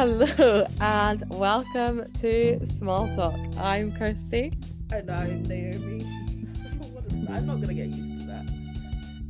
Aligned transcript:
Hello 0.00 0.64
and 0.80 1.22
welcome 1.28 2.10
to 2.20 2.66
Small 2.66 3.14
Talk. 3.14 3.38
I'm 3.58 3.92
Kirsty. 3.92 4.50
And 4.90 5.10
I'm 5.10 5.42
Naomi. 5.42 6.04
what 6.94 7.04
is 7.04 7.20
that? 7.20 7.30
I'm 7.32 7.44
not 7.44 7.60
gonna 7.60 7.74
get 7.74 7.88
used 7.88 8.22
to 8.22 8.26
that. 8.28 8.46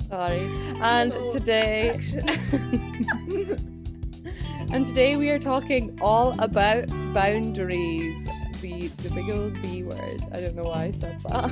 Sorry. 0.09 0.49
And 0.81 1.13
Hello, 1.13 1.33
today 1.33 1.89
and 4.73 4.87
today 4.87 5.17
we 5.17 5.31
are 5.31 5.41
talking 5.41 5.99
all 6.01 6.39
about 6.39 6.87
boundaries. 7.15 8.25
The 8.61 8.87
the 8.99 9.11
big 9.13 9.29
old 9.29 9.61
B 9.61 9.83
word. 9.83 10.23
I 10.31 10.41
don't 10.41 10.55
know 10.55 10.71
why 10.71 10.85
I 10.85 10.93
said 10.93 11.21
that. 11.23 11.51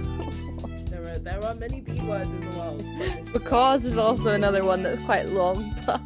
there 0.91 1.03
are 1.03 1.19
there 1.19 1.45
are 1.45 1.57
many 1.57 1.81
B 1.81 2.01
words 2.03 2.31
in 2.31 2.49
the 2.49 2.57
world. 2.57 2.85
but 2.97 3.17
this 3.17 3.27
is 3.27 3.29
a- 3.31 3.33
because 3.33 3.85
is 3.85 3.99
also 3.99 4.29
another 4.29 4.65
one 4.65 4.85
that's 4.85 5.03
quite 5.03 5.29
long, 5.31 5.75
but 5.85 6.01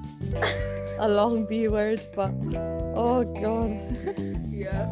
a 1.02 1.08
long 1.08 1.44
B 1.46 1.66
word, 1.66 2.00
but 2.14 2.30
oh 2.94 3.24
god. 3.42 3.74
yeah. 4.52 4.86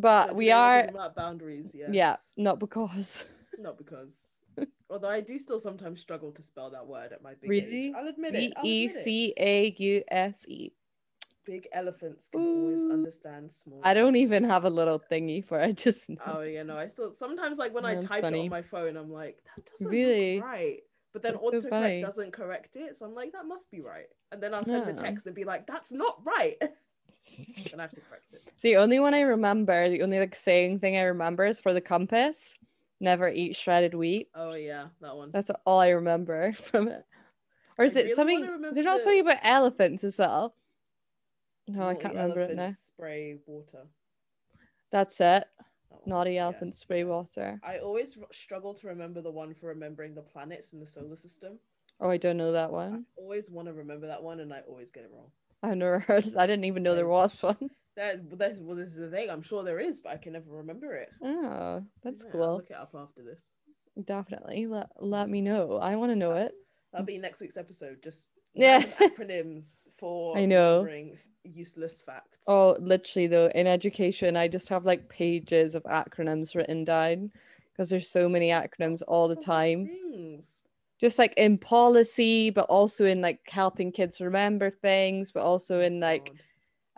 But 0.00 0.36
we 0.36 0.50
are 0.50 0.84
about 0.84 1.16
boundaries. 1.16 1.74
Yes. 1.74 1.88
yeah, 1.90 2.16
not 2.36 2.58
because. 2.60 3.24
Not 3.58 3.76
because. 3.76 4.38
Although 4.88 5.08
I 5.08 5.20
do 5.20 5.36
still 5.36 5.58
sometimes 5.58 6.00
struggle 6.00 6.30
to 6.30 6.44
spell 6.44 6.70
that 6.70 6.86
word 6.86 7.12
at 7.12 7.22
my 7.24 7.34
big 7.34 7.50
Really? 7.50 7.88
age. 7.88 7.94
I'll 7.96 8.06
admit 8.06 8.36
it. 8.36 8.52
E. 8.62 8.92
C 8.92 9.34
A 9.36 9.74
U 9.76 10.04
S 10.08 10.44
E. 10.46 10.70
Big 11.44 11.66
elephants 11.72 12.28
can 12.28 12.40
always 12.40 12.84
understand 12.84 13.50
small. 13.50 13.80
I 13.82 13.94
don't 13.94 14.14
even 14.14 14.44
have 14.44 14.64
a 14.64 14.70
little 14.70 15.02
thingy 15.10 15.44
for 15.44 15.58
it. 15.58 15.76
Just 15.84 16.08
know. 16.08 16.18
Oh 16.24 16.42
yeah, 16.42 16.62
no. 16.62 16.76
I 16.76 16.86
still 16.86 17.10
sometimes 17.12 17.58
like 17.58 17.74
when 17.74 17.84
I 17.84 17.96
type 18.00 18.22
it 18.22 18.34
on 18.34 18.48
my 18.48 18.62
phone, 18.62 18.96
I'm 18.96 19.10
like, 19.10 19.38
that 19.56 19.66
doesn't 19.66 19.88
Really? 19.88 20.40
right. 20.40 20.82
But 21.12 21.22
then 21.22 21.34
That's 21.34 21.64
so 21.64 21.70
autocorrect 21.70 22.02
doesn't 22.02 22.32
correct 22.32 22.76
it, 22.76 22.96
so 22.96 23.06
I'm 23.06 23.14
like, 23.14 23.32
that 23.32 23.46
must 23.46 23.70
be 23.70 23.80
right. 23.80 24.08
And 24.30 24.42
then 24.42 24.54
I'll 24.54 24.64
send 24.64 24.86
the 24.86 24.92
text 24.92 25.26
and 25.26 25.34
be 25.34 25.44
like, 25.44 25.66
that's 25.66 25.90
not 25.90 26.18
right. 26.24 26.56
and 27.72 27.80
I 27.80 27.82
have 27.82 27.92
to 27.92 28.00
correct 28.00 28.34
it. 28.34 28.42
The 28.62 28.76
only 28.76 29.00
one 29.00 29.14
I 29.14 29.22
remember, 29.22 29.88
the 29.88 30.02
only 30.02 30.18
like 30.18 30.34
saying 30.34 30.80
thing 30.80 30.96
I 30.96 31.02
remember 31.02 31.44
is 31.46 31.60
for 31.60 31.72
the 31.72 31.80
compass. 31.80 32.58
Never 33.00 33.28
eat 33.28 33.54
shredded 33.56 33.94
wheat. 33.94 34.28
Oh 34.34 34.54
yeah, 34.54 34.88
that 35.00 35.16
one. 35.16 35.30
That's 35.32 35.50
all 35.64 35.80
I 35.80 35.90
remember 35.90 36.52
from 36.60 36.88
it. 36.88 37.04
Or 37.78 37.84
is 37.84 37.96
I 37.96 38.00
it 38.00 38.02
really 38.04 38.14
something? 38.14 38.40
They're 38.72 38.84
not 38.84 38.98
the- 38.98 39.02
something 39.02 39.20
about 39.20 39.38
elephants 39.42 40.04
as 40.04 40.18
well. 40.18 40.54
No, 41.68 41.88
I 41.88 41.94
can't 41.94 42.14
remember 42.14 42.40
it 42.40 42.56
now. 42.56 42.70
Spray 42.70 43.36
water. 43.46 43.86
That's 44.90 45.20
it. 45.20 45.44
Oh, 45.90 45.96
that 45.96 46.06
one. 46.06 46.18
Naughty 46.18 46.38
elephants 46.38 46.78
spray 46.78 47.04
water. 47.04 47.60
I 47.62 47.78
always 47.78 48.16
r- 48.18 48.26
struggle 48.32 48.74
to 48.74 48.86
remember 48.88 49.20
the 49.20 49.30
one 49.30 49.54
for 49.54 49.66
remembering 49.68 50.14
the 50.14 50.22
planets 50.22 50.72
in 50.72 50.80
the 50.80 50.86
solar 50.86 51.16
system. 51.16 51.58
Oh, 52.00 52.10
I 52.10 52.16
don't 52.16 52.36
know 52.36 52.52
that 52.52 52.70
one. 52.70 53.06
I 53.18 53.20
always 53.22 53.50
want 53.50 53.66
to 53.68 53.74
remember 53.74 54.06
that 54.08 54.22
one, 54.22 54.40
and 54.40 54.52
I 54.52 54.60
always 54.68 54.90
get 54.90 55.04
it 55.04 55.10
wrong. 55.12 55.30
I've 55.62 55.76
never 55.76 55.98
heard. 56.08 56.26
I 56.36 56.46
didn't 56.46 56.64
even 56.66 56.82
know 56.82 56.94
there 56.94 57.06
was 57.08 57.42
one. 57.42 57.56
That, 57.96 58.38
that's, 58.38 58.58
well, 58.60 58.76
this 58.76 58.90
is 58.90 58.96
the 58.96 59.10
thing. 59.10 59.28
I'm 59.28 59.42
sure 59.42 59.64
there 59.64 59.80
is, 59.80 59.98
but 60.00 60.12
I 60.12 60.18
can 60.18 60.34
never 60.34 60.48
remember 60.58 60.94
it. 60.94 61.08
Oh, 61.20 61.82
that's 62.04 62.22
Yeah, 62.22 62.30
I'll 62.32 62.46
cool. 62.46 62.56
Look 62.58 62.70
it 62.70 62.76
up 62.76 62.94
after 62.94 63.24
this. 63.24 63.48
Definitely. 64.04 64.68
Let 64.68 64.86
let 65.00 65.28
me 65.28 65.40
know. 65.40 65.78
I 65.78 65.96
want 65.96 66.12
to 66.12 66.16
know 66.16 66.30
it. 66.32 66.52
That'll 66.92 67.04
be 67.04 67.18
next 67.18 67.40
week's 67.40 67.56
episode. 67.56 67.96
Just 68.04 68.30
Yeah. 68.54 68.82
acronyms 69.00 69.88
for 69.98 70.36
I 70.38 70.44
know. 70.46 70.86
Useless 71.54 72.02
facts. 72.02 72.44
Oh, 72.46 72.76
literally 72.80 73.26
though, 73.26 73.50
in 73.54 73.66
education, 73.66 74.36
I 74.36 74.48
just 74.48 74.68
have 74.68 74.84
like 74.84 75.08
pages 75.08 75.74
of 75.74 75.82
acronyms 75.84 76.54
written 76.54 76.84
down 76.84 77.30
because 77.72 77.90
there's 77.90 78.08
so 78.10 78.28
many 78.28 78.48
acronyms 78.48 79.02
all 79.06 79.28
the 79.28 79.36
time. 79.36 79.86
Things. 79.86 80.64
Just 81.00 81.18
like 81.18 81.34
in 81.36 81.58
policy, 81.58 82.50
but 82.50 82.66
also 82.68 83.04
in 83.04 83.20
like 83.20 83.40
helping 83.48 83.92
kids 83.92 84.20
remember 84.20 84.70
things, 84.70 85.30
but 85.30 85.42
also 85.42 85.80
in 85.80 86.00
like 86.00 86.32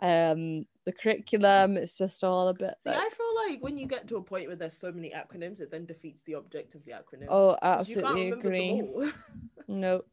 God. 0.01 0.33
um 0.33 0.65
the 0.85 0.91
curriculum. 0.91 1.77
It's 1.77 1.97
just 1.97 2.23
all 2.23 2.47
a 2.47 2.53
bit 2.53 2.73
See, 2.81 2.89
like 2.89 2.97
I 2.99 3.09
feel 3.09 3.35
like 3.47 3.61
when 3.61 3.77
you 3.77 3.87
get 3.87 4.07
to 4.07 4.17
a 4.17 4.23
point 4.23 4.47
where 4.47 4.55
there's 4.55 4.77
so 4.77 4.91
many 4.91 5.11
acronyms, 5.11 5.61
it 5.61 5.69
then 5.69 5.85
defeats 5.85 6.23
the 6.23 6.33
object 6.35 6.73
of 6.73 6.83
the 6.85 6.91
acronym. 6.91 7.27
oh, 7.29 7.55
'Cause 7.61 7.89
you 7.89 7.95
can't 7.97 8.07
absolutely 8.17 8.79
agree. 8.79 8.81
No, 9.67 10.03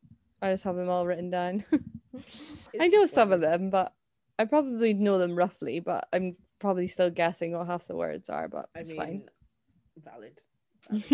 I 0.43 0.53
just 0.53 0.65
have 0.65 0.77
them 0.77 0.89
all 0.91 1.07
written 1.07 1.31
down. 1.31 1.65
I 2.79 2.89
know 2.89 3.07
some 3.07 3.33
of 3.33 3.41
them, 3.41 3.71
but 3.71 3.93
I 4.39 4.45
probably 4.45 4.95
know 4.95 5.19
them 5.19 5.35
roughly, 5.37 5.81
but 5.81 6.09
I'm 6.13 6.37
probably 6.59 6.87
still 6.87 7.11
guessing 7.11 7.53
what 7.53 7.67
half 7.67 7.87
the 7.87 7.97
words 7.97 8.29
are, 8.29 8.49
but 8.49 8.71
I 8.75 8.81
it's 8.81 8.93
mean, 8.93 8.97
fine. 8.97 9.31
valid. 9.99 10.43
valid. 10.89 11.13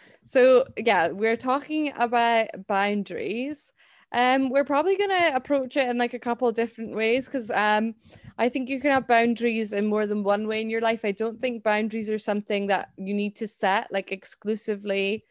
so 0.24 0.64
yeah 0.76 1.08
we're 1.08 1.36
talking 1.36 1.92
about 1.96 2.48
boundaries 2.68 3.72
um 4.12 4.48
we're 4.50 4.64
probably 4.64 4.96
going 4.96 5.10
to 5.10 5.34
approach 5.34 5.76
it 5.76 5.88
in 5.88 5.98
like 5.98 6.14
a 6.14 6.18
couple 6.18 6.46
of 6.46 6.54
different 6.54 6.94
ways 6.94 7.26
because 7.26 7.50
um 7.50 7.94
i 8.38 8.48
think 8.48 8.68
you 8.68 8.80
can 8.80 8.90
have 8.92 9.08
boundaries 9.08 9.72
in 9.72 9.86
more 9.86 10.06
than 10.06 10.22
one 10.22 10.46
way 10.46 10.60
in 10.60 10.70
your 10.70 10.80
life 10.80 11.04
i 11.04 11.10
don't 11.12 11.40
think 11.40 11.64
boundaries 11.64 12.08
are 12.10 12.18
something 12.18 12.68
that 12.68 12.90
you 12.96 13.12
need 13.12 13.34
to 13.34 13.46
set 13.48 13.90
like 13.90 14.12
exclusively 14.12 15.24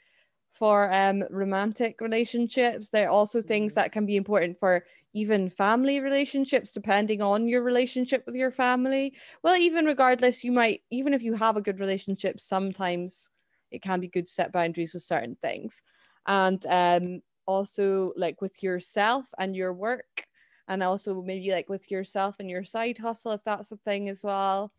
for 0.51 0.91
um 0.93 1.23
romantic 1.29 2.01
relationships 2.01 2.89
they're 2.89 3.09
also 3.09 3.41
things 3.41 3.73
Mhm. 3.73 3.75
that 3.75 3.91
can 3.91 4.05
be 4.05 4.15
important 4.17 4.57
for 4.59 4.85
even 5.13 5.49
family 5.49 5.99
relationships 5.99 6.71
depending 6.71 7.21
on 7.21 7.47
your 7.47 7.63
relationship 7.63 8.23
with 8.25 8.35
your 8.35 8.51
family. 8.51 9.13
Well 9.43 9.55
even 9.57 9.85
regardless 9.85 10.43
you 10.43 10.51
might 10.51 10.83
even 10.91 11.13
if 11.13 11.21
you 11.23 11.33
have 11.35 11.57
a 11.57 11.61
good 11.61 11.79
relationship 11.79 12.39
sometimes 12.39 13.29
it 13.71 13.81
can 13.81 13.99
be 13.99 14.07
good 14.07 14.25
to 14.27 14.31
set 14.31 14.51
boundaries 14.51 14.93
with 14.93 15.03
certain 15.03 15.35
things. 15.35 15.81
And 16.27 16.63
um 16.67 17.21
also 17.45 18.13
like 18.17 18.41
with 18.41 18.61
yourself 18.61 19.25
and 19.39 19.55
your 19.55 19.73
work 19.73 20.25
and 20.67 20.83
also 20.83 21.21
maybe 21.21 21.51
like 21.51 21.69
with 21.69 21.89
yourself 21.89 22.35
and 22.39 22.49
your 22.49 22.63
side 22.63 22.97
hustle 22.97 23.31
if 23.31 23.43
that's 23.43 23.71
a 23.71 23.77
thing 23.77 24.09
as 24.09 24.23
well. 24.23 24.71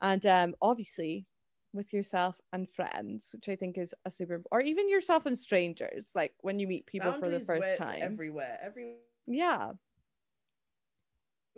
And 0.00 0.24
um 0.26 0.54
obviously 0.60 1.26
with 1.72 1.92
yourself 1.92 2.34
and 2.52 2.68
friends 2.68 3.30
which 3.32 3.48
i 3.48 3.54
think 3.54 3.78
is 3.78 3.94
a 4.04 4.10
super 4.10 4.42
or 4.50 4.60
even 4.60 4.88
yourself 4.88 5.24
and 5.24 5.38
strangers 5.38 6.10
like 6.16 6.34
when 6.40 6.58
you 6.58 6.66
meet 6.66 6.84
people 6.86 7.12
for 7.12 7.30
the 7.30 7.38
first 7.38 7.76
time. 7.76 8.12
Everywhere, 8.12 8.58
everywhere, 8.60 9.09
yeah 9.30 9.70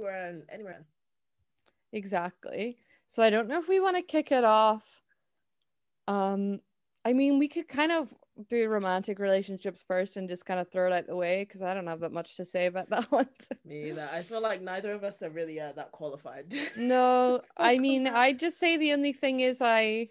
and 0.08 0.42
anywhere. 0.50 0.84
Exactly. 1.92 2.78
So 3.06 3.22
I 3.22 3.30
don't 3.30 3.48
know 3.48 3.58
if 3.58 3.68
we 3.68 3.80
want 3.80 3.96
to 3.96 4.02
kick 4.02 4.32
it 4.32 4.44
off. 4.44 5.02
Um, 6.08 6.60
I 7.04 7.12
mean, 7.12 7.38
we 7.38 7.48
could 7.48 7.68
kind 7.68 7.92
of 7.92 8.12
do 8.48 8.66
romantic 8.68 9.18
relationships 9.18 9.84
first 9.86 10.16
and 10.16 10.28
just 10.28 10.46
kind 10.46 10.58
of 10.58 10.70
throw 10.70 10.86
it 10.86 10.92
out 10.92 11.06
the 11.06 11.16
way 11.16 11.44
because 11.44 11.60
I 11.60 11.74
don't 11.74 11.86
have 11.86 12.00
that 12.00 12.12
much 12.12 12.36
to 12.36 12.44
say 12.44 12.66
about 12.66 12.88
that 12.90 13.10
one. 13.12 13.28
Me 13.64 13.90
either. 13.90 14.08
I 14.12 14.22
feel 14.22 14.40
like 14.40 14.62
neither 14.62 14.92
of 14.92 15.04
us 15.04 15.22
are 15.22 15.30
really 15.30 15.60
uh, 15.60 15.72
that 15.72 15.92
qualified. 15.92 16.54
no, 16.76 17.42
I 17.56 17.76
mean. 17.78 18.06
I 18.06 18.32
just 18.32 18.58
say 18.58 18.76
the 18.76 18.92
only 18.92 19.12
thing 19.12 19.40
is 19.40 19.60
I, 19.60 20.08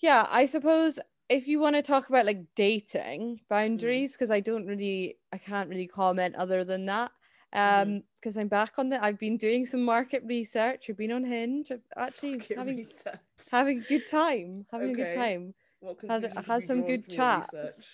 yeah, 0.00 0.26
I 0.30 0.44
suppose 0.44 0.98
if 1.28 1.48
you 1.48 1.58
want 1.60 1.76
to 1.76 1.82
talk 1.82 2.08
about 2.08 2.26
like 2.26 2.44
dating 2.54 3.40
boundaries, 3.48 4.12
because 4.12 4.30
I 4.30 4.40
don't 4.40 4.66
really, 4.66 5.16
I 5.32 5.38
can't 5.38 5.68
really 5.68 5.86
comment 5.86 6.34
other 6.36 6.64
than 6.64 6.86
that. 6.86 7.10
Um, 7.52 7.62
Mhm. 7.88 8.02
because 8.16 8.36
I'm 8.36 8.48
back 8.48 8.72
on 8.78 8.88
the, 8.88 9.02
I've 9.02 9.18
been 9.18 9.36
doing 9.36 9.64
some 9.66 9.82
market 9.82 10.22
research. 10.26 10.86
I've 10.90 10.96
been 10.96 11.12
on 11.12 11.24
Hinge. 11.24 11.70
I've 11.70 11.80
actually 11.96 12.32
Market 12.38 12.56
having 12.58 12.76
research. 12.76 13.14
having 13.50 13.78
a 13.78 13.88
good 13.88 14.06
time 14.06 14.66
having 14.70 14.90
a 14.90 14.94
good 14.94 15.14
time 15.14 15.54
What 15.80 15.98
had- 16.08 16.32
had 16.46 16.62
some 16.62 16.82
good 16.86 17.08
chats. 17.08 17.52
research? 17.52 17.86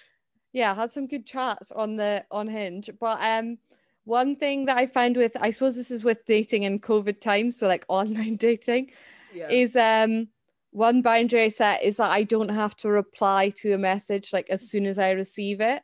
yeah 0.52 0.74
had 0.74 0.90
some 0.90 1.06
good 1.06 1.26
chats 1.26 1.72
on 1.72 1.96
the 1.96 2.24
on 2.30 2.46
hinge 2.46 2.90
but 3.00 3.18
um 3.22 3.58
one 4.04 4.36
thing 4.36 4.66
that 4.66 4.76
i 4.76 4.86
find 4.86 5.16
with 5.16 5.34
i 5.40 5.50
suppose 5.50 5.74
this 5.76 5.90
is 5.90 6.04
with 6.04 6.24
dating 6.26 6.62
in 6.64 6.78
covid 6.78 7.20
times 7.20 7.56
so 7.56 7.66
like 7.66 7.84
online 8.00 8.36
dating 8.36 8.90
Yeah. 9.34 9.48
is 9.48 9.74
um 9.76 10.28
one 10.72 11.02
boundary 11.02 11.44
i 11.44 11.48
set 11.48 11.82
is 11.82 11.98
that 11.98 12.10
i 12.10 12.22
don't 12.22 12.48
have 12.48 12.74
to 12.76 12.88
reply 12.88 13.48
to 13.50 13.72
a 13.74 13.78
message 13.78 14.32
like 14.32 14.48
as 14.50 14.68
soon 14.70 14.86
as 14.86 14.98
i 14.98 15.10
receive 15.12 15.60
it 15.60 15.82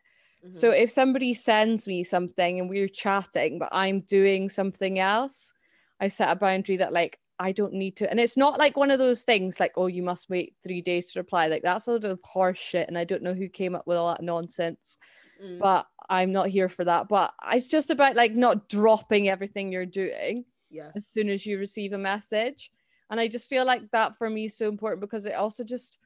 so 0.52 0.70
Mhm. 0.70 0.82
if 0.82 0.90
somebody 0.90 1.34
sends 1.34 1.86
me 1.86 2.04
something 2.04 2.60
and 2.60 2.70
we're 2.70 2.86
chatting, 2.88 3.58
but 3.58 3.70
I'm 3.72 4.02
doing 4.02 4.48
something 4.48 5.00
else, 5.00 5.52
I 6.00 6.06
set 6.06 6.30
a 6.30 6.36
boundary 6.36 6.76
that 6.76 6.92
like 6.92 7.18
I 7.40 7.50
don't 7.50 7.72
need 7.72 7.96
to. 7.96 8.08
And 8.08 8.20
it's 8.20 8.36
not 8.36 8.56
like 8.56 8.76
one 8.76 8.92
of 8.92 9.00
those 9.00 9.24
things 9.24 9.58
like, 9.58 9.72
oh, 9.76 9.88
you 9.88 10.02
must 10.04 10.30
wait 10.30 10.54
three 10.62 10.80
days 10.80 11.10
to 11.12 11.18
reply. 11.20 11.48
Like 11.48 11.62
that's 11.62 11.88
a 11.88 11.90
lot 11.92 12.04
of 12.04 12.20
horse 12.22 12.56
shit. 12.58 12.86
And 12.86 12.96
I 12.96 13.02
don't 13.02 13.24
know 13.24 13.34
who 13.34 13.48
came 13.48 13.74
up 13.74 13.84
with 13.88 13.98
all 13.98 14.08
that 14.14 14.22
nonsense, 14.22 14.96
Mm. 15.42 15.58
but 15.58 15.86
I'm 16.08 16.30
not 16.30 16.48
here 16.48 16.68
for 16.68 16.84
that. 16.84 17.08
But 17.08 17.34
it's 17.52 17.66
just 17.66 17.90
about 17.90 18.14
like 18.14 18.32
not 18.36 18.68
dropping 18.68 19.28
everything 19.28 19.72
you're 19.72 19.86
doing 19.86 20.44
yes. 20.70 20.92
as 20.94 21.08
soon 21.08 21.28
as 21.30 21.44
you 21.46 21.58
receive 21.58 21.92
a 21.92 21.98
message. 21.98 22.70
And 23.10 23.18
I 23.20 23.28
just 23.28 23.48
feel 23.48 23.64
like 23.64 23.90
that 23.92 24.16
for 24.16 24.28
me 24.28 24.44
is 24.44 24.56
so 24.56 24.68
important 24.68 25.00
because 25.00 25.26
it 25.26 25.34
also 25.34 25.64
just 25.64 25.98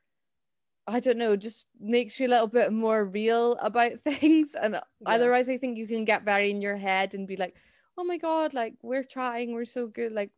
I 0.87 0.99
don't 0.99 1.19
know, 1.19 1.37
just 1.37 1.67
makes 1.81 2.19
you 2.19 2.27
a 2.27 2.31
little 2.35 2.49
bit 2.49 2.73
more 2.73 3.05
real 3.05 3.53
about 3.61 4.01
things. 4.03 4.55
And 4.55 4.81
otherwise, 5.07 5.49
I 5.49 5.57
think 5.59 5.79
you 5.79 5.87
can 5.87 6.05
get 6.05 6.25
very 6.25 6.51
in 6.51 6.61
your 6.61 6.77
head 6.77 7.15
and 7.15 7.27
be 7.29 7.37
like, 7.37 7.55
oh 7.97 8.05
my 8.05 8.17
God, 8.19 8.53
like 8.53 8.75
we're 8.83 9.05
trying, 9.05 9.53
we're 9.53 9.65
so 9.65 9.87
good, 9.87 10.13
like 10.13 10.31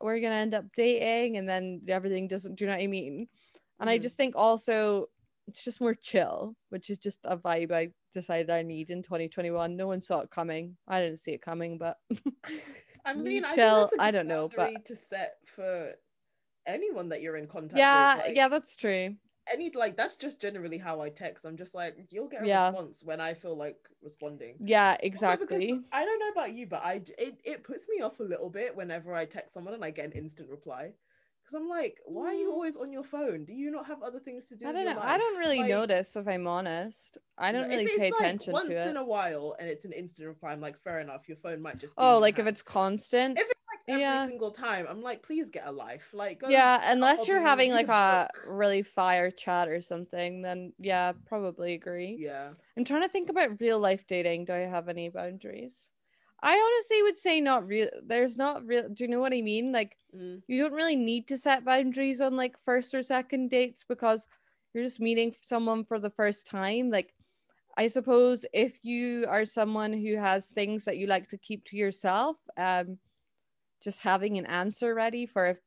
we're 0.00 0.20
going 0.20 0.32
to 0.32 0.36
end 0.38 0.54
up 0.54 0.66
dating. 0.76 1.38
And 1.38 1.48
then 1.48 1.82
everything 1.88 2.28
doesn't, 2.28 2.56
do 2.56 2.64
you 2.64 2.70
know 2.70 2.76
what 2.76 2.82
I 2.82 2.86
mean? 2.86 3.28
And 3.80 3.88
I 3.88 3.98
Mhm. 3.98 4.02
just 4.02 4.16
think 4.16 4.34
also 4.36 5.06
it's 5.46 5.64
just 5.64 5.80
more 5.80 5.94
chill, 5.94 6.54
which 6.68 6.90
is 6.90 6.98
just 6.98 7.20
a 7.24 7.38
vibe 7.38 7.72
I 7.72 7.88
decided 8.12 8.50
I 8.50 8.62
need 8.62 8.90
in 8.90 9.02
2021. 9.02 9.74
No 9.76 9.86
one 9.86 10.02
saw 10.02 10.20
it 10.20 10.30
coming. 10.30 10.76
I 10.86 11.00
didn't 11.00 11.20
see 11.20 11.32
it 11.32 11.40
coming, 11.40 11.78
but 11.78 11.96
I 13.10 13.14
mean, 13.14 13.44
I, 13.44 13.54
a 13.54 13.88
I 13.98 14.10
good 14.10 14.12
don't 14.12 14.28
know, 14.28 14.48
but 14.54 14.84
to 14.86 14.96
set 14.96 15.36
for 15.54 15.92
anyone 16.66 17.08
that 17.10 17.22
you're 17.22 17.36
in 17.36 17.46
contact 17.46 17.78
yeah, 17.78 18.14
with. 18.14 18.24
like, 18.24 18.36
yeah, 18.36 18.48
that's 18.48 18.76
true. 18.76 19.16
Any 19.50 19.70
like 19.70 19.96
that's 19.96 20.16
just 20.16 20.40
generally 20.40 20.76
how 20.76 21.00
I 21.00 21.08
text. 21.08 21.46
I'm 21.46 21.56
just 21.56 21.74
like, 21.74 21.96
you'll 22.10 22.28
get 22.28 22.42
a 22.42 22.46
Yeah. 22.46 22.66
response 22.66 23.02
when 23.02 23.20
I 23.20 23.32
feel 23.34 23.56
like 23.56 23.76
responding. 24.02 24.56
Yeah, 24.60 24.92
Also 24.92 25.06
exactly. 25.06 25.84
I 25.90 26.04
don't 26.04 26.18
know 26.18 26.28
about 26.28 26.52
you, 26.52 26.66
but 26.66 26.82
I 26.84 27.00
it, 27.18 27.40
it 27.44 27.64
puts 27.64 27.88
me 27.88 28.02
off 28.02 28.20
a 28.20 28.24
little 28.24 28.50
bit 28.50 28.76
whenever 28.76 29.14
I 29.14 29.24
text 29.24 29.54
someone 29.54 29.74
and 29.74 29.84
I 29.84 29.90
get 29.90 30.04
an 30.06 30.12
instant 30.12 30.50
reply. 30.50 30.92
Because 31.48 31.62
I'm 31.62 31.68
like, 31.68 31.98
why 32.04 32.26
are 32.26 32.34
you 32.34 32.50
Mm. 32.50 32.52
always 32.52 32.76
on 32.76 32.92
your 32.92 33.02
phone? 33.04 33.46
Do 33.46 33.54
you 33.54 33.70
not 33.70 33.86
have 33.86 34.02
other 34.02 34.20
things 34.20 34.48
to 34.48 34.56
do? 34.56 34.68
I 34.68 34.72
don't 34.72 34.84
know. 34.84 35.00
I 35.00 35.16
don't 35.16 35.38
really 35.38 35.60
Like, 35.60 35.70
notice 35.70 36.14
if 36.14 36.28
I'm 36.28 36.46
honest. 36.46 37.16
I 37.38 37.52
don't 37.52 37.70
really 37.70 37.86
pay 37.86 38.10
like, 38.10 38.20
attention 38.20 38.52
once 38.52 38.66
to 38.66 38.72
it. 38.72 38.76
Once 38.76 38.90
in 38.90 38.96
a 38.98 39.04
while 39.04 39.56
and 39.58 39.66
it's 39.66 39.86
an 39.86 39.92
instant 39.92 40.28
reply. 40.28 40.52
I'm 40.52 40.60
like, 40.60 40.78
fair 40.82 41.00
enough. 41.00 41.26
Your 41.26 41.38
phone 41.38 41.62
might 41.62 41.78
just. 41.78 41.94
Oh, 41.96 42.18
like 42.18 42.38
if 42.38 42.46
it's 42.46 42.60
constant. 42.60 43.38
if 43.38 43.46
it's 43.46 43.60
like 43.72 43.80
every 43.88 44.02
Yeah. 44.02 44.26
single 44.26 44.50
time, 44.50 44.84
I'm 44.86 45.00
like, 45.00 45.22
please 45.22 45.48
get 45.48 45.66
a 45.66 45.72
life. 45.72 46.10
Like, 46.12 46.40
go 46.40 46.50
yeah, 46.50 46.92
unless 46.92 47.26
you're 47.26 47.40
having 47.40 47.72
like 47.72 47.88
a 47.88 48.28
really 48.44 48.82
fire 48.82 49.30
chat 49.30 49.68
or 49.68 49.80
something, 49.80 50.42
then 50.42 50.74
yeah, 50.78 51.12
probably 51.24 51.72
agree. 51.72 52.18
Yeah. 52.20 52.50
I'm 52.76 52.84
trying 52.84 53.02
to 53.02 53.08
think 53.08 53.30
about 53.30 53.58
real 53.58 53.78
life 53.78 54.06
dating. 54.06 54.44
Do 54.44 54.52
I 54.52 54.58
have 54.58 54.90
any 54.90 55.08
boundaries? 55.08 55.88
I 56.42 56.56
honestly 56.56 57.02
would 57.02 57.16
say 57.16 57.40
not 57.40 57.66
real. 57.66 57.88
There's 58.02 58.36
not 58.36 58.64
real. 58.66 58.88
Do 58.88 59.04
you 59.04 59.08
know 59.10 59.20
what 59.20 59.32
I 59.34 59.42
mean? 59.42 59.72
Like, 59.72 59.96
Mm, 60.14 60.42
you 60.46 60.62
don't 60.62 60.72
really 60.72 60.96
need 60.96 61.26
to 61.28 61.38
set 61.38 61.64
boundaries 61.64 62.20
on 62.20 62.36
like 62.36 62.56
first 62.64 62.94
or 62.94 63.02
second 63.02 63.50
dates 63.50 63.84
because 63.88 64.28
you're 64.72 64.84
just 64.84 65.00
meeting 65.00 65.34
someone 65.40 65.84
for 65.84 65.98
the 65.98 66.10
first 66.10 66.46
time. 66.46 66.90
Like, 66.90 67.14
I 67.76 67.88
suppose 67.88 68.46
if 68.52 68.84
you 68.84 69.26
are 69.28 69.44
someone 69.46 69.92
who 69.92 70.16
has 70.16 70.50
things 70.50 70.84
that 70.84 70.98
you 70.98 71.06
like 71.06 71.28
to 71.28 71.38
keep 71.38 71.64
to 71.66 71.76
yourself, 71.76 72.36
um, 72.56 72.98
just 73.82 74.00
having 74.00 74.38
an 74.38 74.46
answer 74.46 74.94
ready 74.94 75.26
for 75.26 75.46
if 75.46 75.58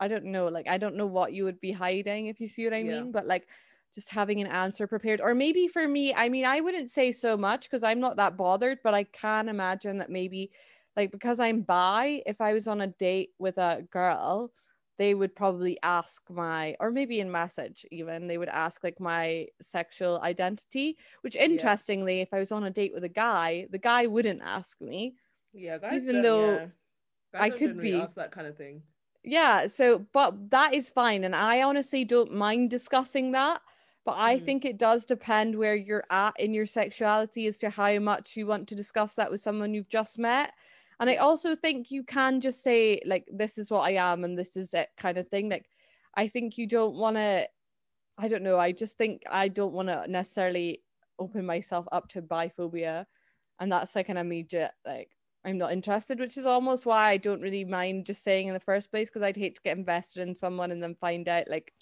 I 0.00 0.08
don't 0.08 0.26
know, 0.26 0.46
like 0.46 0.68
I 0.68 0.78
don't 0.78 0.96
know 0.96 1.06
what 1.06 1.32
you 1.32 1.44
would 1.44 1.60
be 1.60 1.72
hiding 1.72 2.26
if 2.26 2.40
you 2.40 2.48
see 2.48 2.64
what 2.64 2.74
I 2.74 2.82
Yeah. 2.82 2.86
mean, 2.88 3.12
but 3.12 3.26
like 3.26 3.48
just 3.94 4.10
having 4.10 4.40
an 4.40 4.46
answer 4.46 4.86
prepared, 4.86 5.20
or 5.20 5.34
maybe 5.34 5.68
for 5.68 5.86
me, 5.86 6.12
I 6.14 6.28
mean, 6.28 6.44
I 6.44 6.60
wouldn't 6.60 6.90
say 6.90 7.12
so 7.12 7.36
much 7.36 7.70
because 7.70 7.82
I'm 7.82 8.00
not 8.00 8.16
that 8.16 8.36
bothered, 8.36 8.78
but 8.82 8.94
I 8.94 9.04
can 9.04 9.48
imagine 9.48 9.98
that 9.98 10.10
maybe 10.10 10.50
like 10.96 11.10
because 11.10 11.40
I'm 11.40 11.62
bi, 11.62 12.22
if 12.26 12.40
I 12.40 12.52
was 12.52 12.68
on 12.68 12.80
a 12.80 12.86
date 12.86 13.30
with 13.38 13.58
a 13.58 13.86
girl, 13.90 14.52
they 14.98 15.14
would 15.14 15.34
probably 15.34 15.78
ask 15.82 16.22
my, 16.30 16.76
or 16.78 16.90
maybe 16.90 17.18
in 17.20 17.30
message 17.30 17.84
even, 17.90 18.28
they 18.28 18.38
would 18.38 18.48
ask 18.48 18.84
like 18.84 19.00
my 19.00 19.48
sexual 19.60 20.20
identity, 20.22 20.96
which 21.22 21.34
interestingly, 21.34 22.20
if 22.20 22.32
I 22.32 22.38
was 22.38 22.52
on 22.52 22.64
a 22.64 22.70
date 22.70 22.92
with 22.94 23.04
a 23.04 23.08
guy, 23.08 23.66
the 23.70 23.78
guy 23.78 24.06
wouldn't 24.06 24.42
ask 24.42 24.80
me. 24.80 25.14
yeah, 25.52 25.78
guys. 25.78 26.02
Even 26.02 26.22
though 26.22 26.52
yeah. 26.52 26.66
Guys 27.32 27.42
I 27.42 27.58
could 27.58 27.80
be- 27.80 27.94
ask 27.94 28.14
that 28.14 28.30
kind 28.30 28.46
of 28.46 28.56
thing. 28.56 28.82
Yeah, 29.24 29.66
so 29.66 30.06
but 30.12 30.50
that 30.50 30.74
is 30.74 30.90
fine. 30.90 31.24
And 31.24 31.34
I 31.34 31.62
honestly 31.62 32.04
don't 32.04 32.32
mind 32.32 32.70
discussing 32.70 33.32
that. 33.32 33.60
But 34.04 34.16
I 34.18 34.38
Mhm. 34.38 34.40
think 34.40 34.64
it 34.64 34.78
does 34.78 35.06
depend 35.06 35.56
where 35.56 35.74
you're 35.74 36.04
at 36.10 36.38
in 36.38 36.52
your 36.54 36.66
sexuality 36.66 37.46
as 37.46 37.58
to 37.58 37.70
how 37.70 37.98
much 38.00 38.36
you 38.36 38.46
want 38.46 38.68
to 38.68 38.74
discuss 38.74 39.14
that 39.16 39.30
with 39.30 39.40
someone 39.40 39.72
you've 39.74 39.88
just 39.88 40.18
met. 40.18 40.52
And 41.00 41.10
I 41.10 41.16
also 41.16 41.56
think 41.56 41.90
you 41.90 42.04
can 42.04 42.40
just 42.40 42.62
say, 42.62 43.00
like, 43.06 43.26
this 43.32 43.58
is 43.58 43.70
what 43.70 43.80
I 43.80 43.92
am 43.92 44.22
and 44.24 44.38
this 44.38 44.56
is 44.56 44.74
it 44.74 44.90
kind 44.98 45.18
of 45.18 45.28
thing. 45.28 45.48
Like, 45.48 45.70
I 46.14 46.28
think 46.28 46.58
you 46.58 46.66
don't 46.66 46.96
want 46.96 47.16
to, 47.16 47.48
I 48.18 48.28
don't 48.28 48.42
know. 48.44 48.58
I 48.60 48.72
just 48.72 48.98
think 48.98 49.22
I 49.30 49.48
don't 49.48 49.72
want 49.74 49.88
to 49.88 50.06
necessarily 50.08 50.84
open 51.18 51.46
myself 51.46 51.86
up 51.92 52.08
to 52.10 52.22
biphobia. 52.22 53.06
And 53.60 53.72
that's 53.72 53.96
like 53.96 54.10
an 54.10 54.18
immediate, 54.18 54.72
like, 54.86 55.12
I'm 55.44 55.58
not 55.58 55.72
interested, 55.72 56.20
which 56.20 56.38
is 56.38 56.46
almost 56.46 56.86
why 56.86 57.10
I 57.10 57.18
don't 57.18 57.42
really 57.42 57.64
mind 57.66 58.06
just 58.06 58.24
saying 58.24 58.48
in 58.48 58.54
the 58.54 58.60
first 58.60 58.90
place 58.90 59.10
because 59.10 59.22
I'd 59.22 59.36
hate 59.38 59.56
to 59.56 59.62
get 59.62 59.78
invested 59.78 60.22
in 60.28 60.34
someone 60.36 60.72
and 60.72 60.82
then 60.82 60.96
find 60.96 61.28
out 61.28 61.48
like 61.48 61.73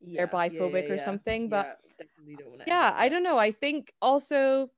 Yeah, 0.00 0.26
they're 0.26 0.28
biphobic 0.28 0.90
or 0.90 0.98
something, 0.98 1.48
but 1.48 1.66
yeah, 1.66 2.06
definitely 2.06 2.36
don't 2.36 2.50
wanna 2.50 2.62
end 2.62 2.68
yeah, 2.68 2.94
I 2.96 3.08
don't 3.08 3.22
know. 3.22 3.38
I 3.38 3.52
think 3.52 3.92
also 4.00 4.70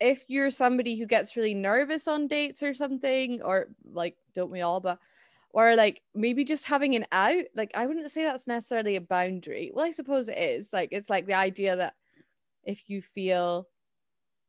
if 0.00 0.24
you're 0.28 0.50
somebody 0.50 0.96
who 0.96 1.06
gets 1.06 1.36
really 1.36 1.54
nervous 1.54 2.08
on 2.08 2.28
dates 2.28 2.62
or 2.62 2.74
something, 2.74 3.42
or 3.42 3.68
like 3.84 4.16
don't 4.34 4.50
we 4.50 4.60
all, 4.60 4.80
but 4.80 4.98
or 5.50 5.76
like 5.76 6.02
maybe 6.14 6.44
just 6.44 6.66
having 6.66 6.94
an 6.96 7.06
out, 7.12 7.44
like 7.54 7.70
I 7.74 7.86
wouldn't 7.86 8.10
say 8.10 8.24
that's 8.24 8.46
necessarily 8.46 8.96
a 8.96 9.00
boundary. 9.00 9.70
Well, 9.72 9.86
I 9.86 9.92
suppose 9.92 10.28
it 10.28 10.38
is. 10.38 10.72
Like 10.72 10.88
it's 10.92 11.08
like 11.08 11.26
the 11.26 11.34
idea 11.34 11.76
that 11.76 11.94
if 12.64 12.88
you 12.88 13.02
feel 13.02 13.68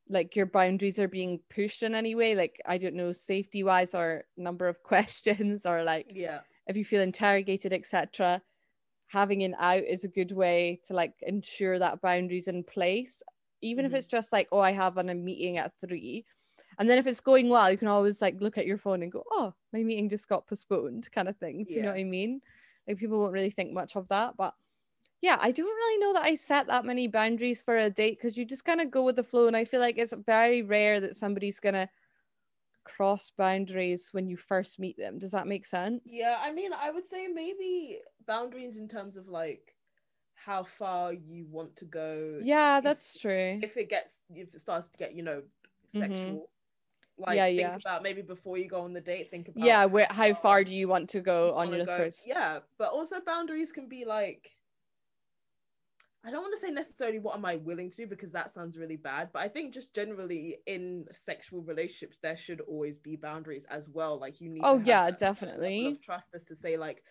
like 0.10 0.36
your 0.36 0.46
boundaries 0.46 1.00
are 1.00 1.08
being 1.08 1.40
pushed 1.50 1.84
in 1.84 1.96
any 1.96 2.16
way, 2.16 2.36
like 2.36 2.62
I 2.66 2.78
don't 2.78 2.96
know, 2.96 3.12
safety 3.12 3.64
wise 3.64 3.94
or 3.94 4.26
number 4.38 4.68
of 4.68 4.82
questions 4.84 5.66
or 5.66 5.84
like 5.84 6.08
Yeah, 6.14 6.40
if 6.68 6.78
you 6.78 6.86
feel 6.86 7.02
interrogated, 7.02 7.74
etc., 7.74 8.42
having 9.16 9.44
an 9.44 9.56
out 9.60 9.84
is 9.84 10.04
a 10.04 10.10
good 10.10 10.32
way 10.34 10.82
to 10.86 10.94
like 10.94 11.16
ensure 11.22 11.80
that 11.80 12.02
boundaries 12.02 12.48
in 12.48 12.64
place. 12.64 13.24
Even 13.62 13.86
Mhm. 13.86 13.88
if 13.88 13.94
it's 13.94 14.08
just 14.08 14.32
like, 14.34 14.48
oh, 14.52 14.60
I 14.60 14.72
have 14.74 14.98
an, 14.98 15.10
a 15.10 15.16
meeting 15.16 15.58
at 15.58 15.74
three. 15.80 16.26
And 16.78 16.90
then 16.90 16.98
if 17.00 17.08
it's 17.08 17.22
going 17.22 17.50
well, 17.50 17.72
you 17.72 17.78
can 17.78 17.88
always 17.88 18.22
like 18.22 18.42
look 18.42 18.58
at 18.58 18.66
your 18.68 18.78
phone 18.78 19.04
and 19.04 19.12
go, 19.12 19.24
oh, 19.32 19.54
my 19.74 19.84
meeting 19.84 20.10
just 20.10 20.28
got 20.30 20.48
postponed, 20.48 21.10
kind 21.16 21.30
of 21.30 21.38
thing. 21.38 21.66
Do 21.66 21.80
you 21.80 21.84
know 21.84 21.92
what 21.92 22.00
I 22.00 22.04
mean? 22.04 22.42
Like 22.88 22.98
people 22.98 23.20
won't 23.20 23.34
really 23.34 23.50
think 23.52 23.74
much 23.74 23.96
of 23.96 24.08
that. 24.10 24.36
But 24.38 24.54
yeah, 25.22 25.38
I 25.42 25.52
don't 25.52 25.66
really 25.68 25.98
know 26.00 26.14
that 26.14 26.24
I 26.26 26.36
set 26.36 26.68
that 26.68 26.86
many 26.86 27.08
boundaries 27.08 27.64
for 27.64 27.76
a 27.78 27.90
date 27.90 28.18
because 28.20 28.38
you 28.38 28.46
just 28.46 28.66
kind 28.66 28.82
of 28.82 28.92
go 28.92 29.04
with 29.04 29.16
the 29.16 29.24
flow. 29.24 29.48
And 29.48 29.58
I 29.58 29.66
feel 29.66 29.80
like 29.80 29.98
it's 29.98 30.14
very 30.14 30.62
rare 30.62 31.00
that 31.00 31.16
somebody's 31.16 31.60
gonna 31.60 31.90
cross 32.86 33.32
boundaries 33.38 34.10
when 34.14 34.28
you 34.30 34.38
first 34.38 34.80
meet 34.80 34.98
them. 34.98 35.20
Does 35.20 35.32
that 35.32 35.48
make 35.48 35.66
sense? 35.66 36.04
yeah. 36.06 36.38
I 36.40 36.52
mean, 36.54 36.72
I 36.72 36.92
would 36.92 37.06
say 37.06 37.28
maybe 37.28 38.00
boundaries 38.26 38.78
in 38.78 38.88
terms 38.88 39.18
of 39.18 39.28
like 39.28 39.76
how 40.36 40.64
far 40.64 41.12
you 41.12 41.46
want 41.50 41.76
to 41.78 41.86
go. 41.86 42.40
Yeah, 42.44 42.78
if- 42.78 42.84
that's 42.84 43.18
true. 43.18 43.60
If 43.62 43.76
it 43.76 43.90
gets, 43.90 44.22
if 44.34 44.54
it 44.54 44.62
starts 44.62 44.88
to 44.88 44.98
get, 44.98 45.14
you 45.14 45.24
know, 45.24 45.44
Mhm. 45.94 46.00
sexual. 46.00 46.50
Like 47.18 47.38
Yeah, 47.38 47.46
think 47.48 47.60
yeah. 47.60 47.76
about 47.78 48.04
maybe 48.04 48.22
before 48.22 48.58
you 48.58 48.68
go 48.68 48.82
on 48.82 48.94
the 48.94 49.02
date. 49.02 49.32
Think 49.32 49.48
about 49.48 49.66
Yeah, 49.66 49.86
where 49.86 50.08
how 50.10 50.34
far 50.34 50.42
far 50.42 50.64
do 50.64 50.76
you 50.76 50.88
want 50.88 51.10
to 51.12 51.22
go 51.22 51.54
on 51.54 51.72
your 51.72 51.86
go. 51.86 51.98
first? 51.98 52.28
Yeah, 52.28 52.60
but 52.78 52.92
also 52.92 53.22
boundaries 53.22 53.72
can 53.72 53.88
be 53.88 54.04
like 54.06 54.52
I 56.26 56.32
don't 56.32 56.42
want 56.42 56.56
to 56.56 56.60
say 56.60 56.72
necessarily 56.72 57.20
what 57.20 57.36
am 57.36 57.46
I 57.46 57.58
willing 57.58 57.92
to 57.92 57.98
do 57.98 58.08
because 58.08 58.32
that 58.32 58.50
sounds 58.50 58.78
really 58.78 58.96
bad, 58.96 59.30
but 59.32 59.44
I 59.44 59.48
think 59.48 59.74
just 59.74 59.94
generally 59.94 60.58
in 60.66 61.06
sexual 61.12 61.62
relationships 61.62 62.18
there 62.22 62.36
should 62.36 62.62
always 62.62 62.98
be 62.98 63.16
boundaries 63.16 63.66
as 63.70 63.90
well. 63.90 64.18
Like 64.20 64.42
you 64.42 64.50
need 64.50 64.68
to 64.70 64.78
Oh, 64.78 64.80
yeah, 64.80 65.12
definitely. 65.12 66.02
trust 66.02 66.34
us 66.34 66.44
to 66.46 66.56
say 66.56 66.78
like 66.78 67.04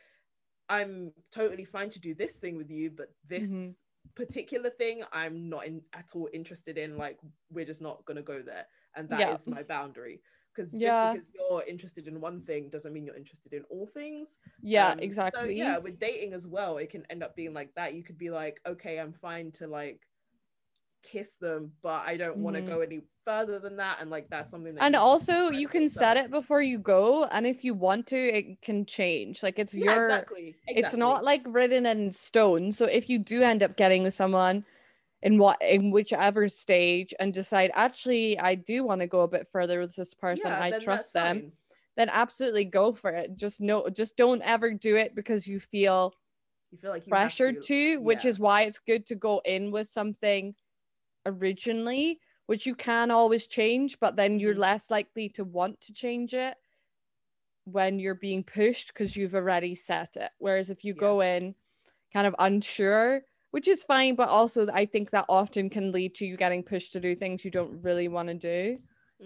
I'm 0.69 1.13
totally 1.33 1.65
fine 1.65 1.91
to 1.91 2.01
do 2.01 2.15
this 2.15 2.37
thing 2.37 2.57
with 2.57 2.71
you, 2.71 2.91
but 2.91 3.09
this 3.29 3.51
Mhm. 3.51 3.77
particular 4.17 4.71
thing 4.71 5.05
I'm 5.13 5.49
not 5.49 5.67
in 5.67 5.83
at 5.93 6.13
all 6.15 6.29
interested 6.33 6.79
in. 6.79 6.97
Like 6.97 7.19
we're 7.51 7.67
just 7.67 7.83
not 7.83 8.05
gonna 8.07 8.23
go 8.23 8.43
there, 8.43 8.67
and 8.97 9.09
that 9.11 9.31
is 9.31 9.47
Yeah. 9.47 9.55
my 9.55 9.63
boundary. 9.63 10.23
Because 10.55 10.79
just 10.79 11.01
because 11.03 11.27
you're 11.35 11.65
interested 11.67 12.07
in 12.07 12.21
one 12.21 12.43
thing 12.43 12.69
doesn't 12.71 12.93
mean 12.93 13.05
you're 13.07 13.17
interested 13.17 13.53
in 13.53 13.65
all 13.71 13.87
things. 13.87 14.39
Yeah, 14.63 14.93
Um, 14.93 15.01
exactly. 15.01 15.41
So 15.41 15.49
yeah, 15.51 15.79
with 15.79 15.99
dating 15.99 16.33
as 16.33 16.47
well, 16.47 16.79
it 16.79 16.91
can 16.91 17.05
end 17.11 17.23
up 17.23 17.35
being 17.35 17.53
like 17.55 17.75
that. 17.75 17.95
You 17.95 18.05
could 18.05 18.19
be 18.19 18.31
like, 18.31 18.61
okay, 18.67 18.99
I'm 18.99 19.13
fine 19.13 19.51
to 19.53 19.67
like 19.67 20.01
kiss 21.03 21.37
them, 21.37 21.73
but 21.83 22.07
I 22.07 22.17
don't 22.17 22.39
want 22.39 22.57
to 22.57 22.63
Mhm. 22.63 22.69
go 22.69 22.81
any 22.81 23.03
further 23.25 23.59
than 23.59 23.77
that. 23.77 23.99
And 24.01 24.11
like 24.11 24.29
that's 24.31 24.51
something 24.51 24.75
that 24.75 24.85
and 24.85 24.95
you 24.95 25.01
also 25.01 25.51
you 25.51 25.69
can 25.69 25.89
set 25.89 26.17
it 26.17 26.31
before 26.31 26.63
you 26.63 26.79
go, 26.79 27.25
and 27.25 27.47
if 27.47 27.65
you 27.65 27.75
want 27.75 28.07
to, 28.09 28.17
it 28.17 28.63
can 28.63 28.87
change. 28.87 29.43
Like 29.43 29.59
it's 29.59 29.75
Yeah, 29.75 29.85
your 29.85 30.07
exactly. 30.07 30.57
it's 30.69 30.95
not 30.95 31.25
like 31.25 31.43
written 31.47 31.87
in 31.87 32.11
stone. 32.13 32.73
So 32.73 32.85
if 32.87 33.09
you 33.09 33.19
do 33.19 33.43
end 33.43 33.63
up 33.63 33.77
getting 33.77 34.03
with 34.03 34.15
someone 34.15 34.65
in 35.25 35.39
what 35.39 35.59
in 35.63 35.93
whichever 35.93 36.49
stage 36.49 37.15
and 37.21 37.35
decide 37.35 37.73
actually 37.75 38.39
I 38.41 38.57
do 38.57 38.85
want 38.85 39.03
to 39.03 39.09
go 39.09 39.23
a 39.23 39.29
bit 39.29 39.49
further 39.53 39.81
with 39.81 39.97
this 39.97 40.15
person, 40.15 40.53
Yeah, 40.53 40.61
I 40.61 40.73
trust 40.73 41.15
them, 41.15 41.45
fine. 41.45 41.57
then 41.97 42.11
absolutely 42.11 42.67
go 42.67 42.95
for 42.95 43.13
it. 43.13 43.37
Just 43.37 43.61
no 43.63 43.91
just 43.91 44.17
don't 44.19 44.43
ever 44.43 44.73
do 44.75 44.97
it 44.97 45.17
because 45.17 45.47
you 45.49 45.61
feel 45.61 46.15
You 46.71 46.79
feel 46.79 46.91
like 46.91 47.07
you 47.07 47.11
pressured 47.11 47.61
to, 47.63 47.99
which 48.01 48.25
yeah. 48.25 48.27
is 48.27 48.39
why 48.39 48.63
it's 48.63 48.79
good 48.79 49.07
to 49.07 49.15
go 49.15 49.41
in 49.45 49.71
with 49.71 49.89
something 49.89 50.55
originally, 51.27 52.21
which 52.47 52.67
you 52.67 52.75
can 52.77 53.11
always 53.11 53.47
change, 53.47 54.01
but 54.01 54.17
then 54.17 54.39
you're 54.41 54.55
Mhm. 54.55 54.57
less 54.57 54.91
likely 54.91 55.29
to 55.31 55.45
want 55.45 55.81
to 55.83 55.93
change 55.95 56.35
it 56.35 56.57
when 57.65 57.99
you're 57.99 58.15
being 58.15 58.45
pushed 58.45 58.89
because 58.89 59.17
you've 59.17 59.35
already 59.35 59.75
set 59.75 60.17
it. 60.17 60.31
Whereas 60.39 60.71
if 60.71 60.85
you 60.85 60.95
Yeah. 60.95 61.09
go 61.09 61.21
in 61.21 61.55
kind 62.13 62.27
of 62.27 62.35
unsure, 62.39 63.23
which 63.55 63.69
is 63.69 63.85
fine, 63.85 64.17
but 64.17 64.29
also 64.29 64.67
I 64.75 64.85
think 64.85 65.13
that 65.13 65.27
often 65.29 65.71
can 65.71 65.93
lead 65.93 66.17
to 66.17 66.27
you 66.27 66.37
getting 66.37 66.65
pushed 66.65 66.91
to 66.95 66.99
do 66.99 67.15
things 67.15 67.45
you 67.45 67.53
don't 67.53 67.81
really 67.83 68.09
want 68.09 68.27
to 68.27 68.35
do 68.35 68.79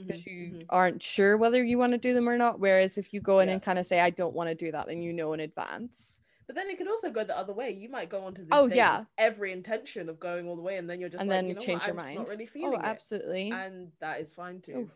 because 0.07 0.27
Mhm, 0.27 0.27
you 0.27 0.53
mhm. 0.53 0.67
aren't 0.69 1.03
sure 1.03 1.39
whether 1.39 1.65
you 1.65 1.79
want 1.79 1.93
to 1.93 1.99
do 1.99 2.13
them 2.13 2.29
or 2.29 2.37
not. 2.37 2.61
Whereas 2.61 2.99
if 2.99 3.15
you 3.15 3.23
go 3.23 3.39
in 3.39 3.49
Yeah. 3.49 3.55
and 3.55 3.63
kind 3.63 3.79
of 3.79 3.87
say, 3.87 4.01
I 4.01 4.11
don't 4.11 4.35
want 4.35 4.51
to 4.51 4.55
do 4.55 4.71
that, 4.71 4.87
then 4.87 5.01
you 5.01 5.15
know 5.15 5.33
in 5.33 5.41
advance. 5.41 6.21
But 6.47 6.57
then 6.57 6.69
it 6.69 6.77
could 6.77 6.89
also 6.89 7.11
go 7.11 7.25
the 7.25 7.39
other 7.39 7.55
way. 7.55 7.71
You 7.71 7.89
might 7.89 8.11
go 8.11 8.23
on 8.25 8.35
to 8.35 8.45
Oh, 8.53 8.67
yeah. 8.67 9.05
every 9.17 9.51
intention 9.51 10.11
of 10.11 10.21
going 10.21 10.47
all 10.47 10.57
the 10.57 10.63
way, 10.63 10.77
and 10.77 10.91
then 10.91 11.01
you're 11.01 11.09
just 11.09 11.23
And 11.23 11.31
like, 11.31 11.39
then 11.39 11.49
you 11.49 11.55
know 11.55 11.63
change 11.63 11.81
what? 11.81 11.87
your 11.87 11.95
I'm 11.97 12.05
mind. 12.05 12.19
not 12.19 12.29
really 12.29 12.47
feeling 12.47 12.75
Oh, 12.75 12.77
it, 12.77 12.85
absolutely. 12.85 13.51
and 13.51 13.91
that 14.01 14.21
is 14.21 14.35
fine 14.35 14.61
too. 14.61 14.75
Oh, 14.75 14.91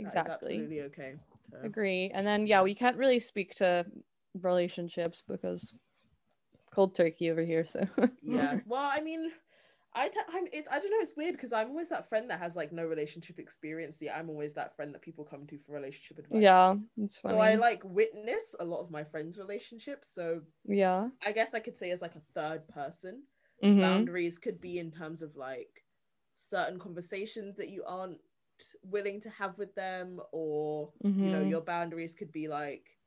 exactly. 0.00 0.32
absolutely 0.32 0.80
okay. 0.82 1.14
So, 1.52 1.58
Agree. 1.62 2.10
And 2.12 2.26
then 2.26 2.48
yeah, 2.48 2.62
we 2.62 2.74
can't 2.74 2.96
really 2.96 3.20
speak 3.20 3.54
to 3.56 3.86
relationships 4.42 5.22
because 5.26 5.72
cold 6.76 6.94
turkey 6.94 7.30
over 7.30 7.42
here. 7.42 7.66
So 7.66 7.84
yeah. 8.22 8.56
Well, 8.66 8.84
I 8.92 9.00
mean, 9.00 9.30
I 9.94 10.08
t- 10.08 10.20
I'm 10.32 10.46
it's 10.52 10.68
I 10.70 10.78
don't 10.78 10.90
know. 10.90 10.98
It's 11.00 11.16
weird 11.16 11.34
because 11.34 11.52
I'm 11.52 11.70
always 11.70 11.88
that 11.90 12.08
friend 12.08 12.30
that 12.30 12.40
has 12.40 12.56
like 12.56 12.72
no 12.72 12.86
relationship 12.86 13.38
experience. 13.38 13.98
Yeah, 14.00 14.18
I'm 14.18 14.30
always 14.30 14.54
that 14.54 14.76
friend 14.76 14.94
that 14.94 15.02
people 15.02 15.24
come 15.24 15.46
to 15.46 15.58
for 15.58 15.72
relationship 15.72 16.18
advice. 16.18 16.42
yeah, 16.42 16.74
it's 16.98 17.18
funny. 17.18 17.36
So 17.36 17.40
I 17.40 17.54
like 17.56 17.82
witness 17.84 18.54
a 18.60 18.64
lot 18.64 18.80
of 18.80 18.90
my 18.90 19.04
friends' 19.04 19.38
relationships. 19.38 20.08
So 20.14 20.42
yeah. 20.66 21.08
I 21.24 21.32
guess 21.32 21.54
I 21.54 21.60
could 21.60 21.78
say 21.78 21.90
as 21.90 22.02
like 22.02 22.16
a 22.16 22.22
third 22.34 22.68
person. 22.68 23.22
Mhm. 23.64 23.80
boundaries 23.80 24.38
could 24.38 24.60
be 24.60 24.78
in 24.78 24.90
terms 24.90 25.22
of 25.22 25.34
like 25.34 25.84
certain 26.34 26.78
conversations 26.78 27.56
that 27.56 27.70
you 27.70 27.82
aren't 27.86 28.20
willing 28.82 29.20
to 29.22 29.30
have 29.30 29.56
with 29.58 29.74
them 29.74 30.20
or 30.32 30.92
you 31.22 31.30
know 31.32 31.40
Mhm. 31.40 31.50
your 31.50 31.62
boundaries 31.62 32.14
could 32.14 32.32
be 32.32 32.48
like 32.48 32.98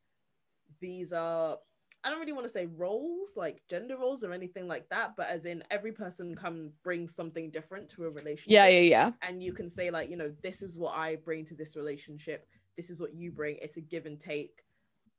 these 0.80 1.14
are 1.14 1.58
i 2.04 2.10
don't 2.10 2.20
really 2.20 2.34
want 2.34 2.46
to 2.46 2.52
say 2.52 2.66
roles 2.78 3.34
like 3.36 3.62
gender 3.70 3.98
roles 3.98 4.24
or 4.24 4.34
anything 4.34 4.68
like 4.68 4.88
that 4.90 5.12
but 5.18 5.28
as 5.30 5.46
in 5.46 5.64
every 5.70 5.92
person 5.92 6.36
come 6.36 6.72
brings 6.84 7.16
something 7.16 7.50
different 7.52 7.90
to 7.90 8.06
a 8.06 8.10
relationship 8.10 8.52
Yeah, 8.52 8.68
yeah, 8.68 8.82
yeah. 8.82 9.12
and 9.22 9.44
you 9.44 9.54
can 9.54 9.70
say 9.70 9.90
like 9.92 10.10
you 10.10 10.18
know 10.18 10.32
this 10.44 10.62
is 10.62 10.78
what 10.78 10.96
i 10.96 11.16
bring 11.18 11.46
to 11.46 11.56
this 11.56 11.76
relationship 11.76 12.48
this 12.78 12.90
is 12.90 13.02
what 13.02 13.14
you 13.14 13.32
bring 13.32 13.58
it's 13.62 13.78
a 13.78 13.82
give 13.82 14.06
and 14.06 14.20
take 14.20 14.64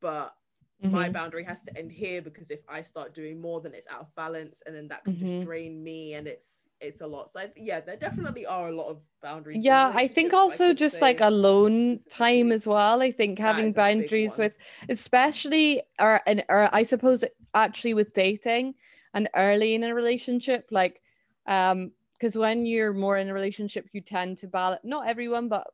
but 0.00 0.34
my 0.82 1.08
Mhm. 1.08 1.12
boundary 1.12 1.44
has 1.44 1.62
to 1.64 1.76
end 1.76 1.92
here 1.92 2.22
because 2.22 2.50
if 2.50 2.60
I 2.68 2.82
start 2.82 3.14
doing 3.14 3.40
more, 3.40 3.60
then 3.60 3.74
it's 3.74 3.86
out 3.88 4.00
of 4.00 4.14
balance, 4.14 4.62
and 4.66 4.74
then 4.74 4.88
that 4.88 5.04
can 5.04 5.14
Mhm. 5.14 5.28
just 5.28 5.46
drain 5.46 5.82
me, 5.82 6.14
and 6.14 6.26
it's 6.26 6.68
it's 6.80 7.00
a 7.00 7.06
lot. 7.06 7.30
So 7.30 7.40
I, 7.40 7.52
yeah, 7.56 7.80
there 7.80 7.96
definitely 7.96 8.46
are 8.46 8.68
a 8.68 8.72
lot 8.72 8.88
of 8.88 9.02
boundaries. 9.22 9.62
Yeah, 9.62 9.92
I 9.94 10.06
think 10.06 10.30
but 10.32 10.38
I 10.38 10.40
also 10.40 10.72
just 10.74 11.02
like 11.02 11.20
alone 11.20 12.00
time 12.08 12.52
as 12.52 12.66
well. 12.66 13.02
I 13.02 13.10
think 13.12 13.38
having 13.38 13.66
is 13.66 13.76
a 13.76 13.78
big 13.78 13.84
boundaries 13.96 14.38
with, 14.38 14.54
especially 14.88 15.82
or 15.98 16.20
and 16.26 16.44
or 16.48 16.68
I 16.74 16.82
suppose 16.82 17.24
actually 17.54 17.94
with 17.94 18.12
dating 18.14 18.74
and 19.12 19.28
early 19.34 19.74
in 19.74 19.82
a 19.82 19.94
relationship, 19.94 20.68
like 20.70 21.02
um, 21.46 21.92
because 22.18 22.36
when 22.36 22.64
you're 22.66 22.92
more 22.92 23.16
in 23.16 23.28
a 23.28 23.34
relationship, 23.34 23.88
you 23.92 24.00
tend 24.00 24.38
to 24.38 24.46
balance. 24.46 24.80
Not 24.84 25.08
everyone, 25.08 25.48
but 25.48 25.66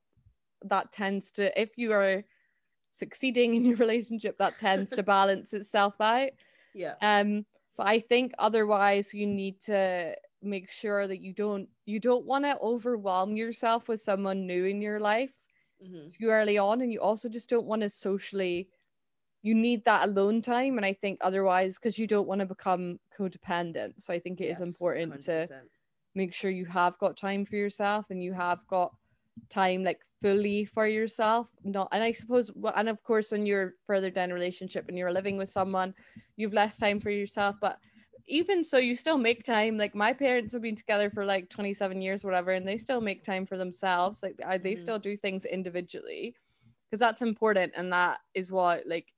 that 0.65 0.93
tends 0.93 1.31
to 1.33 1.61
if 1.61 1.77
you 1.77 1.93
are 1.93 2.25
succeeding 2.97 3.55
in 3.55 3.65
your 3.65 3.77
relationship, 3.87 4.39
that 4.39 4.59
tends 4.59 4.95
to 4.95 5.03
balance 5.03 5.53
itself 5.55 5.95
out. 6.01 6.31
yeah, 6.75 6.95
Um, 7.01 7.47
but 7.77 7.87
I 7.89 8.01
think 8.01 8.33
otherwise 8.39 9.15
you 9.15 9.27
need 9.27 9.61
to 9.63 10.17
make 10.43 10.71
sure 10.71 11.07
that 11.09 11.21
you 11.21 11.33
don't 11.33 11.69
you 11.87 11.99
don't 12.01 12.27
want 12.27 12.45
to 12.45 12.59
overwhelm 12.61 13.37
yourself 13.37 13.89
with 13.89 14.01
someone 14.01 14.47
new 14.47 14.65
in 14.65 14.81
your 14.81 15.01
life 15.01 15.33
mhm, 15.81 16.11
too 16.19 16.29
early 16.29 16.59
on, 16.59 16.81
and 16.81 16.93
you 16.93 17.01
also 17.01 17.29
just 17.29 17.49
don't 17.51 17.67
want 17.67 17.83
to 17.83 17.91
socially. 17.91 18.69
You 19.43 19.55
need 19.55 19.85
that 19.85 20.09
alone 20.09 20.43
time, 20.43 20.77
and 20.77 20.85
I 20.87 20.93
think 20.95 21.19
otherwise, 21.21 21.77
because 21.77 21.99
you 21.99 22.07
don't 22.07 22.27
want 22.27 22.41
to 22.41 22.47
become 22.47 22.99
codependent. 23.17 24.03
So 24.03 24.13
I 24.13 24.19
think 24.19 24.41
it 24.41 24.47
is 24.47 24.61
yes, 24.61 24.69
important 24.69 25.21
to 25.23 25.49
100%. 25.49 25.69
make 26.15 26.35
sure 26.35 26.51
you 26.51 26.67
have 26.67 26.99
got 26.99 27.17
time 27.17 27.45
for 27.45 27.57
yourself 27.57 28.07
and 28.11 28.23
you 28.23 28.33
have 28.33 28.67
got 28.69 28.93
time 29.51 29.85
like 29.85 30.01
fully 30.23 30.65
for 30.65 30.87
yourself 30.87 31.49
not 31.65 31.89
and 31.93 32.03
i 32.03 32.13
suppose 32.13 32.51
and 32.77 32.89
of 32.89 33.03
course 33.03 33.31
when 33.31 33.47
you're 33.47 33.75
further 33.87 34.11
down 34.11 34.31
a 34.31 34.35
relationship 34.35 34.87
and 34.89 34.99
you're 34.99 35.13
living 35.13 35.37
with 35.37 35.49
someone 35.49 35.95
you've 36.37 36.53
less 36.55 36.79
time 36.79 37.01
for 37.01 37.11
yourself 37.11 37.57
but 37.61 37.79
even 38.27 38.65
so 38.65 38.79
you 38.79 38.97
still 38.97 39.19
make 39.19 39.45
time 39.45 39.79
like 39.79 39.95
my 39.95 40.13
parents 40.13 40.53
have 40.53 40.63
been 40.63 40.75
together 40.75 41.11
for 41.11 41.25
like 41.25 41.49
27 41.51 42.01
years 42.03 42.25
whatever 42.25 42.51
and 42.51 42.67
they 42.67 42.77
still 42.79 43.01
make 43.01 43.23
time 43.25 43.47
for 43.47 43.57
themselves 43.57 44.23
like 44.23 44.37
I, 44.45 44.59
they 44.59 44.75
Mhm. 44.75 44.81
still 44.81 44.99
do 44.99 45.17
things 45.17 45.45
individually 45.45 46.35
because 46.91 47.01
that's 47.01 47.23
important 47.23 47.73
and 47.77 47.93
that 47.93 48.19
is 48.35 48.51
what 48.51 48.87
like 48.87 49.13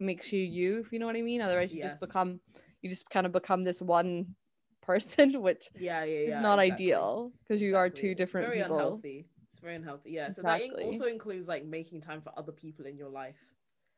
makes 0.00 0.32
you 0.32 0.40
you 0.42 0.80
if 0.80 0.92
you 0.92 0.98
know 0.98 1.06
what 1.06 1.16
i 1.16 1.22
mean 1.22 1.40
otherwise 1.40 1.72
you 1.72 1.80
just 1.80 2.00
become 2.00 2.40
you 2.80 2.90
just 2.90 3.08
kind 3.10 3.26
of 3.26 3.32
become 3.32 3.62
this 3.62 3.80
one 3.80 4.34
person 4.82 5.40
which 5.42 5.70
Yeah, 5.78 6.04
yeah, 6.04 6.12
yeah. 6.12 6.18
it's 6.28 6.42
not 6.42 6.58
exactly. 6.58 6.86
ideal 6.86 7.32
because 7.42 7.62
you 7.62 7.76
are 7.76 7.86
Exactly. 7.86 8.00
two 8.08 8.10
It's 8.12 8.18
different 8.18 8.46
very 8.48 8.58
people. 8.62 8.76
Unhealthy. 8.76 9.26
It's 9.52 9.60
very 9.60 9.74
unhealthy. 9.76 10.10
Yeah. 10.10 10.30
So 10.30 10.42
that 10.42 10.62
also 10.82 11.06
includes 11.06 11.48
like 11.48 11.64
making 11.64 12.00
time 12.02 12.20
for 12.20 12.32
other 12.36 12.52
people 12.52 12.86
in 12.86 12.96
your 12.96 13.08
life, 13.08 13.38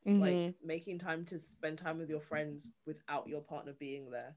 Mhm. 0.07 0.21
like 0.21 0.55
making 0.63 0.99
time 0.99 1.25
to 1.27 1.39
spend 1.39 1.79
time 1.79 1.99
with 1.99 2.11
your 2.11 2.21
friends 2.21 2.71
without 2.87 3.29
your 3.29 3.41
partner 3.41 3.73
being 3.79 4.11
there. 4.11 4.37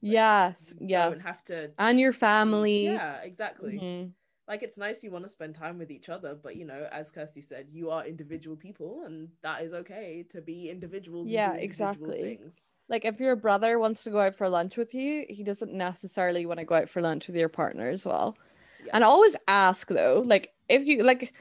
yes, 0.00 0.74
You 0.78 0.86
yes, 0.88 1.18
Don't 1.18 1.26
have 1.26 1.44
to. 1.44 1.72
and 1.78 1.98
your 1.98 2.12
family. 2.12 2.84
Yeah, 2.86 3.16
exactly. 3.22 3.78
Mhm. 3.78 4.12
Like 4.48 4.62
it's 4.62 4.78
nice 4.78 5.02
you 5.02 5.10
want 5.10 5.24
to 5.24 5.28
spend 5.30 5.54
time 5.54 5.78
with 5.78 5.90
each 5.90 6.08
other 6.08 6.34
but 6.40 6.56
you 6.56 6.64
know 6.64 6.88
as 6.92 7.10
kirsty 7.10 7.40
said 7.40 7.66
you 7.70 7.90
are 7.90 8.06
individual 8.06 8.56
people 8.56 9.02
and 9.04 9.28
that 9.42 9.62
is 9.62 9.72
okay 9.72 10.24
to 10.30 10.40
be 10.40 10.70
individuals 10.70 11.32
and 11.32 11.40
Yeah, 11.40 11.54
individual 11.56 11.64
exactly. 11.64 12.20
things 12.20 12.70
Like 12.88 13.04
if 13.04 13.18
your 13.20 13.36
brother 13.36 13.78
wants 13.78 14.04
to 14.04 14.10
go 14.10 14.20
out 14.20 14.36
for 14.36 14.48
lunch 14.48 14.76
with 14.76 14.94
you, 14.94 15.26
he 15.28 15.42
doesn't 15.42 15.72
necessarily 15.72 16.46
want 16.46 16.60
to 16.60 16.64
go 16.66 16.76
out 16.76 16.88
for 16.88 17.02
lunch 17.02 17.26
with 17.26 17.36
your 17.36 17.48
partner 17.48 17.88
as 17.88 18.06
well. 18.06 18.36
Yeah. 18.78 18.94
And 18.94 19.04
always 19.04 19.36
ask 19.48 19.88
though, 19.88 20.22
like 20.26 20.52
if 20.68 20.86
you 20.86 21.02
like, 21.02 21.34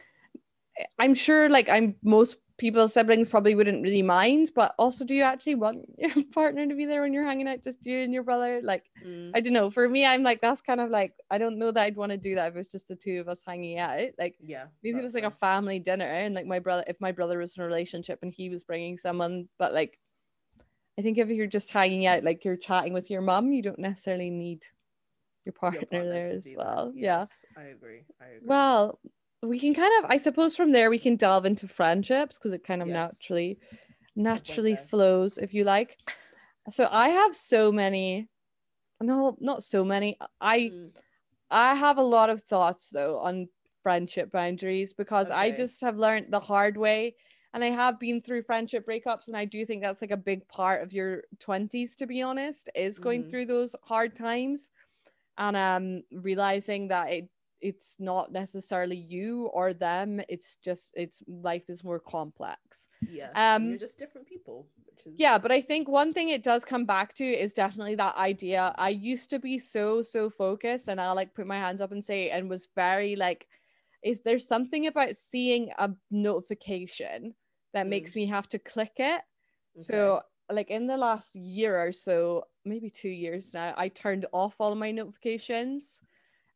I'm 1.00 1.14
sure 1.16 1.50
like 1.50 1.70
I'm 1.70 1.96
most 2.04 2.38
people's 2.58 2.94
siblings 2.94 3.28
probably 3.30 3.54
wouldn't 3.56 3.84
really 3.84 4.02
mind, 4.02 4.52
but 4.56 4.74
also 4.78 5.04
do 5.06 5.14
you 5.14 5.24
actually 5.24 5.56
want 5.56 5.86
your 5.98 6.12
partner 6.34 6.68
to 6.68 6.76
be 6.76 6.86
there 6.86 7.02
when 7.02 7.14
you're 7.14 7.26
hanging 7.26 7.48
out, 7.48 7.64
just 7.64 7.86
you 7.86 8.00
and 8.00 8.14
your 8.14 8.24
brother? 8.24 8.62
Like 8.64 8.86
Mm, 9.06 9.32
I 9.36 9.42
don't 9.42 9.54
know. 9.54 9.70
For 9.70 9.88
me, 9.90 10.06
I'm 10.06 10.24
like 10.24 10.42
that's 10.42 10.62
kind 10.62 10.80
of 10.80 10.90
like 10.90 11.14
I 11.30 11.38
don't 11.38 11.60
know 11.60 11.72
that 11.72 11.84
I'd 11.84 11.98
want 11.98 12.12
to 12.12 12.18
do 12.18 12.36
that 12.36 12.48
if 12.50 12.56
it 12.56 12.58
was 12.58 12.68
just 12.70 12.88
the 12.88 12.96
two 12.96 13.20
of 13.20 13.28
us 13.28 13.44
hanging 13.46 13.80
out. 13.80 14.10
Like 14.18 14.38
yeah 14.42 14.66
maybe 14.84 15.00
it 15.00 15.04
was 15.04 15.14
like 15.16 15.24
a 15.24 15.32
family 15.32 15.80
dinner 15.80 16.06
and 16.06 16.36
like 16.36 16.46
my 16.46 16.60
brother 16.60 16.84
if 16.88 17.00
my 17.02 17.12
brother 17.12 17.40
was 17.40 17.58
in 17.58 17.64
a 17.64 17.66
relationship 17.66 18.20
and 18.22 18.32
he 18.32 18.50
was 18.50 18.64
bringing 18.64 18.98
someone 18.98 19.48
but 19.58 19.74
like 19.74 19.98
i 21.00 21.02
think 21.02 21.18
if 21.18 21.28
you're 21.30 21.48
just 21.48 21.72
hanging 21.72 22.06
out 22.06 22.24
like 22.24 22.46
you're 22.46 22.56
chatting 22.56 22.94
with 22.94 23.10
your 23.10 23.22
mum 23.22 23.52
you 23.52 23.64
don't 23.64 23.80
necessarily 23.80 24.30
need 24.30 24.64
your 25.44 25.54
partner, 25.54 25.80
Your 25.80 25.88
partner 25.88 26.12
there 26.12 26.32
as 26.32 26.54
well 26.56 26.92
there. 26.94 27.04
yeah 27.04 27.26
i 27.58 27.64
agree 27.64 28.04
i 28.22 28.26
agree 28.26 28.48
well 28.48 29.00
we 29.46 29.60
can 29.60 29.74
kind 29.74 29.92
of 30.04 30.10
i 30.12 30.18
suppose 30.18 30.56
from 30.56 30.72
there 30.72 30.90
we 30.90 31.00
can 31.00 31.16
delve 31.16 31.46
into 31.46 31.68
friendships 31.68 32.38
because 32.38 32.54
it 32.54 32.64
kind 32.64 32.82
of 32.82 32.88
Yes. 32.88 33.12
naturally 33.12 33.58
naturally 34.16 34.76
there. 34.76 34.86
flows 34.86 35.38
if 35.38 35.54
you 35.54 35.64
like 35.64 35.98
so 36.70 36.88
i 36.92 37.10
have 37.10 37.36
so 37.36 37.72
many 37.72 38.28
no 39.02 39.38
not 39.40 39.64
so 39.64 39.84
many 39.84 40.18
i 40.42 40.72
Mm, 40.72 40.92
I 41.52 41.76
have 41.76 41.98
a 41.98 42.04
lot 42.04 42.30
of 42.30 42.42
thoughts 42.42 42.90
though 42.90 43.20
on 43.20 43.50
friendship 43.84 44.32
boundaries 44.32 44.94
because 44.94 45.30
I 45.30 45.52
just 45.52 45.80
have 45.82 45.98
learned 45.98 46.34
the 46.34 46.40
hard 46.40 46.76
way 46.76 47.16
and 47.54 47.64
I 47.64 47.68
have 47.68 48.00
been 48.00 48.22
through 48.22 48.44
friendship 48.44 48.86
breakups 48.86 49.28
and 49.28 49.38
I 49.38 49.46
do 49.46 49.66
think 49.66 49.84
that's 49.84 50.02
like 50.02 50.12
a 50.12 50.18
big 50.18 50.48
part 50.48 50.82
of 50.82 50.92
your 50.92 51.24
20s 51.40 51.96
to 51.98 52.08
be 52.08 52.22
honest 52.24 52.70
is 52.76 53.00
going 53.00 53.24
Mhm. 53.24 53.30
through 53.30 53.46
those 53.46 53.76
hard 53.84 54.16
times 54.16 54.70
and 55.38 55.56
um 55.58 56.04
realizing 56.12 56.88
that 56.90 57.12
it 57.12 57.30
it's 57.62 57.96
not 58.00 58.32
necessarily 58.32 58.96
you 58.98 59.46
or 59.54 59.74
them 59.74 60.22
it's 60.30 60.58
just 60.58 60.92
it's 60.94 61.22
life 61.28 61.64
is 61.70 61.84
more 61.84 62.00
complex 62.00 62.90
yeah 63.08 63.30
Um, 63.36 63.70
you're 63.70 63.78
just 63.78 63.98
different 63.98 64.28
people 64.28 64.68
which 64.86 65.06
is 65.08 65.14
yeah, 65.18 65.38
but 65.38 65.52
I 65.52 65.62
think 65.62 65.88
one 65.88 66.14
thing 66.14 66.30
it 66.30 66.44
does 66.44 66.66
come 66.66 66.86
back 66.86 67.16
to 67.16 67.24
is 67.24 67.54
definitely 67.54 67.96
that 67.96 68.18
idea. 68.18 68.74
I 68.78 68.90
used 68.90 69.30
to 69.30 69.40
be 69.40 69.58
so, 69.60 70.02
so 70.02 70.30
focused, 70.30 70.90
and 70.90 71.00
I'll 71.00 71.16
like 71.16 71.34
put 71.34 71.48
my 71.48 71.58
hands 71.58 71.80
up 71.82 71.92
and 71.94 72.04
say, 72.04 72.30
and 72.30 72.50
was 72.50 72.68
very 72.76 73.16
like, 73.16 73.48
is 74.04 74.22
there 74.22 74.40
something 74.40 74.88
about 74.88 75.16
seeing 75.16 75.72
a 75.78 75.92
notification 76.12 77.34
that 77.74 77.86
Mm. 77.86 77.90
makes 77.90 78.16
me 78.16 78.26
have 78.26 78.48
to 78.50 78.60
click 78.60 78.94
it? 78.98 79.22
Okay. 79.78 79.84
So, 79.84 80.22
like 80.52 80.70
in 80.70 80.86
the 80.88 80.98
last 80.98 81.36
year 81.36 81.78
or 81.82 81.92
so, 81.92 82.48
maybe 82.66 82.90
two 82.90 83.10
years 83.10 83.54
now, 83.54 83.74
I 83.78 83.88
turned 83.90 84.26
off 84.34 84.56
all 84.60 84.76
my 84.76 84.92
notifications 84.92 86.02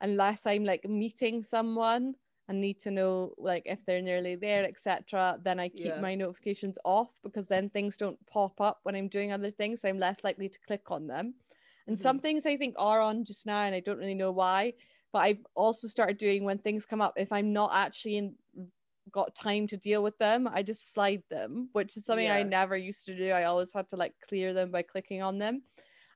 unless 0.02 0.46
I'm 0.46 0.64
like 0.64 0.86
meeting 0.88 1.44
someone 1.44 2.16
and 2.48 2.60
need 2.60 2.80
to 2.80 2.92
know 2.92 3.34
like 3.38 3.64
if 3.66 3.86
they're 3.86 4.02
nearly 4.02 4.36
there, 4.36 4.66
etc. 4.66 5.40
Then 5.44 5.60
I 5.60 5.70
keep 5.70 5.96
Yeah. 5.96 6.02
my 6.02 6.16
notifications 6.16 6.78
off 6.84 7.12
because 7.24 7.48
then 7.48 7.70
things 7.70 7.98
don't 7.98 8.24
pop 8.28 8.60
up 8.60 8.80
when 8.84 8.96
I'm 8.96 9.08
doing 9.08 9.32
other 9.32 9.52
things. 9.52 9.82
So 9.82 9.90
I'm 9.90 10.00
less 10.00 10.24
likely 10.24 10.50
to 10.50 10.60
click 10.60 10.90
on 10.92 11.08
them. 11.08 11.36
And 11.88 11.98
Mhm. 11.98 12.02
some 12.02 12.20
things 12.20 12.46
I 12.46 12.58
think 12.58 12.76
are 12.78 13.02
on 13.02 13.26
just 13.26 13.46
now, 13.46 13.62
and 13.64 13.76
I 13.76 13.80
don't 13.80 13.98
really 13.98 14.16
know 14.16 14.32
why. 14.32 14.74
But 15.12 15.20
I've 15.20 15.46
also 15.56 15.88
started 15.88 16.18
doing 16.18 16.44
when 16.44 16.60
things 16.60 16.86
come 16.86 17.02
up, 17.02 17.14
if 17.18 17.32
I'm 17.32 17.52
not 17.54 17.72
actually 17.74 18.18
in 18.18 18.36
got 19.12 19.34
time 19.34 19.66
to 19.68 19.78
deal 19.78 20.04
with 20.04 20.18
them, 20.20 20.48
I 20.48 20.62
just 20.62 20.94
slide 20.94 21.24
them, 21.30 21.70
which 21.74 21.98
is 21.98 22.06
something 22.06 22.30
I 22.30 22.44
never 22.44 22.78
used 22.78 23.06
to 23.06 23.16
do. 23.18 23.32
I 23.32 23.46
always 23.46 23.74
had 23.74 23.90
to 23.90 23.96
like 23.96 24.14
clear 24.28 24.54
them 24.54 24.72
by 24.72 24.84
clicking 24.84 25.22
on 25.24 25.40
them. 25.40 25.64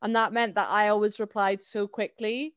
And 0.01 0.15
that 0.15 0.33
meant 0.33 0.55
that 0.55 0.69
I 0.69 0.89
always 0.89 1.19
replied 1.19 1.63
so 1.63 1.87
quickly. 1.87 2.53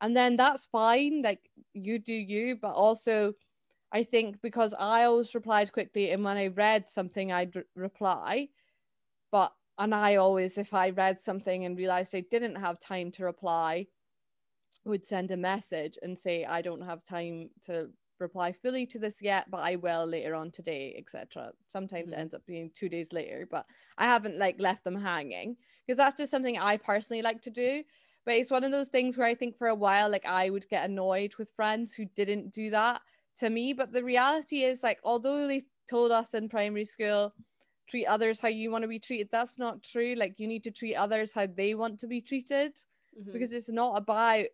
And 0.00 0.16
then 0.16 0.36
that's 0.36 0.66
fine, 0.66 1.22
like 1.22 1.50
you 1.72 1.98
do 1.98 2.12
you, 2.14 2.56
but 2.56 2.74
also 2.74 3.34
I 3.92 4.04
think 4.04 4.40
because 4.42 4.74
I 4.74 5.04
always 5.04 5.34
replied 5.34 5.72
quickly 5.72 6.10
and 6.12 6.24
when 6.24 6.36
I 6.36 6.48
read 6.48 6.88
something 6.88 7.32
I'd 7.32 7.56
re- 7.56 7.64
reply, 7.74 8.50
but 9.32 9.54
and 9.78 9.94
I 9.94 10.16
always, 10.16 10.58
if 10.58 10.74
I 10.74 10.90
read 10.90 11.20
something 11.20 11.64
and 11.64 11.76
realized 11.78 12.14
I 12.14 12.20
didn't 12.22 12.56
have 12.56 12.80
time 12.80 13.12
to 13.12 13.24
reply, 13.24 13.88
would 14.84 15.04
send 15.04 15.30
a 15.30 15.36
message 15.36 15.98
and 16.02 16.18
say, 16.18 16.44
I 16.44 16.62
don't 16.62 16.82
have 16.82 17.04
time 17.04 17.50
to 17.62 17.90
reply 18.18 18.52
fully 18.52 18.86
to 18.86 18.98
this 18.98 19.22
yet, 19.22 19.50
but 19.50 19.60
I 19.60 19.76
will 19.76 20.06
later 20.06 20.34
on 20.34 20.50
today, 20.50 20.94
etc. 20.98 21.52
Sometimes 21.68 22.12
Mhm. 22.12 22.12
it 22.12 22.18
ends 22.18 22.34
up 22.34 22.44
being 22.46 22.70
two 22.74 22.88
days 22.88 23.12
later, 23.12 23.46
but 23.50 23.66
I 23.96 24.04
haven't 24.06 24.38
like 24.38 24.60
left 24.60 24.84
them 24.84 24.96
hanging 24.96 25.56
because 25.86 25.98
that's 25.98 26.16
just 26.16 26.30
something 26.30 26.58
I 26.58 26.76
personally 26.78 27.22
like 27.22 27.42
to 27.42 27.50
do. 27.50 27.84
But 28.28 28.36
it's 28.36 28.50
one 28.50 28.62
of 28.62 28.72
those 28.72 28.90
things 28.90 29.16
where 29.16 29.26
I 29.26 29.34
think 29.34 29.56
for 29.56 29.68
a 29.68 29.74
while, 29.74 30.10
like 30.10 30.26
I 30.26 30.50
would 30.50 30.68
get 30.68 30.84
annoyed 30.84 31.34
with 31.38 31.50
friends 31.56 31.94
who 31.94 32.04
didn't 32.04 32.52
do 32.52 32.68
that 32.68 33.00
to 33.38 33.48
me. 33.48 33.72
But 33.72 33.90
the 33.90 34.04
reality 34.04 34.64
is, 34.64 34.82
like, 34.82 35.00
although 35.02 35.48
they 35.48 35.62
told 35.88 36.10
us 36.12 36.34
in 36.34 36.50
primary 36.50 36.84
school, 36.84 37.32
treat 37.88 38.04
others 38.04 38.38
how 38.38 38.48
you 38.48 38.70
want 38.70 38.82
to 38.82 38.88
be 38.88 38.98
treated, 38.98 39.30
that's 39.32 39.56
not 39.56 39.82
true. 39.82 40.14
Like, 40.14 40.38
you 40.38 40.46
need 40.46 40.62
to 40.64 40.70
treat 40.70 40.94
others 40.94 41.32
how 41.32 41.46
they 41.46 41.74
want 41.74 41.98
to 42.00 42.06
be 42.06 42.20
treated 42.20 42.78
Mhm. 43.16 43.32
because 43.32 43.50
it's 43.54 43.70
not 43.70 43.96
about 43.96 44.44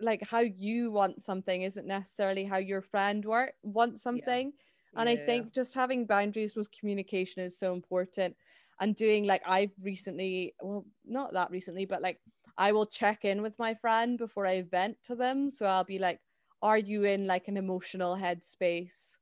like 0.00 0.22
how 0.22 0.38
you 0.40 0.92
want 0.92 1.20
something 1.20 1.62
isn't 1.62 1.88
necessarily 1.88 2.44
how 2.44 2.58
your 2.58 2.82
friend 2.82 3.24
work 3.24 3.54
wants 3.62 4.02
something 4.02 4.52
and 4.96 5.08
i 5.08 5.16
Yeah. 5.16 5.24
think 5.26 5.52
just 5.54 5.72
having 5.72 6.04
boundaries 6.04 6.56
with 6.56 6.68
communication 6.72 7.44
is 7.44 7.56
so 7.56 7.72
important 7.72 8.36
and 8.80 8.96
doing 8.96 9.24
like 9.24 9.42
i've 9.46 9.70
recently 9.80 10.52
well 10.60 10.84
not 11.04 11.32
that 11.32 11.48
recently 11.52 11.84
but 11.84 12.02
like 12.02 12.20
i 12.58 12.72
will 12.72 12.86
check 12.86 13.24
in 13.24 13.42
with 13.42 13.58
my 13.58 13.74
friend 13.74 14.18
before 14.18 14.46
i 14.46 14.62
vent 14.62 14.96
to 15.04 15.14
them. 15.14 15.50
So 15.50 15.66
i'll 15.66 15.84
be 15.84 15.98
like 15.98 16.20
are 16.62 16.78
you 16.78 17.04
in 17.04 17.26
like 17.26 17.48
an 17.48 17.56
emotional 17.58 18.16
headspace 18.16 19.16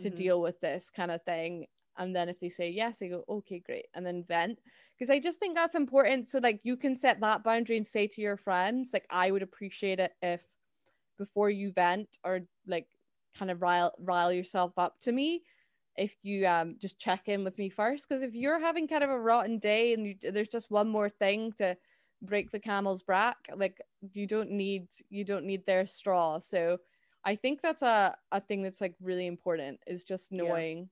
to 0.00 0.10
Mhm. 0.10 0.14
deal 0.16 0.40
with 0.42 0.60
this 0.60 0.90
kind 0.90 1.10
of 1.10 1.22
thing? 1.24 1.66
And 1.98 2.14
then 2.16 2.28
if 2.28 2.40
they 2.40 2.48
say 2.48 2.70
yes 2.70 3.02
i 3.02 3.08
go 3.08 3.24
okay 3.28 3.60
great. 3.60 3.86
And 3.94 4.04
then 4.06 4.24
vent. 4.24 4.60
Because 4.98 5.10
i 5.10 5.18
just 5.20 5.38
think 5.38 5.54
that's 5.56 5.74
important. 5.74 6.26
So 6.28 6.38
like 6.42 6.60
you 6.64 6.76
can 6.76 6.96
set 6.96 7.20
that 7.20 7.44
boundary 7.44 7.76
and 7.76 7.86
say 7.86 8.06
to 8.08 8.20
your 8.20 8.36
friends 8.36 8.90
like 8.92 9.06
i 9.10 9.30
would 9.30 9.42
appreciate 9.42 10.00
it 10.00 10.12
if 10.22 10.42
before 11.18 11.50
you 11.50 11.72
vent 11.72 12.18
or 12.24 12.40
like 12.66 12.88
kind 13.38 13.50
of 13.50 13.62
rile 13.62 13.92
rile 13.98 14.32
yourself 14.32 14.72
up 14.78 14.98
to 15.00 15.12
me 15.12 15.42
if 15.96 16.16
you 16.22 16.46
um 16.46 16.76
just 16.78 16.98
check 16.98 17.28
in 17.28 17.44
with 17.44 17.58
me 17.58 17.68
first. 17.68 18.08
Because 18.08 18.22
if 18.22 18.34
you're 18.34 18.60
having 18.60 18.88
kind 18.88 19.04
of 19.04 19.10
a 19.10 19.20
rotten 19.20 19.58
day 19.58 19.92
and 19.92 20.06
you, 20.06 20.14
there's 20.32 20.48
just 20.48 20.70
one 20.70 20.88
more 20.88 21.08
thing 21.10 21.52
to 21.58 21.76
break 22.22 22.50
the 22.52 22.60
camel's 22.60 23.02
back 23.02 23.36
like 23.56 23.80
you 24.14 24.26
don't 24.26 24.50
need 24.50 24.88
you 25.10 25.24
don't 25.24 25.44
need 25.46 25.66
their 25.66 25.86
straw 25.86 26.38
so 26.38 26.78
i 27.24 27.34
think 27.34 27.60
that's 27.62 27.82
a, 27.82 28.14
a 28.32 28.40
thing 28.40 28.62
that's 28.62 28.80
like 28.80 28.94
really 29.00 29.26
important 29.26 29.78
is 29.86 30.04
just 30.04 30.32
Yeah. 30.36 30.38
knowing 30.38 30.88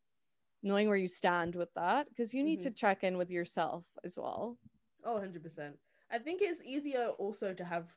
knowing 0.62 0.88
where 0.88 0.96
you 0.96 1.08
stand 1.08 1.54
with 1.54 1.72
that 1.74 2.08
because 2.08 2.34
you 2.34 2.42
need 2.42 2.60
to 2.60 2.70
Mhm. 2.70 2.74
check 2.74 3.04
in 3.04 3.16
with 3.18 3.30
yourself 3.30 3.84
as 4.04 4.18
well 4.18 4.58
Oh, 5.04 5.14
100%. 5.14 5.76
I 6.10 6.18
think 6.18 6.42
it's 6.42 6.62
easier 6.62 7.08
also 7.18 7.54
to 7.54 7.64
have 7.64 7.94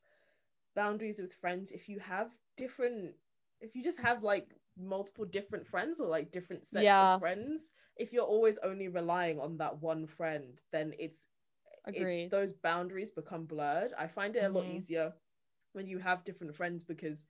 boundaries 0.75 1.19
with 1.19 1.33
friends 1.33 1.71
if 1.71 1.89
you 1.89 1.99
have 1.99 2.31
different, 2.57 3.15
if 3.61 3.75
you 3.75 3.83
just 3.83 3.99
have 3.99 4.23
like 4.23 4.55
multiple 4.77 5.25
different 5.25 5.67
friends 5.67 5.99
or 5.99 6.07
like 6.07 6.31
different 6.31 6.65
sets 6.65 6.85
Yeah. 6.85 7.01
of 7.01 7.19
friends. 7.19 7.71
If 7.97 8.13
you're 8.13 8.23
always 8.23 8.57
only 8.63 8.87
relying 8.87 9.39
on 9.39 9.57
that 9.57 9.81
one 9.81 10.07
friend, 10.07 10.61
then 10.71 10.93
it's 10.99 11.27
agreed 11.85 12.29
it's 12.29 12.29
those 12.31 12.53
boundaries 12.53 13.11
become 13.11 13.45
blurred. 13.45 13.93
I 13.97 14.07
find 14.07 14.35
it 14.35 14.43
a 14.43 14.49
lot 14.49 14.65
Mhm. 14.65 14.67
easier 14.67 15.13
when 15.73 15.87
you 15.87 15.99
have 15.99 16.23
different 16.25 16.55
friends 16.55 16.83
because 16.83 17.27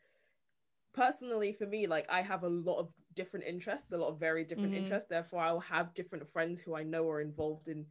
personally 0.93 1.53
for 1.53 1.65
me 1.65 1.88
like 1.88 2.10
I 2.10 2.22
have 2.22 2.43
a 2.43 2.50
lot 2.50 2.79
of 2.79 2.93
different 3.13 3.45
interests, 3.45 3.91
a 3.91 3.98
lot 3.98 4.10
of 4.10 4.19
very 4.19 4.43
different 4.43 4.75
Mhm. 4.75 4.75
interests. 4.75 5.10
Therefore 5.10 5.41
I'll 5.41 5.60
have 5.60 5.93
different 5.93 6.27
friends 6.31 6.62
who 6.62 6.75
I 6.75 6.83
know 6.83 7.10
are 7.10 7.22
involved 7.22 7.67
in 7.67 7.88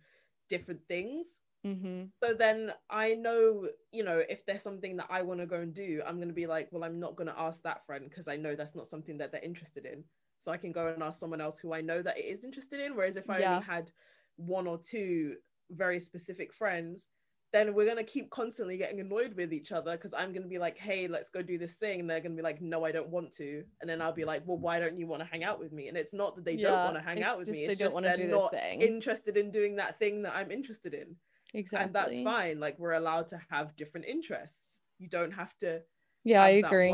different 0.48 0.86
things. 0.88 1.42
mm-hmm. 1.64 2.04
So 2.16 2.34
then 2.34 2.72
I 2.90 3.14
know, 3.14 3.68
you 3.90 4.04
know, 4.04 4.18
if 4.28 4.44
there's 4.46 4.62
something 4.62 4.96
that 4.96 5.08
I 5.10 5.22
want 5.22 5.40
to 5.40 5.46
go 5.46 5.60
and 5.60 5.74
do, 5.74 6.02
I'm 6.06 6.16
going 6.16 6.28
to 6.28 6.34
be 6.34 6.46
like, 6.46 6.68
well, 6.70 6.84
I'm 6.84 7.00
not 7.00 7.16
going 7.16 7.28
to 7.28 7.38
ask 7.38 7.62
that 7.62 7.84
friend 7.86 8.08
because 8.08 8.28
I 8.28 8.36
know 8.36 8.54
that's 8.54 8.76
not 8.76 8.86
something 8.88 9.18
that 9.18 9.32
they're 9.32 9.42
interested 9.42 9.86
in. 9.86 10.04
So 10.40 10.52
I 10.52 10.56
can 10.58 10.72
go 10.72 10.88
and 10.88 11.02
ask 11.02 11.18
someone 11.18 11.40
else 11.40 11.58
who 11.58 11.72
I 11.74 11.80
know 11.80 12.02
that 12.02 12.18
it 12.18 12.26
is 12.26 12.44
interested 12.44 12.80
in. 12.80 12.96
Whereas 12.96 13.16
if 13.16 13.30
I 13.30 13.40
Yeah. 13.40 13.42
only 13.42 13.60
had 13.60 13.92
one 14.36 14.66
or 14.68 14.78
two 14.78 15.36
very 15.72 16.00
specific 16.00 16.52
friends, 16.52 17.08
then 17.52 17.74
we're 17.74 17.84
going 17.84 17.98
to 17.98 18.02
keep 18.02 18.30
constantly 18.30 18.78
getting 18.78 19.00
annoyed 19.00 19.34
with 19.36 19.52
each 19.52 19.72
other 19.72 19.92
because 19.92 20.14
I'm 20.14 20.32
going 20.32 20.42
to 20.42 20.48
be 20.48 20.58
like, 20.58 20.78
hey, 20.78 21.06
let's 21.06 21.28
go 21.28 21.42
do 21.42 21.58
this 21.58 21.74
thing. 21.74 22.00
And 22.00 22.08
they're 22.08 22.20
going 22.20 22.32
to 22.32 22.36
be 22.36 22.42
like, 22.42 22.62
no, 22.62 22.84
I 22.84 22.92
don't 22.92 23.10
want 23.10 23.30
to. 23.32 23.62
And 23.80 23.90
then 23.90 24.00
I'll 24.00 24.14
be 24.14 24.24
like, 24.24 24.42
well, 24.46 24.56
why 24.56 24.80
don't 24.80 24.96
you 24.96 25.06
want 25.06 25.20
to 25.20 25.28
hang 25.28 25.44
out 25.44 25.58
with 25.58 25.70
me? 25.70 25.88
And 25.88 25.96
it's 25.96 26.14
not 26.14 26.34
that 26.36 26.46
they 26.46 26.56
don't 26.56 26.72
want 26.72 26.96
to 26.96 27.04
hang 27.04 27.22
out 27.22 27.38
with 27.38 27.48
me. 27.48 27.64
It's 27.64 27.78
just 27.78 28.00
they're 28.00 28.26
not 28.26 28.54
interested 28.54 29.36
in 29.36 29.50
doing 29.50 29.76
that 29.76 29.98
thing 29.98 30.22
that 30.22 30.34
I'm 30.34 30.50
interested 30.50 30.94
in 30.94 31.16
exactly 31.54 31.86
and 31.86 31.94
that's 31.94 32.22
fine 32.22 32.60
like 32.60 32.78
we're 32.78 32.92
allowed 32.92 33.28
to 33.28 33.38
have 33.50 33.76
different 33.76 34.06
interests 34.06 34.80
you 34.98 35.08
don't 35.08 35.32
have 35.32 35.56
to 35.58 35.80
yeah 36.24 36.42
i 36.42 36.48
agree. 36.50 36.90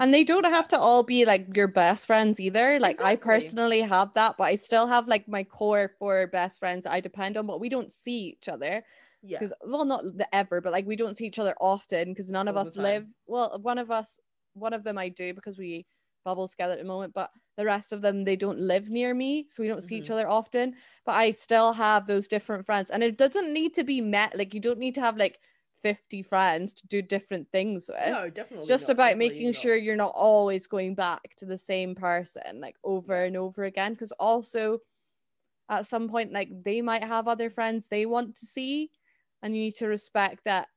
and 0.00 0.12
they 0.12 0.24
don't 0.24 0.44
have 0.44 0.68
to 0.68 0.78
all 0.78 1.02
be 1.02 1.24
like 1.24 1.46
your 1.56 1.68
best 1.68 2.06
friends 2.06 2.40
either. 2.40 2.78
Like 2.80 3.00
i 3.02 3.14
personally 3.16 3.80
have 3.82 4.12
that 4.14 4.36
but 4.36 4.44
i 4.44 4.56
still 4.56 4.86
have 4.86 5.06
like 5.08 5.28
my 5.28 5.44
core 5.44 5.92
four 5.98 6.26
best 6.28 6.58
friends 6.58 6.86
i 6.86 7.00
depend 7.00 7.36
on 7.36 7.46
but 7.46 7.60
we 7.60 7.68
don't 7.68 7.92
see 7.92 8.36
each 8.36 8.48
other. 8.48 8.84
Yeah. 9.22 9.38
Because 9.38 9.54
well 9.64 9.84
not 9.84 10.04
the 10.04 10.26
ever 10.34 10.60
but 10.60 10.72
like 10.72 10.86
we 10.86 10.96
don't 10.96 11.16
see 11.16 11.26
each 11.26 11.38
other 11.38 11.54
often 11.60 12.10
because 12.10 12.30
none 12.30 12.48
of 12.48 12.56
All 12.56 12.64
the 12.64 12.70
us 12.70 12.76
live 12.76 13.06
well 13.26 13.58
one 13.62 13.78
of 13.78 13.90
us 13.90 14.18
one 14.54 14.72
of 14.72 14.84
them 14.84 14.98
i 14.98 15.08
do 15.08 15.32
because 15.34 15.56
we 15.58 15.86
bubble 16.24 16.48
together 16.48 16.72
at 16.72 16.78
the 16.78 16.84
moment 16.84 17.12
but 17.14 17.30
the 17.56 17.64
rest 17.64 17.92
of 17.92 18.00
them 18.02 18.24
they 18.24 18.34
don't 18.36 18.58
live 18.58 18.88
near 18.88 19.14
me 19.14 19.46
so 19.50 19.62
we 19.62 19.68
don't 19.68 19.84
see 19.84 19.96
each 19.98 20.08
Mhm. 20.08 20.14
other 20.14 20.28
often. 20.28 20.74
But 21.06 21.14
i 21.16 21.30
still 21.30 21.72
have 21.72 22.06
those 22.06 22.26
different 22.28 22.66
friends 22.66 22.90
and 22.90 23.02
it 23.02 23.16
doesn't 23.18 23.52
need 23.52 23.74
to 23.74 23.84
be 23.84 24.00
met 24.00 24.36
like 24.36 24.52
you 24.54 24.60
don't 24.60 24.78
need 24.78 24.94
to 24.96 25.00
have 25.00 25.16
like 25.16 25.38
50 25.84 26.22
friends 26.22 26.74
to 26.74 26.86
do 26.88 27.02
different 27.02 27.46
things 27.52 27.88
with 27.88 28.08
no 28.10 28.30
definitely 28.30 28.58
it's 28.60 28.68
just 28.68 28.88
not, 28.88 28.94
about 28.94 29.06
definitely 29.10 29.28
making 29.28 29.52
not. 29.52 29.62
sure 29.62 29.76
you're 29.76 29.96
not 29.96 30.12
always 30.16 30.66
going 30.66 30.94
back 30.94 31.36
to 31.36 31.44
the 31.44 31.58
same 31.58 31.94
person 31.94 32.60
like 32.60 32.76
over 32.82 33.14
Yeah. 33.14 33.26
and 33.26 33.36
over 33.36 33.64
again 33.64 33.92
because 33.92 34.12
also 34.12 34.78
at 35.68 35.86
some 35.86 36.08
point 36.08 36.32
like 36.32 36.48
they 36.64 36.80
might 36.80 37.04
have 37.04 37.28
other 37.28 37.50
friends 37.50 37.88
they 37.88 38.06
want 38.06 38.34
to 38.36 38.46
see 38.46 38.90
and 39.42 39.54
you 39.54 39.62
need 39.64 39.76
to 39.76 39.86
respect 39.86 40.40
that 40.44 40.68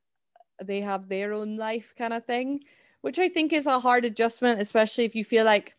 they 0.62 0.80
have 0.82 1.08
their 1.08 1.32
own 1.32 1.56
life 1.56 1.94
kind 1.96 2.12
of 2.12 2.24
thing 2.26 2.60
which 3.00 3.18
i 3.18 3.28
think 3.28 3.52
is 3.52 3.66
a 3.66 3.80
hard 3.80 4.04
adjustment 4.04 4.60
especially 4.60 5.04
if 5.04 5.14
you 5.14 5.24
feel 5.24 5.44
like 5.44 5.74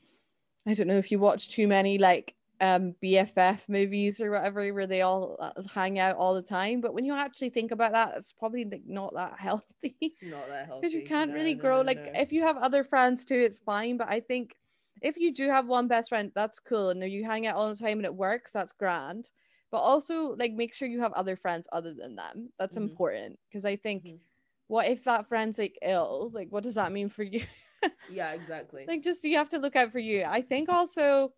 i 0.68 0.74
don't 0.74 0.88
know 0.88 0.98
if 0.98 1.12
you 1.12 1.20
watch 1.20 1.50
too 1.50 1.68
many 1.68 1.98
like 1.98 2.36
um 2.62 2.94
bff 3.04 3.70
movies 3.70 4.20
or 4.20 4.32
whatever 4.32 4.74
where 4.74 4.88
they 4.88 5.02
all 5.02 5.38
uh, 5.40 5.62
hang 5.74 5.98
out 6.00 6.16
all 6.18 6.34
the 6.34 6.42
time 6.42 6.82
but 6.82 6.94
when 6.94 7.06
you 7.06 7.14
actually 7.14 7.50
think 7.50 7.72
about 7.72 7.94
that 7.94 8.14
it's 8.18 8.32
probably 8.34 8.66
like 8.66 8.84
not 8.86 9.14
that 9.16 9.36
healthy. 9.40 9.96
It's 10.02 10.22
not 10.24 10.50
that 10.50 10.66
healthy 10.66 10.82
because 10.82 10.94
you 10.94 11.04
can't 11.04 11.30
No, 11.30 11.36
really 11.36 11.54
no, 11.54 11.60
grow 11.62 11.78
no, 11.78 11.84
like 11.84 12.10
if 12.16 12.32
you 12.32 12.44
have 12.44 12.58
other 12.58 12.84
friends 12.84 13.26
too 13.26 13.36
it's 13.36 13.60
fine 13.60 13.98
but 13.98 14.08
i 14.10 14.20
think 14.20 14.56
if 15.02 15.18
you 15.18 15.34
do 15.34 15.48
have 15.50 15.68
one 15.68 15.88
best 15.88 16.10
friend 16.10 16.32
that's 16.36 16.60
cool. 16.60 16.90
And 16.90 17.02
you 17.04 17.24
hang 17.24 17.48
out 17.48 17.56
all 17.56 17.70
the 17.70 17.76
time 17.76 18.00
and 18.00 18.06
it 18.06 18.14
works 18.14 18.52
that's 18.52 18.74
grand. 18.74 19.32
But 19.72 19.78
also 19.78 20.36
like 20.38 20.52
make 20.52 20.74
sure 20.74 20.90
you 20.90 21.00
have 21.02 21.14
other 21.14 21.38
friends 21.38 21.68
other 21.72 21.94
than 21.94 22.16
them. 22.16 22.50
That's 22.60 22.76
Mhm. 22.76 22.84
important 22.84 23.40
because 23.50 23.64
i 23.66 23.78
think 23.78 24.04
Mhm. 24.04 24.20
what 24.68 24.88
if 24.88 25.04
that 25.06 25.28
friend's 25.28 25.58
like 25.58 25.78
ill? 25.82 26.32
Like 26.34 26.50
what 26.50 26.64
does 26.64 26.76
that 26.76 26.92
mean 26.92 27.10
for 27.10 27.24
you? 27.24 27.44
Yeah 28.08 28.32
exactly. 28.34 28.86
Like 28.88 29.04
just 29.04 29.24
you 29.24 29.38
have 29.38 29.50
to 29.50 29.60
look 29.60 29.76
out 29.76 29.92
for 29.92 30.00
you. 30.00 30.24
I 30.26 30.42
think 30.42 30.70
also 30.70 31.32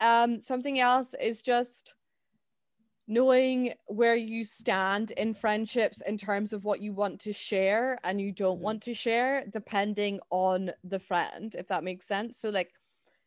um 0.00 0.40
something 0.40 0.78
else 0.78 1.14
is 1.20 1.42
just 1.42 1.94
knowing 3.08 3.74
where 3.86 4.14
you 4.14 4.44
stand 4.44 5.10
in 5.12 5.34
friendships 5.34 6.00
in 6.06 6.16
terms 6.16 6.52
of 6.52 6.64
what 6.64 6.80
you 6.80 6.92
want 6.92 7.20
to 7.20 7.32
share 7.32 7.98
and 8.04 8.20
you 8.20 8.30
don't 8.32 8.60
Mhm. 8.60 8.62
want 8.62 8.82
to 8.84 8.94
share 8.94 9.44
depending 9.46 10.20
on 10.30 10.72
the 10.84 10.98
friend 11.00 11.54
if 11.56 11.66
that 11.66 11.82
makes 11.84 12.06
sense. 12.06 12.38
So 12.38 12.50
like 12.50 12.72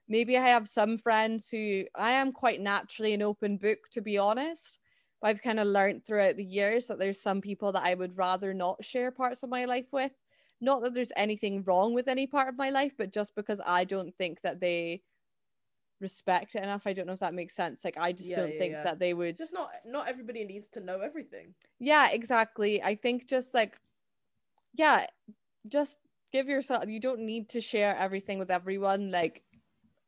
maybe 0.09 0.37
i 0.37 0.41
have 0.47 0.67
some 0.69 0.97
friends 0.97 1.49
who 1.49 1.85
i 1.95 2.11
am 2.11 2.31
quite 2.33 2.61
naturally 2.61 3.13
an 3.13 3.21
open 3.23 3.57
book 3.57 3.79
to 3.91 4.01
be 4.01 4.17
honest. 4.17 4.79
But 5.21 5.29
i've 5.29 5.41
kind 5.43 5.59
of 5.59 5.67
learned 5.67 6.05
throughout 6.05 6.37
the 6.37 6.45
years 6.45 6.87
that 6.87 6.99
there's 6.99 7.21
some 7.21 7.41
people 7.41 7.71
that 7.73 7.83
i 7.83 7.93
would 7.95 8.17
rather 8.17 8.53
not 8.53 8.83
share 8.85 9.11
parts 9.11 9.43
of 9.43 9.49
my 9.49 9.65
life 9.65 9.87
with. 9.93 10.13
Not 10.61 10.83
that 10.83 10.93
there's 10.95 11.13
anything 11.17 11.63
wrong 11.63 11.93
with 11.93 12.07
any 12.09 12.27
part 12.27 12.49
of 12.49 12.57
my 12.57 12.69
life 12.71 12.93
but 12.97 13.13
just 13.13 13.35
because 13.35 13.61
i 13.65 13.83
don't 13.85 14.15
think 14.17 14.41
that 14.41 14.59
they 14.61 15.03
respect 15.99 16.55
it 16.55 16.63
enough 16.63 16.83
i 16.85 16.93
don't 16.93 17.07
know 17.07 17.13
if 17.13 17.19
that 17.19 17.33
makes 17.33 17.55
sense 17.55 17.83
like 17.85 17.97
i 17.97 18.11
just 18.11 18.29
Yeah, 18.29 18.37
don't 18.37 18.53
yeah, 18.53 18.57
think 18.59 18.73
yeah. 18.73 18.83
that 18.83 18.99
they 18.99 19.13
would 19.13 19.37
just 19.37 19.53
not 19.53 19.69
not 19.85 20.07
everybody 20.07 20.43
needs 20.43 20.67
to 20.69 20.79
know 20.79 20.99
everything 20.99 21.53
yeah 21.79 22.09
exactly 22.11 22.81
i 22.83 22.95
think 22.95 23.27
just 23.27 23.53
like 23.53 23.77
yeah 24.73 25.05
just 25.67 25.99
give 26.31 26.47
yourself 26.47 26.85
you 26.87 26.99
don't 26.99 27.21
need 27.21 27.49
to 27.49 27.61
share 27.61 27.95
everything 27.97 28.39
with 28.39 28.51
everyone 28.51 29.11
like 29.11 29.43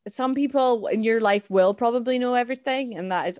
some 0.07 0.35
people 0.35 0.87
in 0.87 1.01
your 1.03 1.21
life 1.21 1.49
will 1.49 1.73
probably 1.73 2.19
know 2.19 2.33
everything 2.33 2.97
and 2.97 3.11
that 3.11 3.27
is 3.27 3.39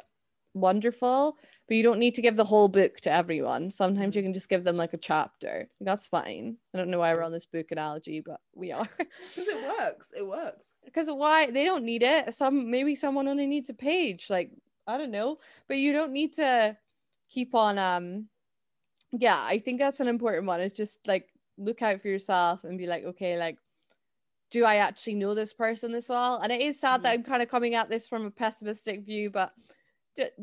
wonderful 0.53 1.37
but 1.67 1.75
you 1.75 1.83
don't 1.83 1.99
need 1.99 2.15
to 2.15 2.21
give 2.21 2.35
the 2.35 2.43
whole 2.43 2.67
book 2.67 2.97
to 3.01 3.11
everyone. 3.11 3.71
Sometimes 3.71 4.13
Mhm. 4.13 4.17
you 4.17 4.23
can 4.23 4.33
just 4.33 4.49
give 4.49 4.63
them 4.63 4.77
like 4.77 4.93
a 4.93 4.97
chapter. 4.97 5.69
That's 5.81 6.07
fine. 6.07 6.57
I 6.73 6.77
don't 6.77 6.89
know 6.89 6.99
why 6.99 7.13
we're 7.13 7.23
on 7.23 7.31
this 7.31 7.45
book 7.45 7.71
analogy 7.71 8.19
but 8.21 8.39
we 8.53 8.71
are. 8.71 8.87
Because 9.35 9.47
it 9.47 9.63
works. 9.63 10.13
It 10.15 10.27
works. 10.27 10.73
Because 10.83 11.09
why? 11.09 11.49
They 11.51 11.65
don't 11.65 11.85
need 11.85 12.03
it. 12.03 12.33
Some 12.33 12.69
maybe 12.69 12.95
someone 12.95 13.27
only 13.27 13.47
needs 13.47 13.69
a 13.69 13.73
page. 13.73 14.29
Like 14.29 14.51
i 14.87 14.97
don't 14.97 15.11
know. 15.11 15.39
But 15.67 15.77
you 15.77 15.91
don't 15.93 16.13
need 16.13 16.33
to 16.35 16.77
keep 17.29 17.55
on 17.55 17.79
um 17.79 18.29
yeah, 19.11 19.39
I 19.41 19.59
think 19.59 19.79
that's 19.79 20.01
an 20.01 20.07
important 20.07 20.45
one. 20.45 20.59
It's 20.59 20.75
just 20.75 21.07
like 21.07 21.29
look 21.57 21.81
out 21.81 22.01
for 22.01 22.09
yourself 22.09 22.63
and 22.63 22.77
be 22.77 22.85
like, 22.87 23.05
okay, 23.05 23.37
like 23.37 23.57
do 24.51 24.63
I 24.63 24.75
actually 24.75 25.15
know 25.15 25.33
this 25.33 25.53
person 25.53 25.91
this 25.91 26.09
well? 26.09 26.39
And 26.41 26.51
it 26.51 26.61
is 26.61 26.79
sad 26.79 26.95
mm-hmm. 26.95 27.03
that 27.03 27.13
I'm 27.13 27.23
kind 27.23 27.41
of 27.41 27.49
coming 27.49 27.75
at 27.75 27.89
this 27.89 28.07
from 28.07 28.25
a 28.25 28.31
pessimistic 28.31 29.05
view, 29.05 29.29
but 29.29 29.51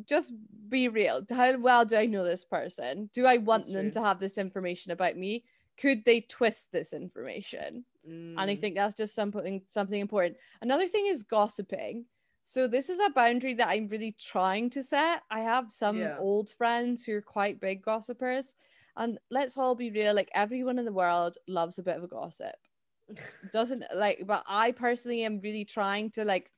just 0.09 0.33
be 0.69 0.89
real. 0.89 1.25
How 1.31 1.59
well 1.59 1.85
do 1.85 1.97
I 1.97 2.07
know 2.07 2.25
this 2.25 2.45
person? 2.45 3.11
Do 3.13 3.27
I 3.27 3.39
want 3.39 3.67
them 3.67 3.91
to 3.93 4.03
have 4.03 4.19
this 4.19 4.39
information 4.39 4.93
about 4.93 5.17
me? 5.17 5.45
Could 5.79 6.05
they 6.05 6.23
twist 6.23 6.71
this 6.73 6.93
information? 6.93 7.85
Mm. 8.09 8.35
And 8.37 8.41
I 8.41 8.57
mm. 8.57 8.61
think 8.61 8.75
that's 8.75 8.95
just 8.95 9.15
something 9.15 9.63
something 9.69 10.01
important. 10.01 10.37
Another 10.61 10.89
thing 10.89 11.07
is 11.07 11.23
gossiping. 11.23 12.05
So 12.45 12.67
this 12.67 12.89
is 12.89 12.99
a 12.99 13.11
boundary 13.11 13.55
that 13.55 13.69
I'm 13.69 13.89
really 13.89 14.17
trying 14.19 14.69
to 14.71 14.83
set. 14.83 15.23
I 15.31 15.41
have 15.41 15.71
some 15.71 15.97
yeah. 15.97 16.17
old 16.19 16.51
friends 16.51 17.05
who 17.05 17.15
are 17.15 17.23
quite 17.23 17.61
big 17.61 17.83
gossipers. 17.83 18.55
And 18.97 19.19
let's 19.31 19.57
all 19.57 19.75
be 19.75 19.91
real, 19.91 20.15
like 20.15 20.31
everyone 20.35 20.79
in 20.79 20.85
the 20.85 20.93
world 20.93 21.39
loves 21.49 21.79
a 21.79 21.83
bit 21.83 21.97
of 21.97 22.05
a 22.05 22.09
gossip. 22.09 22.55
Doesn't 23.53 23.85
like, 23.95 24.25
but 24.27 24.45
I 24.47 24.73
personally 24.73 25.25
am 25.25 25.41
really 25.41 25.65
trying 25.65 26.11
to 26.13 26.25
like 26.25 26.51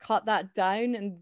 cut 0.00 0.26
that 0.26 0.54
down 0.54 0.94
and 0.94 1.18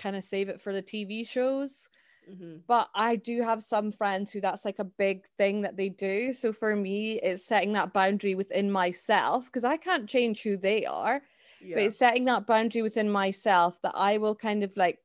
kind 0.00 0.16
of 0.16 0.24
save 0.24 0.48
it 0.48 0.60
for 0.60 0.72
the 0.72 0.82
TV 0.82 1.26
shows. 1.26 1.88
Mm-hmm. 2.30 2.56
But 2.66 2.88
I 2.94 3.16
do 3.16 3.42
have 3.42 3.62
some 3.62 3.92
friends 3.92 4.32
who 4.32 4.40
that's 4.40 4.64
like 4.64 4.78
a 4.78 4.84
big 4.84 5.24
thing 5.36 5.62
that 5.62 5.76
they 5.76 5.88
do. 5.88 6.32
So 6.32 6.52
for 6.52 6.74
me, 6.74 7.20
it's 7.22 7.46
setting 7.46 7.72
that 7.74 7.92
boundary 7.92 8.34
within 8.34 8.70
myself 8.70 9.46
because 9.46 9.64
I 9.64 9.76
can't 9.76 10.08
change 10.08 10.42
who 10.42 10.56
they 10.56 10.86
are. 10.86 11.22
Yeah. 11.60 11.76
But 11.76 11.82
it's 11.84 11.98
setting 11.98 12.24
that 12.26 12.46
boundary 12.46 12.82
within 12.82 13.10
myself 13.10 13.80
that 13.82 13.94
I 13.94 14.18
will 14.18 14.34
kind 14.34 14.62
of 14.62 14.72
like 14.76 14.98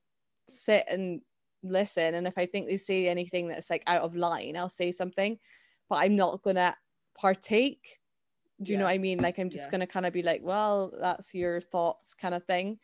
sit 0.49 0.85
and 0.89 1.21
listen. 1.63 2.15
And 2.15 2.27
if 2.27 2.37
I 2.37 2.45
think 2.45 2.67
they 2.67 2.77
say 2.77 3.07
anything 3.07 3.47
that's 3.47 3.69
like 3.69 3.83
out 3.87 4.01
of 4.01 4.15
line, 4.15 4.57
I'll 4.57 4.69
say 4.69 4.91
something, 4.91 5.37
but 5.89 5.97
I'm 5.97 6.15
not 6.15 6.41
gonna 6.41 6.75
partake. 7.17 7.99
Do 8.61 8.71
you 8.71 8.77
yes. 8.77 8.79
know 8.79 8.85
what 8.85 8.93
I 8.93 8.97
mean? 8.97 9.19
Like 9.19 9.39
I'm 9.39 9.49
just 9.49 9.65
yes. 9.65 9.71
gonna 9.71 9.87
kind 9.87 10.05
of 10.05 10.13
be 10.13 10.23
like, 10.23 10.41
well, 10.43 10.91
that's 10.99 11.33
your 11.33 11.61
thoughts 11.61 12.13
kind 12.13 12.33
of 12.33 12.43
thing. 12.45 12.79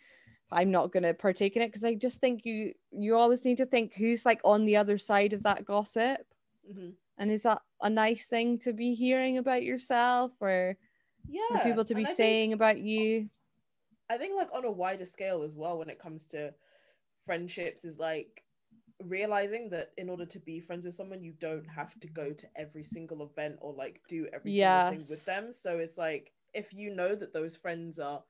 I'm 0.51 0.71
not 0.71 0.91
going 0.91 1.03
to 1.03 1.13
partake 1.13 1.55
in 1.55 1.62
it 1.62 1.67
because 1.67 1.84
I 1.84 1.95
just 1.95 2.19
think 2.19 2.45
you 2.45 2.73
you 2.91 3.15
always 3.15 3.43
need 3.45 3.58
to 3.58 3.65
think 3.65 3.93
who's 3.93 4.25
like 4.25 4.41
on 4.43 4.65
the 4.65 4.77
other 4.77 4.97
side 4.97 5.34
of 5.34 5.43
that 5.43 5.65
gossip, 5.65 6.21
mm-hmm. 6.69 6.89
and 7.17 7.31
is 7.31 7.43
that 7.43 7.62
a 7.81 7.89
nice 7.89 8.27
thing 8.27 8.60
to 8.60 8.73
be 8.73 8.93
hearing 8.93 9.38
about 9.38 9.63
yourself 9.63 10.31
or 10.39 10.77
yeah, 11.27 11.58
for 11.58 11.63
people 11.63 11.86
to 11.86 11.95
be 11.95 12.05
saying 12.05 12.51
think, 12.51 12.53
about 12.55 12.79
you? 12.79 13.29
I 14.10 14.17
think 14.17 14.36
like 14.36 14.49
on 14.53 14.65
a 14.65 14.71
wider 14.71 15.05
scale 15.05 15.41
as 15.41 15.55
well 15.55 15.79
when 15.79 15.89
it 15.89 15.99
comes 15.99 16.27
to 16.27 16.53
friendships 17.25 17.84
is 17.84 17.97
like 17.97 18.43
realizing 19.03 19.69
that 19.69 19.91
in 19.97 20.10
order 20.10 20.25
to 20.25 20.39
be 20.39 20.60
friends 20.60 20.86
with 20.86 20.95
someone 20.95 21.23
you 21.23 21.34
don't 21.39 21.67
have 21.67 21.99
to 21.99 22.08
go 22.08 22.31
to 22.31 22.47
every 22.55 22.84
single 22.84 23.23
event 23.23 23.58
or 23.60 23.73
like 23.73 23.99
do 24.08 24.27
every 24.31 24.51
yes. 24.51 24.89
single 24.89 25.05
thing 25.05 25.10
with 25.10 25.25
them 25.25 25.51
so 25.51 25.79
it's 25.79 25.97
like 25.97 26.31
if 26.53 26.73
you 26.73 26.95
know 26.95 27.13
that 27.13 27.34
those 27.34 27.58
friends 27.58 27.99
are 27.99 28.23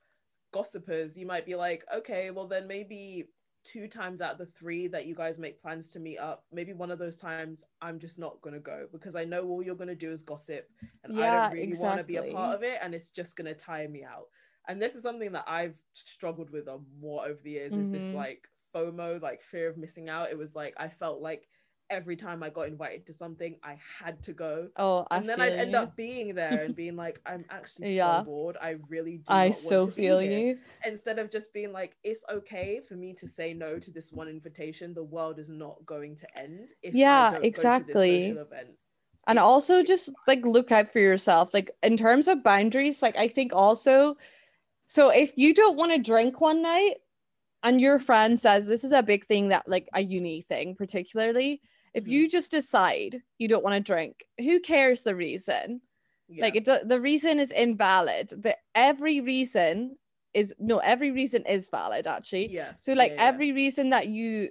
gossipers, 0.56 1.16
you 1.16 1.26
might 1.26 1.46
be 1.46 1.54
like, 1.54 1.84
okay, 1.94 2.30
well 2.30 2.46
then 2.46 2.66
maybe 2.66 3.28
two 3.64 3.88
times 3.88 4.20
out 4.20 4.32
of 4.32 4.38
the 4.38 4.46
three 4.46 4.86
that 4.86 5.06
you 5.06 5.14
guys 5.14 5.38
make 5.38 5.60
plans 5.60 5.90
to 5.90 5.98
meet 5.98 6.18
up, 6.18 6.44
maybe 6.52 6.72
one 6.72 6.90
of 6.90 6.98
those 6.98 7.16
times 7.16 7.64
I'm 7.82 7.98
just 7.98 8.18
not 8.18 8.40
gonna 8.40 8.60
go 8.60 8.86
because 8.92 9.16
I 9.16 9.24
know 9.24 9.46
all 9.46 9.62
you're 9.62 9.74
gonna 9.74 9.94
do 9.94 10.12
is 10.12 10.22
gossip 10.22 10.68
and 11.04 11.14
yeah, 11.14 11.24
I 11.24 11.42
don't 11.42 11.52
really 11.52 11.68
exactly. 11.68 11.88
want 11.88 11.98
to 11.98 12.04
be 12.04 12.16
a 12.16 12.32
part 12.32 12.54
of 12.54 12.62
it 12.62 12.78
and 12.82 12.94
it's 12.94 13.10
just 13.10 13.36
gonna 13.36 13.54
tire 13.54 13.88
me 13.88 14.04
out. 14.04 14.26
And 14.68 14.80
this 14.80 14.94
is 14.94 15.02
something 15.02 15.32
that 15.32 15.44
I've 15.46 15.76
struggled 15.92 16.50
with 16.50 16.68
a 16.68 16.78
more 17.00 17.24
over 17.24 17.38
the 17.42 17.50
years 17.50 17.72
mm-hmm. 17.72 17.82
is 17.82 17.92
this 17.92 18.04
mm-hmm. 18.04 18.16
like 18.16 18.48
FOMO, 18.74 19.20
like 19.20 19.42
fear 19.42 19.68
of 19.68 19.76
missing 19.76 20.08
out. 20.08 20.30
It 20.30 20.38
was 20.38 20.54
like 20.54 20.74
I 20.78 20.88
felt 20.88 21.20
like 21.20 21.48
every 21.90 22.16
time 22.16 22.42
I 22.42 22.50
got 22.50 22.68
invited 22.68 23.06
to 23.06 23.12
something, 23.12 23.56
I 23.62 23.76
had 24.02 24.22
to 24.24 24.32
go. 24.32 24.68
Oh, 24.76 25.06
I 25.10 25.18
and 25.18 25.28
then 25.28 25.40
I'd 25.40 25.52
end 25.52 25.72
you. 25.72 25.78
up 25.78 25.96
being 25.96 26.34
there 26.34 26.64
and 26.64 26.74
being 26.74 26.96
like, 26.96 27.20
I'm 27.26 27.44
actually 27.50 27.96
yeah. 27.96 28.18
so 28.18 28.24
bored. 28.24 28.56
I 28.60 28.76
really 28.88 29.18
do. 29.18 29.24
I 29.28 29.50
so 29.50 29.86
feel 29.86 30.22
you. 30.22 30.58
Instead 30.84 31.18
of 31.18 31.30
just 31.30 31.52
being 31.52 31.72
like, 31.72 31.96
it's 32.02 32.24
okay 32.30 32.80
for 32.86 32.94
me 32.94 33.14
to 33.14 33.28
say 33.28 33.54
no 33.54 33.78
to 33.78 33.90
this 33.90 34.12
one 34.12 34.28
invitation. 34.28 34.94
The 34.94 35.04
world 35.04 35.38
is 35.38 35.48
not 35.48 35.84
going 35.86 36.16
to 36.16 36.38
end. 36.38 36.72
yeah, 36.82 37.38
exactly. 37.42 38.36
And 39.28 39.40
also 39.40 39.82
just 39.82 40.10
like 40.28 40.44
look 40.44 40.70
out 40.70 40.92
for 40.92 41.00
yourself. 41.00 41.52
Like 41.52 41.70
in 41.82 41.96
terms 41.96 42.28
of 42.28 42.44
boundaries, 42.44 43.02
like 43.02 43.16
I 43.16 43.28
think 43.28 43.52
also, 43.52 44.16
so 44.86 45.08
if 45.10 45.32
you 45.36 45.52
don't 45.52 45.76
want 45.76 45.92
to 45.92 45.98
drink 45.98 46.40
one 46.40 46.62
night, 46.62 46.94
and 47.62 47.80
your 47.80 47.98
friend 47.98 48.38
says 48.38 48.66
this 48.66 48.84
is 48.84 48.92
a 48.92 49.02
big 49.02 49.26
thing 49.26 49.48
that 49.48 49.66
like 49.66 49.88
a 49.94 50.00
uni 50.00 50.42
thing 50.42 50.76
particularly 50.76 51.60
if 51.96 52.04
mm-hmm. 52.04 52.12
you 52.12 52.28
just 52.28 52.50
decide 52.52 53.22
you 53.38 53.48
don't 53.48 53.64
want 53.64 53.74
to 53.74 53.80
drink 53.80 54.24
who 54.38 54.60
cares 54.60 55.02
the 55.02 55.16
reason 55.16 55.80
yeah. 56.28 56.44
like 56.44 56.54
it 56.54 56.88
the 56.88 57.00
reason 57.00 57.40
is 57.40 57.50
invalid 57.50 58.28
the 58.28 58.56
every 58.74 59.20
reason 59.20 59.96
is 60.34 60.54
no 60.60 60.78
every 60.78 61.10
reason 61.10 61.44
is 61.46 61.68
valid 61.70 62.06
actually 62.06 62.46
yeah 62.52 62.72
so 62.76 62.92
like 62.92 63.12
yeah, 63.12 63.24
every 63.24 63.50
reason 63.52 63.90
that 63.90 64.08
you 64.08 64.48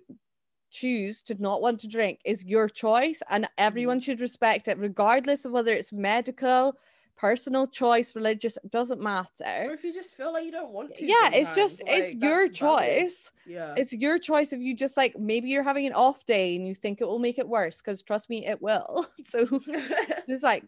choose 0.72 1.22
to 1.22 1.36
not 1.42 1.62
want 1.62 1.80
to 1.80 1.88
drink 1.88 2.20
is 2.26 2.44
your 2.44 2.68
choice 2.68 3.22
and 3.30 3.48
everyone 3.58 4.00
mm-hmm. 4.00 4.06
should 4.06 4.22
respect 4.22 4.68
it 4.68 4.78
regardless 4.80 5.46
of 5.46 5.52
whether 5.52 5.72
it's 5.72 5.94
medical 5.94 6.76
personal 7.18 7.68
choice, 7.68 8.16
religious, 8.16 8.58
doesn't 8.70 9.02
matter. 9.02 9.46
Or 9.46 9.74
if 9.74 9.84
you 9.84 9.94
just 9.94 10.16
feel 10.16 10.34
like 10.34 10.46
you 10.46 10.52
don't 10.52 10.72
want 10.72 10.96
to. 10.96 11.06
Yeah, 11.06 11.32
it's 11.32 11.52
just 11.52 11.82
like, 11.84 11.92
it's 11.92 12.16
your 12.16 12.50
choice. 12.50 13.32
Yeah. 13.46 13.74
It's 13.78 13.94
your 13.94 14.20
choice 14.20 14.54
if 14.54 14.60
you 14.60 14.76
just 14.76 14.98
like 14.98 15.18
maybe 15.18 15.50
you're 15.50 15.64
having 15.64 15.86
an 15.86 15.94
off 15.94 16.26
day 16.26 16.56
and 16.56 16.68
you 16.68 16.76
think 16.76 17.02
it 17.02 17.08
will 17.08 17.20
make 17.20 17.38
it 17.38 17.48
worse, 17.48 17.82
because 17.82 18.02
trust 18.02 18.30
me, 18.30 18.46
it 18.46 18.62
will. 18.62 19.08
so 19.24 19.46
just 20.30 20.44
like 20.44 20.64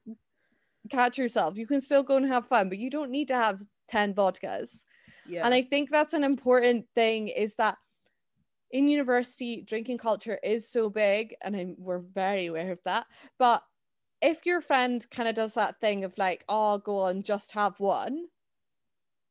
catch 0.89 1.17
yourself. 1.17 1.57
You 1.57 1.67
can 1.67 1.81
still 1.81 2.03
go 2.03 2.17
and 2.17 2.25
have 2.25 2.47
fun, 2.47 2.69
but 2.69 2.77
you 2.77 2.89
don't 2.89 3.11
need 3.11 3.27
to 3.29 3.35
have 3.35 3.61
10 3.89 4.13
vodkas. 4.13 4.83
Yeah. 5.27 5.45
And 5.45 5.53
I 5.53 5.61
think 5.61 5.89
that's 5.91 6.13
an 6.13 6.23
important 6.23 6.85
thing 6.95 7.27
is 7.27 7.55
that 7.55 7.77
in 8.71 8.87
university, 8.87 9.61
drinking 9.61 9.97
culture 9.97 10.39
is 10.43 10.69
so 10.69 10.89
big, 10.89 11.35
and 11.41 11.55
I'm, 11.55 11.75
we're 11.77 11.99
very 11.99 12.47
aware 12.47 12.71
of 12.71 12.79
that. 12.83 13.05
But 13.39 13.63
if 14.21 14.45
your 14.45 14.61
friend 14.61 15.05
kind 15.11 15.29
of 15.29 15.35
does 15.35 15.53
that 15.53 15.79
thing 15.79 16.03
of 16.03 16.17
like, 16.17 16.43
oh, 16.49 16.79
go 16.79 16.99
on, 16.99 17.23
just 17.23 17.51
have 17.51 17.79
one, 17.79 18.25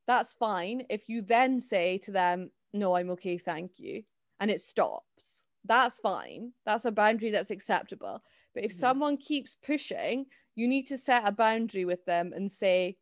that's 0.06 0.34
fine. 0.34 0.82
If 0.88 1.08
you 1.08 1.22
then 1.22 1.60
say 1.60 1.98
to 1.98 2.12
them, 2.12 2.50
no, 2.72 2.96
I'm 2.96 3.10
okay, 3.10 3.38
thank 3.38 3.78
you, 3.78 4.02
and 4.40 4.50
it 4.50 4.60
stops, 4.60 5.44
that's 5.64 5.98
fine. 5.98 6.52
That's 6.64 6.84
a 6.84 6.92
boundary 6.92 7.30
that's 7.30 7.50
acceptable. 7.50 8.22
But 8.54 8.64
if 8.64 8.70
mm-hmm. 8.70 8.80
someone 8.80 9.16
keeps 9.16 9.56
pushing, 9.64 10.26
you 10.54 10.68
need 10.68 10.86
to 10.88 10.98
set 10.98 11.28
a 11.28 11.32
boundary 11.32 11.84
with 11.84 12.04
them 12.04 12.32
and 12.34 12.50
say, 12.50 12.96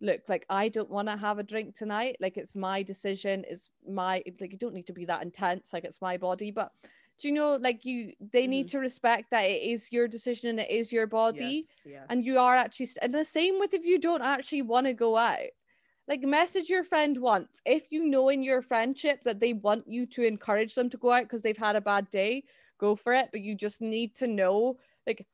look, 0.00 0.20
like 0.28 0.44
I 0.50 0.68
don't 0.68 0.90
want 0.90 1.08
to 1.08 1.16
have 1.16 1.38
a 1.38 1.42
drink 1.42 1.76
tonight. 1.76 2.16
Like 2.20 2.36
it's 2.36 2.56
my 2.56 2.82
decision. 2.82 3.44
It's 3.48 3.70
my 3.88 4.22
like 4.40 4.52
you 4.52 4.58
don't 4.58 4.74
need 4.74 4.86
to 4.88 4.92
be 4.92 5.04
that 5.06 5.22
intense. 5.22 5.72
Like 5.72 5.84
it's 5.84 6.00
my 6.00 6.16
body, 6.16 6.50
but 6.50 6.72
do 7.18 7.28
you 7.28 7.34
know 7.34 7.56
like 7.60 7.84
you 7.84 8.12
they 8.32 8.42
mm-hmm. 8.42 8.50
need 8.50 8.68
to 8.68 8.78
respect 8.78 9.30
that 9.30 9.48
it 9.48 9.62
is 9.62 9.90
your 9.90 10.08
decision 10.08 10.50
and 10.50 10.60
it 10.60 10.70
is 10.70 10.92
your 10.92 11.06
body 11.06 11.62
yes, 11.64 11.82
yes. 11.86 12.06
and 12.08 12.24
you 12.24 12.38
are 12.38 12.54
actually 12.54 12.86
st- 12.86 13.02
and 13.02 13.14
the 13.14 13.24
same 13.24 13.58
with 13.58 13.74
if 13.74 13.84
you 13.84 13.98
don't 13.98 14.22
actually 14.22 14.62
want 14.62 14.86
to 14.86 14.92
go 14.92 15.16
out 15.16 15.48
like 16.08 16.20
message 16.22 16.68
your 16.68 16.84
friend 16.84 17.18
once 17.18 17.60
if 17.64 17.90
you 17.90 18.04
know 18.04 18.28
in 18.28 18.42
your 18.42 18.62
friendship 18.62 19.22
that 19.24 19.40
they 19.40 19.52
want 19.52 19.84
you 19.86 20.06
to 20.06 20.22
encourage 20.22 20.74
them 20.74 20.90
to 20.90 20.96
go 20.96 21.12
out 21.12 21.22
because 21.22 21.42
they've 21.42 21.56
had 21.56 21.76
a 21.76 21.80
bad 21.80 22.08
day 22.10 22.42
go 22.78 22.94
for 22.94 23.14
it 23.14 23.28
but 23.32 23.40
you 23.40 23.54
just 23.54 23.80
need 23.80 24.14
to 24.14 24.26
know 24.26 24.76
like 25.06 25.26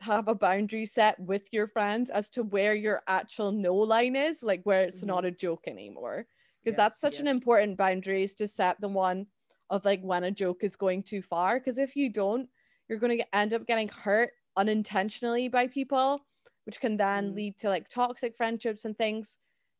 have 0.00 0.28
a 0.28 0.34
boundary 0.34 0.84
set 0.84 1.18
with 1.18 1.46
your 1.52 1.66
friends 1.66 2.10
as 2.10 2.28
to 2.28 2.42
where 2.42 2.74
your 2.74 3.00
actual 3.06 3.50
no 3.50 3.74
line 3.74 4.14
is 4.14 4.42
like 4.42 4.60
where 4.64 4.82
it's 4.82 4.98
mm-hmm. 4.98 5.08
not 5.08 5.24
a 5.24 5.30
joke 5.30 5.64
anymore 5.66 6.26
because 6.62 6.76
yes, 6.76 6.84
that's 6.84 7.00
such 7.00 7.20
an 7.20 7.28
important 7.28 7.78
boundary 7.78 8.24
is 8.24 8.34
to 8.34 8.48
set 8.48 8.80
the 8.80 8.88
one 8.88 9.26
of 9.70 9.84
like 9.84 10.00
when 10.02 10.24
a 10.24 10.30
joke 10.30 10.62
is 10.62 10.76
going 10.76 11.02
too 11.02 11.22
far 11.22 11.58
because 11.58 11.78
if 11.78 11.96
you 11.96 12.08
don't 12.08 12.48
you're 12.88 12.98
going 12.98 13.18
to 13.18 13.36
end 13.36 13.52
up 13.52 13.66
getting 13.66 13.88
hurt 13.88 14.30
unintentionally 14.56 15.48
by 15.48 15.66
people 15.66 16.20
which 16.64 16.80
can 16.80 16.96
then 16.96 17.32
mm. 17.32 17.36
lead 17.36 17.58
to 17.58 17.68
like 17.68 17.88
toxic 17.88 18.36
friendships 18.36 18.84
and 18.84 18.96
things 18.96 19.36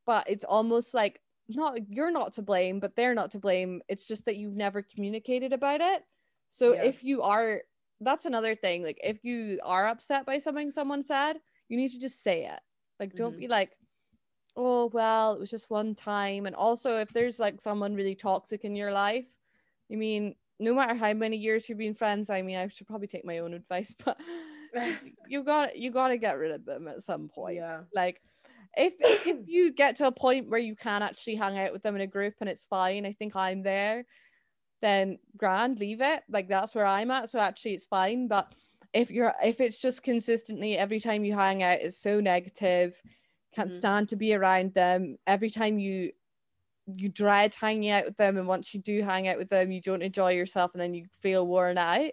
but 0.06 0.28
it's 0.28 0.44
almost 0.44 0.94
like 0.94 1.20
not 1.48 1.78
you're 1.88 2.10
not 2.10 2.32
to 2.32 2.42
blame 2.42 2.80
but 2.80 2.96
they're 2.96 3.14
not 3.14 3.30
to 3.30 3.38
blame 3.38 3.80
it's 3.88 4.08
just 4.08 4.24
that 4.24 4.36
you've 4.36 4.56
never 4.56 4.82
communicated 4.82 5.52
about 5.52 5.80
it 5.80 6.02
so 6.50 6.74
yeah. 6.74 6.82
if 6.82 7.04
you 7.04 7.22
are 7.22 7.62
that's 8.00 8.26
another 8.26 8.54
thing 8.54 8.82
like 8.82 8.98
if 9.02 9.24
you 9.24 9.58
are 9.64 9.86
upset 9.86 10.26
by 10.26 10.38
something 10.38 10.70
someone 10.70 11.04
said 11.04 11.34
you 11.68 11.76
need 11.76 11.92
to 11.92 12.00
just 12.00 12.22
say 12.22 12.44
it 12.44 12.60
like 12.98 13.14
don't 13.14 13.32
mm-hmm. 13.32 13.40
be 13.40 13.48
like 13.48 13.70
oh 14.56 14.86
well 14.92 15.34
it 15.34 15.40
was 15.40 15.50
just 15.50 15.70
one 15.70 15.94
time 15.94 16.46
and 16.46 16.56
also 16.56 16.98
if 16.98 17.12
there's 17.12 17.38
like 17.38 17.60
someone 17.60 17.94
really 17.94 18.14
toxic 18.14 18.64
in 18.64 18.74
your 18.74 18.92
life 18.92 19.26
I 19.92 19.96
mean, 19.96 20.34
no 20.58 20.74
matter 20.74 20.94
how 20.94 21.12
many 21.14 21.36
years 21.36 21.68
you've 21.68 21.78
been 21.78 21.94
friends, 21.94 22.30
I 22.30 22.42
mean, 22.42 22.56
I 22.56 22.68
should 22.68 22.86
probably 22.86 23.08
take 23.08 23.24
my 23.24 23.38
own 23.38 23.54
advice, 23.54 23.94
but 24.04 24.18
you 25.26 25.44
got 25.44 25.76
you 25.76 25.90
got 25.90 26.08
to 26.08 26.18
get 26.18 26.38
rid 26.38 26.52
of 26.52 26.64
them 26.64 26.88
at 26.88 27.02
some 27.02 27.28
point. 27.28 27.56
Yeah. 27.56 27.82
Like, 27.94 28.20
if 28.76 28.94
if 29.00 29.48
you 29.48 29.72
get 29.72 29.96
to 29.96 30.06
a 30.06 30.12
point 30.12 30.48
where 30.48 30.60
you 30.60 30.76
can 30.76 31.02
actually 31.02 31.36
hang 31.36 31.58
out 31.58 31.72
with 31.72 31.82
them 31.82 31.94
in 31.96 32.02
a 32.02 32.06
group 32.06 32.34
and 32.40 32.48
it's 32.48 32.66
fine, 32.66 33.06
I 33.06 33.12
think 33.12 33.36
I'm 33.36 33.62
there. 33.62 34.04
then 34.82 35.18
grand, 35.36 35.78
leave 35.80 36.00
it. 36.00 36.22
Like 36.28 36.48
that's 36.48 36.74
where 36.74 36.86
I'm 36.86 37.10
at. 37.10 37.30
So 37.30 37.38
actually 37.38 37.74
it's 37.74 37.86
fine. 37.86 38.28
But 38.28 38.52
if 38.92 39.10
you're 39.10 39.34
if 39.42 39.60
it's 39.60 39.80
just 39.80 40.02
consistently 40.02 40.76
every 40.76 41.00
time 41.00 41.24
you 41.24 41.34
hang 41.34 41.62
out, 41.62 41.80
it's 41.80 41.98
so 42.00 42.20
negative, 42.20 43.00
can't 43.54 43.72
Mhm. 43.72 43.74
stand 43.74 44.08
to 44.10 44.16
be 44.16 44.34
around 44.34 44.74
them. 44.74 45.16
Every 45.26 45.50
time 45.50 45.78
you 45.78 46.12
you 46.86 47.08
dread 47.08 47.54
hanging 47.54 47.90
out 47.90 48.04
with 48.04 48.16
them 48.16 48.36
and 48.36 48.46
once 48.46 48.72
you 48.74 48.80
do 48.80 49.02
hang 49.02 49.28
out 49.28 49.38
with 49.38 49.48
them 49.48 49.72
you 49.72 49.80
don't 49.80 50.02
enjoy 50.02 50.30
yourself 50.32 50.72
and 50.74 50.80
then 50.80 50.94
you 50.94 51.06
feel 51.20 51.46
worn 51.46 51.78
out 51.78 52.10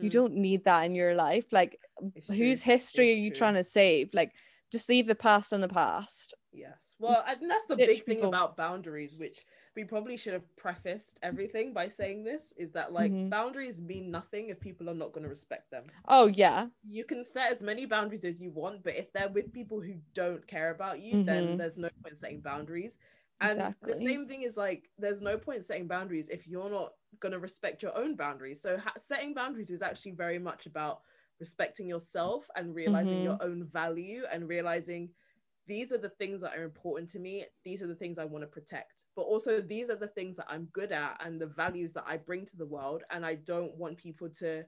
you 0.00 0.08
Mm, 0.08 0.10
don't 0.10 0.34
need 0.34 0.64
that 0.64 0.84
in 0.84 0.94
your 0.94 1.14
life 1.14 1.46
like 1.52 1.78
it's 2.14 2.26
true. 2.36 2.36
whose 2.36 2.62
history 2.62 3.12
It's 3.12 3.12
are 3.12 3.16
you 3.16 3.30
true. 3.30 3.36
trying 3.36 3.54
to 3.54 3.64
save 3.64 4.12
like 4.14 4.32
just 4.72 4.88
leave 4.88 5.06
the 5.06 5.14
past 5.14 5.52
in 5.52 5.60
the 5.60 5.68
past 5.68 6.34
Yes. 6.52 6.94
Well, 6.98 7.22
and 7.26 7.48
that's 7.50 7.66
the 7.66 7.76
big 7.76 8.04
thing 8.04 8.18
people. 8.18 8.28
about 8.28 8.56
boundaries, 8.56 9.16
which 9.16 9.44
we 9.76 9.84
probably 9.84 10.16
should 10.16 10.32
have 10.32 10.56
prefaced 10.56 11.18
everything 11.22 11.72
by 11.72 11.88
saying 11.88 12.24
this 12.24 12.52
is 12.56 12.72
that 12.72 12.92
like 12.92 13.12
Mhm. 13.12 13.30
boundaries 13.30 13.80
mean 13.80 14.10
nothing 14.10 14.48
if 14.48 14.60
people 14.60 14.88
are 14.90 14.94
not 14.94 15.12
going 15.12 15.22
to 15.22 15.28
respect 15.28 15.70
them. 15.70 15.92
oh 16.08 16.26
yeah 16.26 16.68
You 16.82 17.04
can 17.04 17.24
set 17.24 17.52
as 17.52 17.62
many 17.62 17.86
boundaries 17.86 18.24
as 18.24 18.40
you 18.40 18.50
want, 18.50 18.82
but 18.84 18.96
if 18.96 19.12
they're 19.12 19.28
with 19.28 19.52
people 19.52 19.80
who 19.80 19.96
don't 20.14 20.46
care 20.46 20.70
about 20.70 21.00
you, 21.00 21.18
then 21.24 21.56
Mhm. 21.56 21.58
there's 21.58 21.78
no 21.78 21.88
point 22.02 22.16
setting 22.16 22.40
boundaries. 22.40 22.98
And 23.40 23.50
Exactly. 23.58 23.92
the 23.94 24.08
same 24.08 24.26
thing 24.26 24.42
is 24.42 24.56
like 24.56 24.90
there's 24.98 25.22
no 25.22 25.36
point 25.38 25.64
setting 25.64 25.86
boundaries 25.88 26.28
if 26.28 26.46
you're 26.46 26.70
not 26.70 26.92
going 27.20 27.32
to 27.32 27.38
respect 27.38 27.82
your 27.82 27.96
own 27.96 28.16
boundaries. 28.16 28.60
So 28.62 28.78
ha- 28.78 28.92
setting 28.96 29.34
boundaries 29.34 29.70
is 29.70 29.82
actually 29.82 30.12
very 30.12 30.38
much 30.38 30.66
about 30.66 31.00
respecting 31.38 31.88
yourself 31.88 32.48
and 32.56 32.74
realizing 32.74 33.20
Mhm. 33.20 33.24
your 33.24 33.42
own 33.42 33.64
value 33.64 34.24
and 34.32 34.48
realizing 34.48 35.10
these 35.66 35.92
are 35.92 35.98
the 35.98 36.08
things 36.10 36.42
that 36.42 36.56
are 36.56 36.64
important 36.64 37.08
to 37.10 37.18
me. 37.18 37.44
These 37.64 37.82
are 37.82 37.86
the 37.86 37.94
things 37.94 38.18
I 38.18 38.24
want 38.24 38.42
to 38.42 38.48
protect. 38.48 39.04
But 39.16 39.22
also 39.22 39.60
these 39.60 39.88
are 39.90 39.96
the 39.96 40.08
things 40.08 40.36
that 40.36 40.46
I'm 40.48 40.66
good 40.72 40.92
at 40.92 41.20
and 41.24 41.40
the 41.40 41.46
values 41.46 41.92
that 41.94 42.04
I 42.06 42.16
bring 42.16 42.44
to 42.46 42.56
the 42.56 42.66
world 42.66 43.04
and 43.10 43.24
I 43.24 43.36
don't 43.36 43.76
want 43.76 43.96
people 43.98 44.28
to 44.40 44.64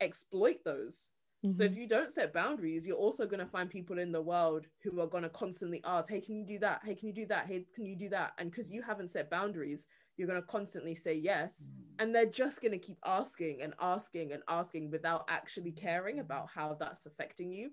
exploit 0.00 0.58
those. 0.64 1.10
So 1.52 1.62
if 1.64 1.76
Mhm. 1.76 1.76
you 1.76 1.86
don't 1.86 2.10
set 2.12 2.32
boundaries, 2.32 2.86
you're 2.86 2.96
also 2.96 3.26
going 3.26 3.38
to 3.38 3.46
find 3.46 3.70
people 3.70 3.98
in 3.98 4.10
the 4.10 4.22
world 4.22 4.66
who 4.82 5.00
are 5.00 5.06
going 5.06 5.22
to 5.22 5.30
constantly 5.30 5.80
ask, 5.84 6.08
"Hey, 6.10 6.20
can 6.20 6.36
you 6.36 6.44
do 6.44 6.58
that? 6.58 6.84
Hey, 6.84 6.94
can 6.96 7.06
you 7.08 7.14
do 7.14 7.26
that? 7.26 7.46
Hey, 7.46 7.66
can 7.74 7.84
you 7.86 7.96
do 7.96 8.08
that?" 8.08 8.34
And 8.38 8.50
because 8.50 8.70
you 8.72 8.82
haven't 8.82 9.08
set 9.10 9.30
boundaries, 9.30 9.86
you're 10.16 10.26
going 10.28 10.40
to 10.40 10.46
constantly 10.46 10.96
say 10.96 11.14
yes, 11.14 11.68
and 11.98 12.12
they're 12.14 12.26
just 12.26 12.60
going 12.60 12.72
to 12.72 12.78
keep 12.78 12.98
asking 13.04 13.62
and 13.62 13.74
asking 13.78 14.32
and 14.32 14.42
asking 14.48 14.90
without 14.90 15.24
actually 15.28 15.70
caring 15.72 16.18
about 16.18 16.50
how 16.50 16.74
that's 16.74 17.06
affecting 17.06 17.52
you. 17.52 17.70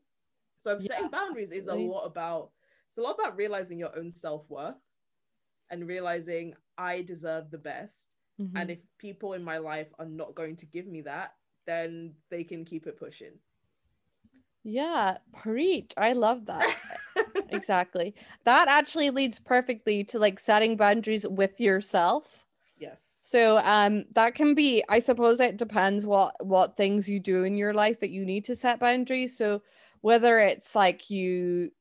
So 0.58 0.80
Yeah, 0.80 0.90
setting 0.92 1.10
boundaries 1.10 1.52
is 1.52 1.68
a 1.68 1.76
lot 1.76 2.06
about 2.06 2.54
it's 2.90 2.98
a 3.00 3.02
lot 3.02 3.16
about 3.20 3.38
realizing 3.38 3.80
your 3.80 3.98
own 3.98 4.12
self-worth 4.12 4.78
and 5.70 5.88
realizing 5.88 6.56
I 6.78 7.02
deserve 7.04 7.52
the 7.52 7.58
best. 7.58 8.10
Mhm. 8.38 8.62
And 8.62 8.72
if 8.72 8.80
people 8.98 9.34
in 9.34 9.44
my 9.44 9.60
life 9.60 9.94
are 10.00 10.06
not 10.06 10.36
going 10.36 10.58
to 10.58 10.66
give 10.66 10.88
me 10.88 11.02
that, 11.04 11.36
then 11.66 12.18
they 12.30 12.44
can 12.44 12.66
keep 12.66 12.88
it 12.88 12.98
pushing. 12.98 13.40
Yeah 14.64 15.18
preach 15.34 15.92
i 15.98 16.14
love 16.14 16.46
that. 16.46 16.64
Exactly. 17.50 18.16
That 18.46 18.70
actually 18.70 19.10
leads 19.10 19.38
perfectly 19.38 20.06
to 20.06 20.20
like 20.20 20.40
setting 20.40 20.78
boundaries 20.78 21.28
with 21.28 21.60
yourself. 21.60 22.46
Yes. 22.78 23.04
so 23.24 23.60
um 23.60 24.06
that 24.14 24.34
can 24.36 24.56
be 24.56 24.84
i 24.90 25.00
suppose 25.00 25.40
it 25.40 25.58
depends 25.58 26.08
what 26.08 26.34
what 26.46 26.76
things 26.78 27.08
you 27.08 27.20
do 27.20 27.44
in 27.44 27.58
your 27.58 27.74
life 27.74 28.00
that 28.00 28.10
you 28.10 28.26
need 28.26 28.46
to 28.46 28.56
set 28.56 28.80
boundaries. 28.80 29.38
So 29.38 29.62
whether 30.02 30.40
it's 30.40 30.76
like 30.76 31.10
you 31.10 31.72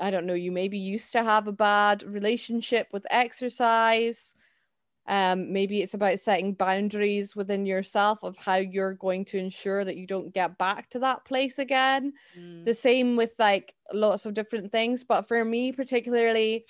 i 0.00 0.10
don't 0.10 0.26
know 0.26 0.34
you 0.34 0.52
maybe 0.52 0.78
used 0.78 1.12
to 1.12 1.22
have 1.22 1.46
a 1.48 1.52
bad 1.52 2.02
relationship 2.04 2.88
with 2.92 3.06
exercise 3.10 4.34
um 5.06 5.52
maybe 5.52 5.80
it's 5.82 5.94
about 5.94 6.18
setting 6.18 6.54
boundaries 6.54 7.36
within 7.36 7.66
yourself 7.66 8.18
of 8.22 8.36
how 8.36 8.56
you're 8.56 8.94
going 8.94 9.24
to 9.24 9.38
ensure 9.38 9.84
that 9.84 9.96
you 9.96 10.06
don't 10.06 10.32
get 10.32 10.56
back 10.58 10.88
to 10.88 10.98
that 10.98 11.24
place 11.24 11.58
again 11.58 12.12
Mm, 12.38 12.64
the 12.64 12.74
same 12.74 13.16
with 13.16 13.32
like 13.38 13.74
lots 13.92 14.26
of 14.26 14.34
different 14.34 14.72
things 14.72 15.04
but 15.04 15.28
for 15.28 15.44
me 15.44 15.72
particularly 15.72 16.64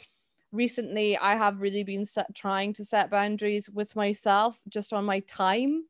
recently 0.53 1.16
i 1.18 1.35
have 1.35 1.61
really 1.61 1.85
been 1.85 2.05
set, 2.05 2.33
trying 2.35 2.73
to 2.73 2.85
set 2.85 3.11
boundaries 3.11 3.70
with 3.70 3.94
myself 3.97 4.59
just 4.68 4.92
on 4.92 5.05
my 5.05 5.20
time 5.20 5.85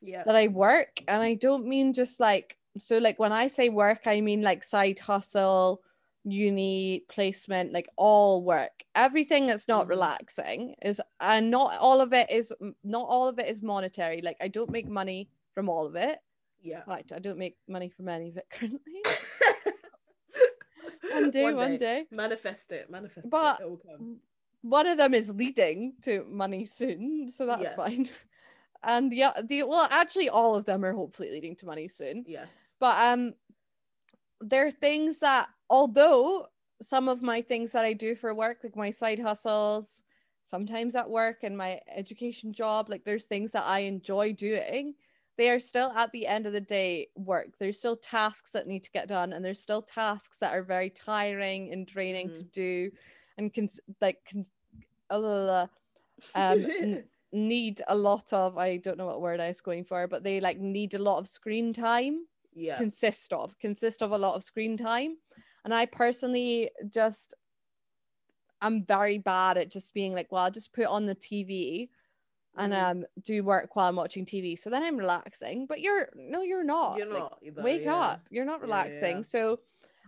yeah. 0.00 0.22
that 0.24 0.36
i 0.36 0.46
work 0.48 1.02
and 1.08 1.22
i 1.22 1.34
don't 1.34 1.66
mean 1.66 1.92
just 1.92 2.20
like 2.20 2.56
so 2.78 2.98
like 2.98 3.18
when 3.18 3.32
i 3.32 3.48
say 3.48 3.68
work 3.68 4.02
i 4.06 4.20
mean 4.20 4.40
like 4.42 4.62
side 4.62 4.98
hustle 4.98 5.82
uni 6.24 7.04
placement 7.08 7.72
like 7.72 7.88
all 7.96 8.42
work 8.42 8.84
everything 8.94 9.46
that's 9.46 9.68
not 9.68 9.86
Mhm. 9.86 9.90
relaxing 9.90 10.74
is 10.82 11.00
and 11.20 11.50
not 11.50 11.76
all 11.78 12.00
of 12.00 12.12
it 12.12 12.30
is 12.30 12.52
not 12.84 13.06
all 13.08 13.28
of 13.28 13.38
it 13.38 13.48
is 13.48 13.62
monetary 13.62 14.20
like 14.20 14.36
i 14.40 14.48
don't 14.48 14.70
make 14.70 14.88
money 14.88 15.28
from 15.54 15.68
all 15.68 15.86
of 15.86 15.96
it 15.96 16.18
Yeah. 16.60 16.82
right 16.86 17.10
i 17.12 17.18
don't 17.18 17.38
make 17.38 17.56
money 17.68 17.88
from 17.88 18.08
any 18.08 18.28
of 18.30 18.36
it 18.36 18.46
currently 18.52 19.02
one 21.12 21.30
day 21.30 21.52
one, 21.52 21.76
day. 21.78 22.06
Manifest 22.10 22.70
it. 22.72 22.90
Manifest 22.90 23.28
But- 23.30 23.60
it. 23.60 23.64
It 23.64 23.70
will 23.70 23.76
come. 23.78 24.20
one 24.62 24.86
of 24.86 24.98
them 24.98 25.14
is 25.14 25.30
leading 25.30 25.94
to 26.02 26.24
money 26.28 26.64
soon 26.66 27.30
so 27.30 27.46
that's 27.46 27.62
Yes. 27.62 27.74
fine 27.74 28.10
and 28.82 29.10
the 29.10 29.24
the 29.44 29.62
well 29.62 29.88
actually 29.90 30.28
all 30.28 30.54
of 30.54 30.64
them 30.64 30.84
are 30.84 30.92
hopefully 30.92 31.30
leading 31.30 31.56
to 31.56 31.66
money 31.66 31.88
soon 31.88 32.24
Yes. 32.26 32.74
but 32.80 32.96
um 33.04 33.34
there 34.40 34.66
are 34.66 34.70
things 34.70 35.18
that 35.20 35.48
although 35.70 36.46
some 36.80 37.08
of 37.08 37.22
my 37.22 37.42
things 37.42 37.72
that 37.72 37.84
i 37.84 37.92
do 37.92 38.14
for 38.14 38.34
work 38.34 38.58
like 38.62 38.76
my 38.76 38.90
side 38.90 39.18
hustles 39.18 40.02
sometimes 40.44 40.94
at 40.94 41.08
work 41.10 41.38
and 41.42 41.56
my 41.56 41.80
education 41.94 42.52
job 42.52 42.88
like 42.88 43.04
there's 43.04 43.26
things 43.26 43.52
that 43.52 43.64
i 43.64 43.80
enjoy 43.80 44.32
doing 44.32 44.94
they 45.38 45.50
are 45.50 45.60
still 45.60 45.92
at 45.92 46.10
the 46.10 46.26
end 46.26 46.46
of 46.46 46.52
the 46.52 46.60
day 46.60 47.08
work. 47.14 47.50
There's 47.58 47.78
still 47.78 47.94
tasks 47.94 48.50
that 48.50 48.66
need 48.66 48.82
to 48.82 48.90
get 48.90 49.06
done 49.06 49.32
and 49.32 49.42
there's 49.42 49.60
still 49.60 49.82
tasks 49.82 50.38
that 50.38 50.52
are 50.52 50.64
very 50.64 50.90
tiring 50.90 51.72
and 51.72 51.86
draining 51.86 52.34
to 52.34 52.42
do 52.42 52.90
and 53.38 53.54
cons- 53.54 53.80
like 54.00 54.18
cons- 54.30 54.50
uh, 55.10 55.66
um, 56.34 56.66
n- 56.82 57.04
need 57.32 57.82
a 57.88 57.94
lot 57.94 58.32
of 58.32 58.56
i 58.56 58.78
don't 58.78 58.96
know 58.96 59.04
what 59.04 59.20
word 59.20 59.38
i 59.38 59.48
was 59.48 59.60
going 59.60 59.84
for 59.84 60.08
but 60.08 60.24
they 60.24 60.40
like 60.40 60.58
need 60.58 60.94
a 60.94 60.98
lot 60.98 61.18
of 61.18 61.28
screen 61.28 61.74
time 61.74 62.24
yeah. 62.58 62.76
consist 62.78 63.32
of 63.32 63.58
consist 63.58 64.02
of 64.02 64.10
a 64.12 64.18
lot 64.18 64.34
of 64.34 64.42
screen 64.42 64.76
time 64.76 65.16
and 65.64 65.72
i 65.74 65.86
personally 65.86 66.70
just 66.92 67.34
i'm 68.60 68.84
very 68.84 69.18
bad 69.18 69.56
at 69.56 69.70
just 69.70 69.94
being 69.94 70.12
like 70.14 70.30
well 70.32 70.44
i'll 70.44 70.50
just 70.50 70.72
put 70.72 70.86
on 70.86 71.06
the 71.06 71.14
tv 71.14 71.88
and 72.56 72.72
Mhm. 72.72 72.82
um 72.90 73.04
do 73.22 73.44
work 73.44 73.76
while 73.76 73.88
i'm 73.88 73.96
watching 73.96 74.24
tv 74.26 74.58
so 74.58 74.70
then 74.70 74.82
i'm 74.82 74.96
relaxing 74.96 75.66
but 75.66 75.80
you're 75.80 76.08
no 76.16 76.42
you're 76.42 76.64
not 76.64 76.98
You're 76.98 77.06
Like, 77.06 77.18
not. 77.18 77.38
either, 77.42 77.62
wake 77.62 77.82
yeah. 77.84 77.96
up 77.96 78.20
you're 78.30 78.44
not 78.44 78.60
Yeah, 78.60 78.64
relaxing 78.66 79.16
yeah. 79.18 79.22
so 79.22 79.60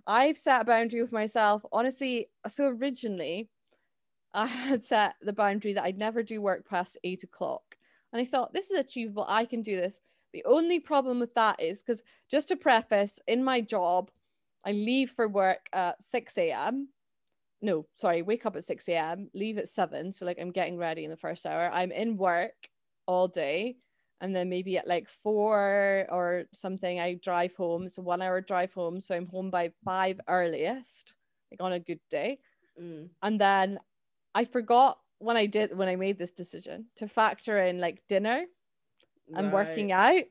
i've 0.07 0.37
set 0.39 0.63
a 0.63 0.65
boundary 0.65 1.03
with 1.03 1.13
myself 1.13 1.63
honestly 1.73 2.29
so 2.49 2.67
originally 2.69 3.49
i 4.35 4.47
had 4.69 4.83
set 4.83 5.15
the 5.23 5.33
boundary 5.33 5.75
that 5.75 5.85
i'd 5.85 5.99
never 5.99 6.23
do 6.23 6.41
work 6.43 6.67
past 6.69 6.97
eight 7.05 7.23
o'clock 7.23 7.77
and 8.13 8.21
i 8.21 8.25
thought 8.25 8.53
this 8.53 8.71
is 8.71 8.81
achievable 8.81 9.27
i 9.29 9.45
can 9.45 9.63
do 9.63 9.77
this 9.77 10.01
the 10.33 10.45
only 10.45 10.81
problem 10.81 11.19
with 11.19 11.35
that 11.35 11.61
is 11.61 11.83
because 11.83 12.03
just 12.31 12.49
to 12.49 12.57
preface 12.57 13.19
in 13.27 13.43
my 13.43 13.61
job 13.61 14.11
i 14.64 14.73
leave 14.73 15.11
for 15.11 15.29
work 15.29 15.66
at 15.73 16.03
6 16.03 16.38
a.m 16.38 16.88
no 17.62 17.87
sorry 17.95 18.23
wake 18.23 18.47
up 18.47 18.57
at 18.57 18.64
6 18.64 18.88
a.m 18.88 19.29
leave 19.35 19.59
at 19.59 19.69
7 19.69 20.12
so 20.12 20.25
like 20.25 20.38
i'm 20.40 20.51
getting 20.51 20.79
ready 20.79 21.05
in 21.05 21.11
the 21.11 21.16
first 21.16 21.47
hour. 21.47 21.71
I'm 21.73 21.93
in 21.93 22.16
work 22.16 22.55
all 23.07 23.29
day 23.29 23.77
and 24.21 24.37
then 24.37 24.49
maybe 24.49 24.77
at 24.77 24.87
like 24.87 25.09
four 25.09 26.07
or 26.11 26.45
something 26.53 27.01
i 27.01 27.14
drive 27.14 27.55
home. 27.57 27.85
It's 27.85 27.99
a 27.99 28.03
one 28.03 28.23
hour 28.23 28.40
drive 28.40 28.73
home 28.73 29.01
so 29.01 29.14
i'm 29.14 29.27
home 29.27 29.51
by 29.51 29.73
five 29.85 30.21
earliest 30.29 31.14
like 31.51 31.62
on 31.62 31.73
a 31.73 31.81
good 31.81 32.01
day. 32.11 32.38
Mm. 32.81 33.11
and 33.23 33.40
then 33.40 33.79
i 34.35 34.45
forgot 34.45 34.99
when 35.19 35.37
i 35.37 35.45
did 35.45 35.77
when 35.77 35.88
i 35.88 35.97
made 35.97 36.19
this 36.19 36.33
decision 36.33 36.87
to 36.97 37.09
factor 37.09 37.59
in 37.62 37.79
like 37.79 38.01
dinner 38.09 38.47
and 39.35 39.53
working 39.53 39.93
out 39.93 40.25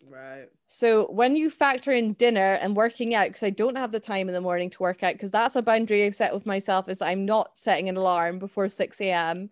Right. 0.00 0.48
so 0.68 1.06
when 1.12 1.36
you 1.36 1.48
factor 1.48 1.92
in 1.92 2.14
dinner 2.14 2.54
and 2.54 2.76
working 2.76 3.14
out, 3.14 3.28
because 3.28 3.44
I 3.44 3.50
don't 3.50 3.76
have 3.76 3.92
the 3.92 4.00
time 4.00 4.28
in 4.28 4.34
the 4.34 4.40
morning 4.40 4.68
to 4.70 4.82
work 4.82 5.02
out, 5.02 5.12
because 5.14 5.30
that's 5.30 5.54
a 5.54 5.62
boundary 5.62 6.04
I've 6.04 6.14
set 6.14 6.34
with 6.34 6.44
myself, 6.44 6.88
is 6.88 7.00
I'm 7.00 7.24
not 7.24 7.52
setting 7.54 7.88
an 7.88 7.96
alarm 7.96 8.38
before 8.40 8.68
6 8.68 9.10
a.m. 9.12 9.50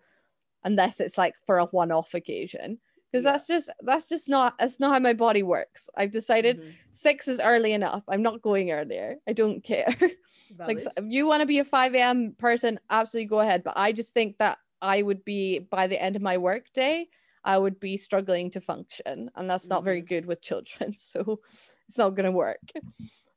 unless 0.65 0.99
it's 1.01 1.17
like 1.17 1.35
for 1.47 1.59
a 1.59 1.67
one-off 1.67 2.15
occasion. 2.15 2.81
Because 3.13 3.23
Yeah. 3.23 3.33
that's 3.33 3.47
just 3.47 3.71
that's 3.83 4.09
just 4.09 4.29
not 4.29 4.59
that's 4.59 4.81
not 4.81 4.93
how 4.93 4.99
my 4.99 5.13
body 5.13 5.45
works. 5.45 5.89
I've 5.97 6.11
decided 6.11 6.59
Mhm. 6.59 6.79
six 6.95 7.29
is 7.29 7.39
early 7.39 7.73
enough. 7.73 8.03
I'm 8.09 8.23
not 8.23 8.43
going 8.43 8.73
earlier. 8.73 9.17
I 9.29 9.33
don't 9.35 9.63
care. 9.63 9.95
like 10.67 10.81
so 10.81 10.91
if 10.97 11.05
you 11.09 11.27
want 11.27 11.41
to 11.43 11.47
be 11.47 11.61
a 11.61 11.65
5 11.65 12.01
a.m. 12.01 12.35
person, 12.39 12.81
absolutely 12.91 13.29
go 13.29 13.39
ahead. 13.41 13.63
But 13.63 13.79
I 13.79 13.93
just 13.93 14.15
think 14.15 14.39
that 14.39 14.59
I 14.83 15.03
would 15.03 15.25
be 15.25 15.61
by 15.61 15.87
the 15.87 16.01
end 16.03 16.17
of 16.17 16.23
my 16.23 16.39
work 16.39 16.73
day, 16.73 17.09
I 17.45 17.59
would 17.59 17.79
be 17.79 17.97
struggling 17.97 18.51
to 18.53 18.61
function. 18.61 19.31
And 19.37 19.49
that's 19.49 19.69
not 19.69 19.85
very 19.85 20.01
good 20.01 20.27
with 20.27 20.41
children. 20.41 20.95
So 20.99 21.41
it's 21.89 21.99
not 21.99 22.15
gonna 22.15 22.33
work. 22.33 22.61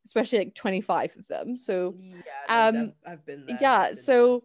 Especially 0.06 0.40
like 0.40 0.56
25 0.56 1.18
of 1.18 1.28
them. 1.28 1.58
So 1.58 1.96
yeah, 2.00 2.72
no, 2.72 2.80
um, 2.80 2.94
I've- 3.06 3.22
been 3.26 3.46
there. 3.46 3.58
yeah, 3.60 3.88
been 3.88 3.98
so 3.98 4.44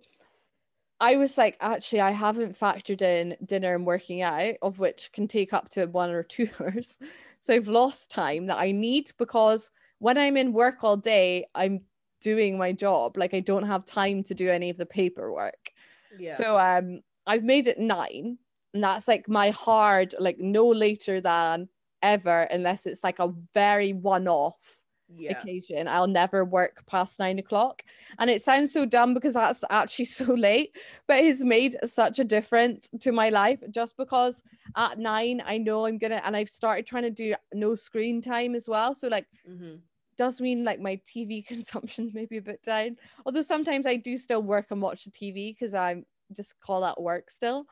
I 1.01 1.17
was 1.17 1.37
like, 1.37 1.57
actually, 1.61 2.01
I 2.01 2.13
haven't 2.13 2.59
factored 2.59 3.03
in 3.03 3.37
dinner 3.45 3.75
and 3.75 3.85
working 3.85 4.23
out, 4.23 4.55
of 4.63 4.79
which 4.79 5.11
can 5.13 5.27
take 5.27 5.53
up 5.53 5.69
to 5.71 5.87
one 5.87 6.11
or 6.11 6.23
two 6.23 6.49
hours. 6.61 6.99
So 7.41 7.53
I've 7.55 7.67
lost 7.67 8.11
time 8.11 8.47
that 8.47 8.59
I 8.59 8.71
need 8.71 9.11
because 9.19 9.71
when 9.99 10.17
I'm 10.17 10.37
in 10.37 10.53
work 10.53 10.85
all 10.85 10.97
day, 10.97 11.47
I'm 11.57 11.81
doing 12.21 12.57
my 12.57 12.71
job. 12.73 13.17
Like 13.17 13.35
I 13.35 13.41
don't 13.41 13.67
have 13.67 13.85
time 13.85 14.23
to 14.25 14.35
do 14.35 14.49
any 14.49 14.71
of 14.71 14.77
the 14.77 14.87
paperwork. 14.87 15.73
Yeah. 16.19 16.37
So 16.37 16.57
um 16.59 17.01
I've 17.27 17.45
made 17.45 17.67
it 17.67 17.79
nine. 17.81 18.39
And 18.75 18.83
that's 18.83 19.09
like 19.09 19.29
my 19.29 19.51
hard, 19.51 20.15
like 20.19 20.39
no 20.39 20.67
later 20.67 21.21
than 21.21 21.69
ever, 22.03 22.43
unless 22.43 22.87
it's 22.87 23.05
like 23.05 23.19
a 23.19 23.33
very 23.53 23.93
one-off 23.93 24.83
yeah. 25.09 25.41
occasion. 25.41 25.89
I'll 25.89 26.07
never 26.07 26.45
work 26.45 26.85
past 26.87 27.19
nine 27.19 27.39
o'clock. 27.39 27.83
And 28.19 28.31
it 28.31 28.43
sounds 28.43 28.73
so 28.73 28.85
dumb 28.85 29.15
because 29.15 29.35
that's 29.35 29.65
actually 29.71 30.05
so 30.21 30.25
late, 30.25 30.75
but 31.07 31.19
it's 31.23 31.43
made 31.43 31.77
such 31.85 32.19
a 32.19 32.25
difference 32.25 32.89
to 33.01 33.13
my 33.13 33.29
life 33.29 33.63
just 33.71 33.97
because 33.97 34.43
at 34.77 34.99
nine, 34.99 35.43
I 35.45 35.59
know 35.59 35.87
I'm 35.87 35.99
gonna, 35.99 36.23
and 36.25 36.37
I've 36.37 36.49
started 36.49 36.87
trying 36.87 37.05
to 37.05 37.11
do 37.11 37.35
no 37.53 37.75
screen 37.75 38.23
time 38.23 38.55
as 38.55 38.69
well. 38.69 38.95
So, 38.95 39.09
like, 39.09 39.27
hmm 39.47 39.77
does 40.19 40.43
mean 40.43 40.63
like 40.63 40.79
my 40.79 41.01
TV 41.07 41.45
consumption 41.47 42.11
maybe 42.15 42.37
a 42.37 42.43
bit 42.43 42.63
down. 42.63 42.97
Although 43.25 43.43
sometimes 43.43 43.87
I 43.87 43.97
do 43.97 44.19
still 44.19 44.43
work 44.43 44.67
and 44.71 44.81
watch 44.81 45.05
the 45.05 45.11
TV 45.11 45.55
because 45.55 45.75
I'm 45.75 46.05
just 46.37 46.61
call 46.61 46.83
that 46.83 47.01
work 47.01 47.31
still. 47.31 47.67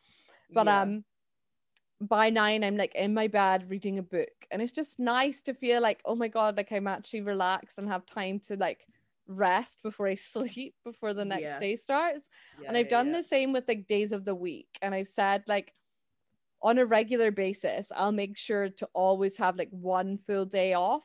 But 0.55 0.69
Yeah. 0.69 0.83
um 0.83 1.05
by 2.01 2.31
nine 2.31 2.65
I'm 2.65 2.77
like 2.77 2.95
in 2.95 3.13
my 3.13 3.29
bed 3.29 3.69
reading 3.69 3.99
a 3.99 4.03
book 4.03 4.47
and 4.51 4.63
it's 4.63 4.73
just 4.73 4.99
nice 4.99 5.43
to 5.43 5.55
feel 5.55 5.83
like 5.83 6.01
oh 6.07 6.15
my 6.15 6.29
god 6.29 6.57
like 6.57 6.73
I'm 6.73 6.87
actually 6.87 7.21
relaxed 7.23 7.79
and 7.79 7.89
have 7.89 8.07
time 8.07 8.41
to 8.49 8.57
like 8.57 8.87
rest 9.27 9.83
before 9.83 10.07
I 10.09 10.15
sleep 10.35 10.75
before 10.85 11.13
the 11.15 11.25
next 11.27 11.59
day 11.59 11.73
Yes. 11.73 11.83
starts. 11.83 12.29
and 12.67 12.77
I've 12.77 12.87
yeah, 12.87 12.91
done 12.91 13.07
yeah. 13.09 13.19
the 13.19 13.23
same 13.23 13.53
with 13.53 13.69
like 13.69 13.87
days 13.87 14.13
of 14.13 14.25
the 14.25 14.35
week 14.35 14.69
and 14.83 14.95
I've 14.95 15.09
said 15.09 15.45
like 15.47 15.75
on 16.63 16.79
a 16.79 16.87
regular 16.87 17.31
basis 17.31 17.93
I'll 17.95 18.13
make 18.13 18.37
sure 18.39 18.69
to 18.71 18.89
always 18.95 19.37
have 19.39 19.57
like 19.57 19.71
one 19.71 20.17
full 20.19 20.47
day 20.47 20.75
off. 20.75 21.05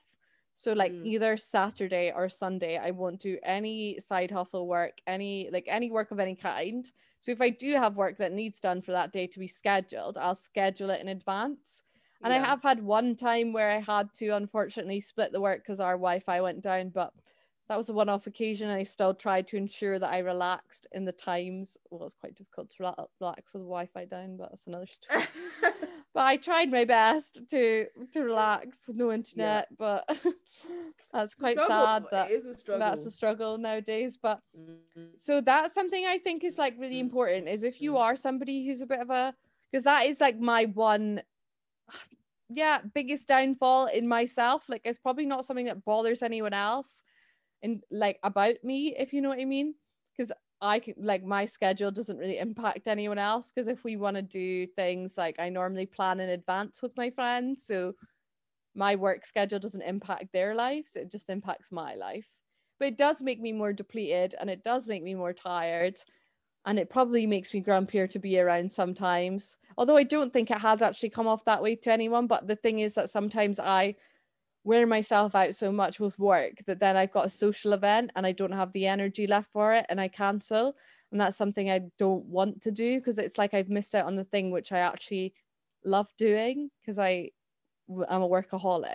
So 0.55 0.73
like 0.73 0.97
Mm. 0.97 1.03
either 1.03 1.35
Saturday 1.37 2.11
or 2.15 2.29
Sunday 2.29 2.77
I 2.77 2.91
won't 2.91 3.19
do 3.21 3.37
any 3.43 3.99
side 3.99 4.31
hustle 4.31 4.67
work, 4.67 4.99
any 5.05 5.49
like 5.51 5.65
any 5.67 5.91
work 5.91 6.11
of 6.11 6.19
any 6.19 6.35
kind. 6.35 6.89
So 7.19 7.31
if 7.31 7.41
I 7.41 7.49
do 7.49 7.73
have 7.73 7.95
work 7.97 8.17
that 8.17 8.31
needs 8.31 8.59
done 8.59 8.81
for 8.81 8.91
that 8.93 9.11
day 9.11 9.27
to 9.27 9.39
be 9.39 9.47
scheduled, 9.47 10.17
I'll 10.17 10.35
schedule 10.35 10.89
it 10.91 11.01
in 11.01 11.07
advance. 11.09 11.83
And 12.23 12.33
I 12.33 12.37
have 12.39 12.61
had 12.63 12.81
one 12.83 13.15
time 13.15 13.53
where 13.53 13.69
I 13.69 13.79
had 13.79 14.13
to 14.15 14.29
unfortunately 14.29 15.01
split 15.01 15.31
the 15.31 15.41
work 15.41 15.59
because 15.61 15.79
our 15.79 15.93
Wi-Fi 15.93 16.41
went 16.41 16.61
down, 16.61 16.89
but 16.89 17.13
that 17.67 17.77
was 17.77 17.89
a 17.89 17.93
one-off 17.93 18.27
occasion. 18.27 18.69
I 18.69 18.83
still 18.83 19.13
tried 19.13 19.47
to 19.47 19.57
ensure 19.57 19.97
that 19.99 20.11
I 20.11 20.19
relaxed 20.19 20.87
in 20.91 21.03
the 21.05 21.11
times. 21.11 21.77
Well, 21.89 22.05
it's 22.05 22.15
quite 22.15 22.35
difficult 22.35 22.69
to 22.69 22.75
relax 22.83 23.53
with 23.53 23.63
the 23.63 23.67
Wi-Fi 23.67 24.05
down, 24.05 24.37
but 24.37 24.49
that's 24.49 24.67
another 24.67 24.85
story. 24.91 25.25
but 26.13 26.23
I 26.25 26.37
tried 26.37 26.69
my 26.71 26.85
best 26.85 27.39
to 27.49 27.87
to 28.13 28.19
relax 28.23 28.87
with 28.87 28.97
no 28.97 29.11
internet, 29.11 29.67
but 29.77 30.07
that's 31.13 31.33
quite 31.33 31.57
sad 31.59 32.05
that 32.11 32.31
a 32.31 32.53
struggle. 32.53 32.79
that's 32.79 33.05
a 33.05 33.11
struggle 33.11 33.57
nowadays. 33.57 34.17
But 34.21 34.41
Mhm. 34.55 35.19
so 35.19 35.41
that's 35.41 35.73
something 35.73 36.05
I 36.05 36.17
think 36.19 36.43
is 36.43 36.57
like 36.57 36.75
really 36.77 36.97
Mm. 36.97 37.07
important 37.07 37.47
is 37.47 37.63
if 37.63 37.81
you 37.81 37.93
Mm. 37.93 37.99
are 37.99 38.15
somebody 38.15 38.65
who's 38.65 38.81
a 38.81 38.85
bit 38.85 38.99
of 38.99 39.09
a 39.09 39.33
because 39.71 39.83
that 39.85 40.05
is 40.05 40.21
like 40.21 40.37
my 40.39 40.65
one 40.65 41.23
yeah 42.49 42.81
biggest 42.93 43.27
downfall 43.27 43.87
in 43.87 44.07
myself 44.07 44.69
like 44.69 44.81
it's 44.85 44.99
probably 44.99 45.25
not 45.25 45.45
something 45.45 45.65
that 45.65 45.83
bothers 45.83 46.21
anyone 46.21 46.53
else 46.53 47.01
and 47.65 47.83
like 47.91 48.19
about 48.23 48.55
me 48.63 48.95
if 48.97 49.11
you 49.11 49.21
know 49.21 49.29
what 49.29 49.39
I 49.39 49.45
mean? 49.45 49.73
Because 50.15 50.31
I 50.61 50.79
can 50.79 50.93
like 50.97 51.23
my 51.23 51.45
schedule 51.45 51.91
doesn't 51.91 52.17
really 52.17 52.37
impact 52.37 52.87
anyone 52.87 53.17
else 53.17 53.51
because 53.51 53.67
if 53.67 53.83
we 53.83 53.97
want 53.97 54.15
to 54.15 54.21
do 54.21 54.67
things 54.67 55.17
like 55.17 55.35
I 55.39 55.49
normally 55.49 55.85
plan 55.85 56.19
in 56.21 56.29
advance 56.29 56.81
with 56.81 56.95
my 56.95 57.09
friends 57.09 57.65
so 57.65 57.93
my 58.73 58.95
work 58.95 59.25
schedule 59.25 59.59
doesn't 59.59 59.81
impact 59.81 60.31
their 60.31 60.55
lives 60.55 60.95
it 60.95 61.11
just 61.11 61.29
impacts 61.29 61.71
my 61.71 61.95
life. 61.95 62.27
But 62.79 62.89
it 62.89 62.97
does 62.97 63.21
make 63.21 63.41
me 63.41 63.51
more 63.51 63.73
depleted 63.73 64.35
and 64.39 64.49
it 64.49 64.63
does 64.63 64.87
make 64.87 65.03
me 65.03 65.15
more 65.15 65.33
tired 65.33 65.97
and 66.65 66.79
it 66.79 66.89
probably 66.89 67.27
makes 67.27 67.53
me 67.53 67.61
grumpier 67.61 68.09
to 68.09 68.19
be 68.19 68.39
around 68.39 68.71
sometimes. 68.71 69.57
Although 69.77 69.97
i 69.97 70.03
don't 70.03 70.31
think 70.31 70.51
it 70.51 70.61
has 70.61 70.81
actually 70.81 71.09
come 71.09 71.27
off 71.27 71.43
that 71.45 71.61
way 71.61 71.75
to 71.75 71.91
anyone 71.91 72.27
but 72.27 72.47
the 72.47 72.55
thing 72.55 72.79
is 72.79 72.93
that 72.93 73.09
sometimes 73.09 73.59
i 73.59 73.95
wear 74.65 74.85
myself 74.85 75.33
out 75.35 75.55
so 75.55 75.71
much 75.71 75.99
with 75.99 76.19
work 76.19 76.53
that 76.67 76.79
then 76.79 76.97
i've 76.97 77.13
got 77.13 77.25
a 77.25 77.29
social 77.29 77.71
event 77.71 78.11
and 78.15 78.25
i 78.25 78.31
don't 78.33 78.51
have 78.51 78.73
the 78.73 78.85
energy 78.85 79.27
left 79.27 79.49
for 79.53 79.73
it 79.73 79.85
and 79.87 80.01
i 80.01 80.07
cancel 80.07 80.75
and 81.11 81.21
that's 81.21 81.37
something 81.37 81.71
i 81.71 81.79
don't 81.97 82.25
want 82.25 82.59
to 82.61 82.71
do 82.71 82.99
because 82.99 83.17
it's 83.17 83.37
like 83.37 83.53
i've 83.53 83.69
missed 83.69 83.95
out 83.95 84.05
on 84.05 84.17
the 84.17 84.23
thing 84.25 84.51
which 84.51 84.73
i 84.73 84.79
actually 84.79 85.33
love 85.85 86.07
doing 86.17 86.69
because 86.81 86.99
I 86.99 87.31
I'm 88.09 88.21
a 88.21 88.29
workaholic 88.29 88.93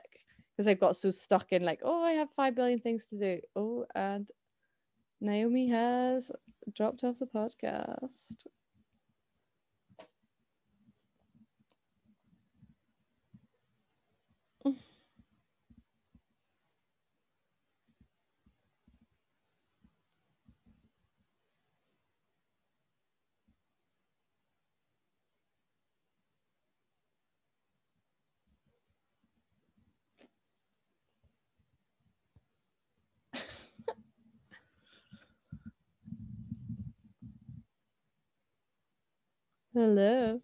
because 0.52 0.66
I've 0.66 0.80
got 0.80 0.96
so 0.96 1.10
stuck 1.10 1.52
in 1.52 1.64
like, 1.64 1.80
oh, 1.82 2.02
I 2.02 2.12
have 2.12 2.28
five 2.36 2.54
billion 2.54 2.80
things 2.80 3.06
to 3.06 3.18
do. 3.18 3.40
Oh, 3.56 3.86
and 3.94 4.28
Naomi 5.20 5.68
has 5.68 6.30
dropped 6.76 7.04
off 7.04 7.18
the 7.18 7.26
podcast. 7.26 8.46
Hello. 39.80 40.38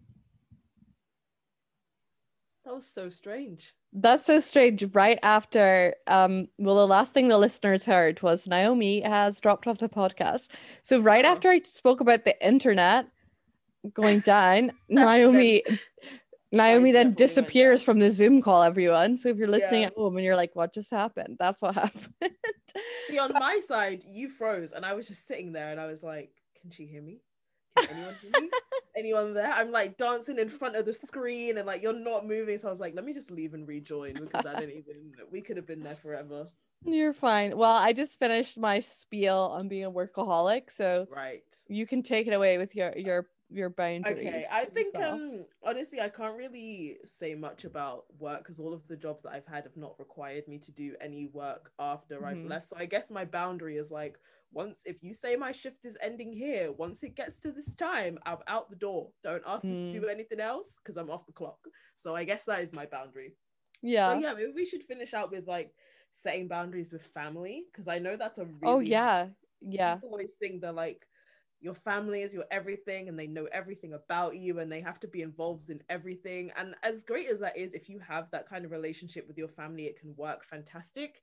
That 2.64 2.74
was 2.74 2.86
so 2.90 3.10
strange. 3.10 3.74
That's 3.92 4.24
so 4.24 4.40
strange. 4.40 4.82
Right 4.94 5.18
after, 5.22 5.94
um, 6.06 6.48
well, 6.56 6.76
the 6.76 6.86
last 6.86 7.12
thing 7.12 7.28
the 7.28 7.36
listeners 7.36 7.84
heard 7.84 8.22
was 8.22 8.46
Naomi 8.46 9.02
has 9.02 9.38
dropped 9.38 9.66
off 9.66 9.78
the 9.78 9.90
podcast. 9.90 10.48
So 10.80 11.00
right 11.00 11.26
Oh. 11.26 11.28
after 11.28 11.50
I 11.50 11.60
spoke 11.64 12.00
about 12.00 12.24
the 12.24 12.34
internet 12.42 13.08
going 13.92 14.20
down, 14.20 14.72
Naomi, 14.88 15.62
Naomi 16.50 16.92
then 16.92 17.12
disappears 17.12 17.82
from 17.82 17.98
the 17.98 18.10
Zoom 18.10 18.40
call. 18.40 18.62
Everyone. 18.62 19.18
So 19.18 19.28
if 19.28 19.36
you're 19.36 19.48
listening 19.48 19.82
Yeah. 19.82 19.88
at 19.88 19.92
home 19.96 20.16
and 20.16 20.24
you're 20.24 20.34
like, 20.34 20.56
"What 20.56 20.72
just 20.72 20.90
happened?" 20.90 21.36
That's 21.38 21.60
what 21.60 21.74
happened. 21.82 22.14
See, 23.10 23.18
on 23.18 23.34
my 23.34 23.60
side, 23.60 24.02
you 24.06 24.30
froze, 24.30 24.72
and 24.72 24.86
I 24.86 24.94
was 24.94 25.06
just 25.06 25.26
sitting 25.26 25.52
there, 25.52 25.72
and 25.72 25.78
I 25.78 25.84
was 25.84 26.02
like, 26.02 26.30
"Can 26.62 26.70
she 26.70 26.86
hear 26.86 27.02
me? 27.02 27.20
Can 27.76 27.88
anyone 27.98 28.14
hear 28.22 28.30
me? 28.40 28.48
anyone 28.96 29.34
there?" 29.34 29.50
I'm 29.52 29.70
like 29.70 29.96
dancing 29.96 30.38
in 30.38 30.48
front 30.48 30.76
of 30.76 30.86
the 30.86 30.94
screen, 30.94 31.58
and 31.58 31.66
like 31.66 31.82
you're 31.82 31.92
not 31.92 32.26
moving. 32.26 32.58
So 32.58 32.68
I 32.68 32.70
was 32.70 32.80
like, 32.80 32.94
"Let 32.94 33.04
me 33.04 33.12
just 33.12 33.30
leave 33.30 33.54
and 33.54 33.66
rejoin 33.68 34.14
because 34.14 34.46
I 34.46 34.56
didn't 34.56 34.76
even. 34.76 35.12
We 35.30 35.42
could 35.42 35.56
have 35.56 35.66
been 35.66 35.82
there 35.82 35.96
forever." 35.96 36.48
You're 36.84 37.12
fine. 37.14 37.56
Well, 37.56 37.76
I 37.76 37.92
just 37.92 38.18
finished 38.18 38.58
my 38.58 38.80
spiel 38.80 39.50
on 39.52 39.68
being 39.68 39.84
a 39.84 39.90
workaholic, 39.90 40.70
so 40.70 41.08
Right. 41.10 41.42
you 41.68 41.86
can 41.86 42.02
take 42.02 42.26
it 42.26 42.32
away 42.32 42.58
with 42.58 42.74
your 42.74 42.96
your 42.96 43.28
your 43.50 43.70
boundaries. 43.70 44.06
Okay, 44.06 44.46
I 44.50 44.64
think 44.66 44.98
um 45.00 45.46
honestly 45.64 46.00
I 46.00 46.08
can't 46.08 46.36
really 46.36 46.98
say 47.04 47.34
much 47.34 47.64
about 47.64 48.04
work 48.18 48.38
because 48.38 48.60
all 48.60 48.72
of 48.72 48.86
the 48.86 48.96
jobs 48.96 49.22
that 49.22 49.32
I've 49.32 49.46
had 49.46 49.64
have 49.64 49.76
not 49.76 49.98
required 49.98 50.46
me 50.48 50.58
to 50.60 50.72
do 50.72 50.94
any 51.00 51.26
work 51.26 51.72
after 51.78 52.26
I've 52.26 52.44
Mhm. 52.44 52.44
left. 52.44 52.66
So 52.66 52.76
I 52.78 52.86
guess 52.86 53.10
my 53.10 53.24
boundary 53.24 53.76
is 53.76 53.90
like 53.90 54.18
once 54.52 54.82
if 54.86 55.02
you 55.02 55.14
say 55.14 55.36
my 55.36 55.52
shift 55.52 55.84
is 55.86 55.98
ending 56.02 56.32
here, 56.32 56.72
once 56.72 57.02
it 57.02 57.16
gets 57.16 57.38
to 57.40 57.52
this 57.52 57.74
time, 57.74 58.18
I'm 58.26 58.38
out 58.46 58.70
the 58.70 58.76
door. 58.76 59.10
Don't 59.22 59.42
ask 59.46 59.68
me 59.68 59.74
Mm. 59.74 59.90
to 59.90 60.00
do 60.00 60.06
anything 60.08 60.40
else 60.40 60.78
because 60.82 60.96
I'm 60.96 61.10
off 61.10 61.26
the 61.26 61.32
clock. 61.32 61.58
So 61.98 62.14
I 62.14 62.24
guess 62.24 62.44
that 62.44 62.60
is 62.62 62.72
my 62.72 62.86
boundary. 62.86 63.34
yeah. 63.82 64.06
So 64.06 64.12
yeah, 64.12 64.34
maybe 64.34 64.52
we 64.54 64.66
should 64.66 64.82
finish 64.84 65.14
out 65.14 65.30
with 65.30 65.46
like 65.46 65.74
setting 66.12 66.48
boundaries 66.48 66.92
with 66.92 67.02
family 67.06 67.64
because 67.72 67.88
I 67.88 67.98
know 67.98 68.16
that's 68.16 68.38
a 68.38 68.46
really 68.46 68.66
oh 68.68 68.80
yeah, 68.80 69.28
yeah. 69.60 69.98
people 69.98 70.10
always 70.10 70.30
think 70.40 70.60
they're 70.60 70.72
like 70.72 71.06
your 71.60 71.74
family 71.74 72.22
is 72.22 72.34
your 72.34 72.44
everything 72.50 73.08
and 73.08 73.18
they 73.18 73.26
know 73.26 73.46
everything 73.52 73.94
about 73.94 74.36
you 74.36 74.58
and 74.60 74.70
they 74.70 74.80
have 74.80 75.00
to 75.00 75.08
be 75.08 75.22
involved 75.22 75.70
in 75.70 75.82
everything 75.88 76.50
and 76.56 76.74
as 76.82 77.02
great 77.02 77.28
as 77.28 77.40
that 77.40 77.56
is 77.56 77.72
if 77.74 77.88
you 77.88 77.98
have 77.98 78.30
that 78.30 78.48
kind 78.48 78.64
of 78.64 78.70
relationship 78.70 79.26
with 79.26 79.38
your 79.38 79.48
family 79.48 79.84
it 79.86 79.98
can 79.98 80.14
work 80.16 80.44
fantastic 80.44 81.22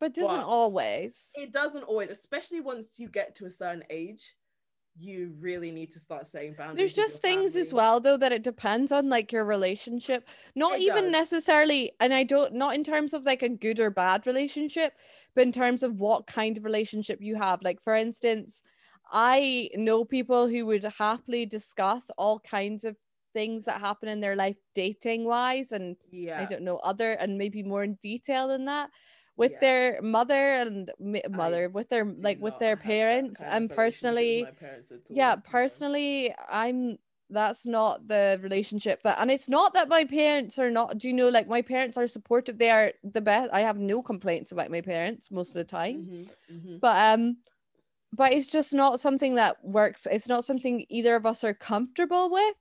But 0.00 0.14
doesn't 0.14 0.34
But 0.34 0.46
always. 0.46 1.30
it 1.36 1.52
doesn't 1.52 1.84
always 1.84 2.10
especially 2.10 2.60
once 2.60 2.98
you 2.98 3.08
get 3.08 3.34
to 3.36 3.46
a 3.46 3.50
certain 3.50 3.84
age 3.90 4.34
you 4.98 5.32
really 5.40 5.70
need 5.70 5.90
to 5.92 6.00
start 6.00 6.26
setting 6.26 6.52
boundaries 6.52 6.94
There's 6.94 7.08
just 7.10 7.22
things 7.22 7.56
as 7.56 7.72
well 7.72 8.00
though 8.00 8.16
that 8.16 8.32
it 8.32 8.42
depends 8.42 8.92
on 8.92 9.08
like 9.08 9.32
your 9.32 9.44
relationship. 9.44 10.26
Not 10.54 10.74
It 10.74 10.82
even 10.82 11.04
does. 11.04 11.12
necessarily 11.12 11.92
and 12.00 12.12
I 12.12 12.24
don't 12.24 12.54
not 12.54 12.74
in 12.74 12.84
terms 12.84 13.14
of 13.14 13.24
like 13.24 13.42
a 13.42 13.48
good 13.48 13.80
or 13.80 13.90
bad 13.90 14.26
relationship, 14.26 14.94
but 15.34 15.42
in 15.44 15.52
terms 15.52 15.82
of 15.82 16.00
what 16.00 16.26
kind 16.26 16.58
of 16.58 16.64
relationship 16.64 17.20
you 17.22 17.36
have. 17.36 17.62
Like 17.62 17.80
for 17.82 17.94
instance, 17.94 18.62
I 19.10 19.70
know 19.74 20.04
people 20.04 20.48
who 20.48 20.66
would 20.66 20.84
happily 20.98 21.46
discuss 21.46 22.10
all 22.16 22.40
kinds 22.40 22.84
of 22.84 22.96
things 23.32 23.64
that 23.64 23.80
happen 23.80 24.08
in 24.08 24.20
their 24.20 24.36
life 24.36 24.56
dating 24.74 25.24
wise 25.24 25.72
and 25.72 25.96
Yeah. 26.10 26.40
I 26.40 26.44
don't 26.46 26.62
know 26.62 26.78
other 26.78 27.12
and 27.12 27.38
maybe 27.38 27.62
more 27.62 27.84
in 27.84 27.94
detail 27.94 28.48
than 28.48 28.64
that 28.66 28.90
with 29.36 29.52
Yeah. 29.52 29.58
their 29.60 30.02
mother 30.02 30.52
and 30.54 30.90
mother 31.30 31.68
with 31.68 31.88
their 31.88 32.04
like 32.04 32.38
with 32.40 32.58
their 32.58 32.76
parents 32.76 33.42
and 33.42 33.70
personally 33.70 34.48
parents 34.58 34.92
yeah 35.08 35.36
personally 35.36 36.34
i'm 36.48 36.98
that's 37.30 37.64
not 37.64 38.08
the 38.08 38.38
relationship 38.42 39.02
that 39.02 39.18
and 39.20 39.30
it's 39.30 39.48
not 39.48 39.72
that 39.74 39.88
my 39.88 40.04
parents 40.04 40.58
are 40.58 40.70
not 40.70 40.98
do 40.98 41.08
you 41.08 41.14
know 41.14 41.28
like 41.28 41.48
my 41.48 41.62
parents 41.62 41.96
are 41.96 42.08
supportive 42.08 42.58
they 42.58 42.70
are 42.70 42.92
the 43.04 43.20
best 43.20 43.50
i 43.52 43.60
have 43.60 43.78
no 43.78 44.02
complaints 44.02 44.52
about 44.52 44.70
my 44.70 44.80
parents 44.80 45.30
most 45.30 45.50
of 45.50 45.54
the 45.54 45.64
time 45.64 45.96
Mhm, 45.96 46.28
mhm. 46.50 46.78
but 46.80 46.96
um 46.96 47.36
but 48.12 48.32
it's 48.32 48.50
just 48.50 48.74
not 48.74 49.00
something 49.00 49.36
that 49.36 49.56
works 49.64 50.06
it's 50.10 50.28
not 50.28 50.44
something 50.44 50.84
either 50.88 51.14
of 51.16 51.24
us 51.26 51.44
are 51.44 51.54
comfortable 51.54 52.30
with 52.30 52.54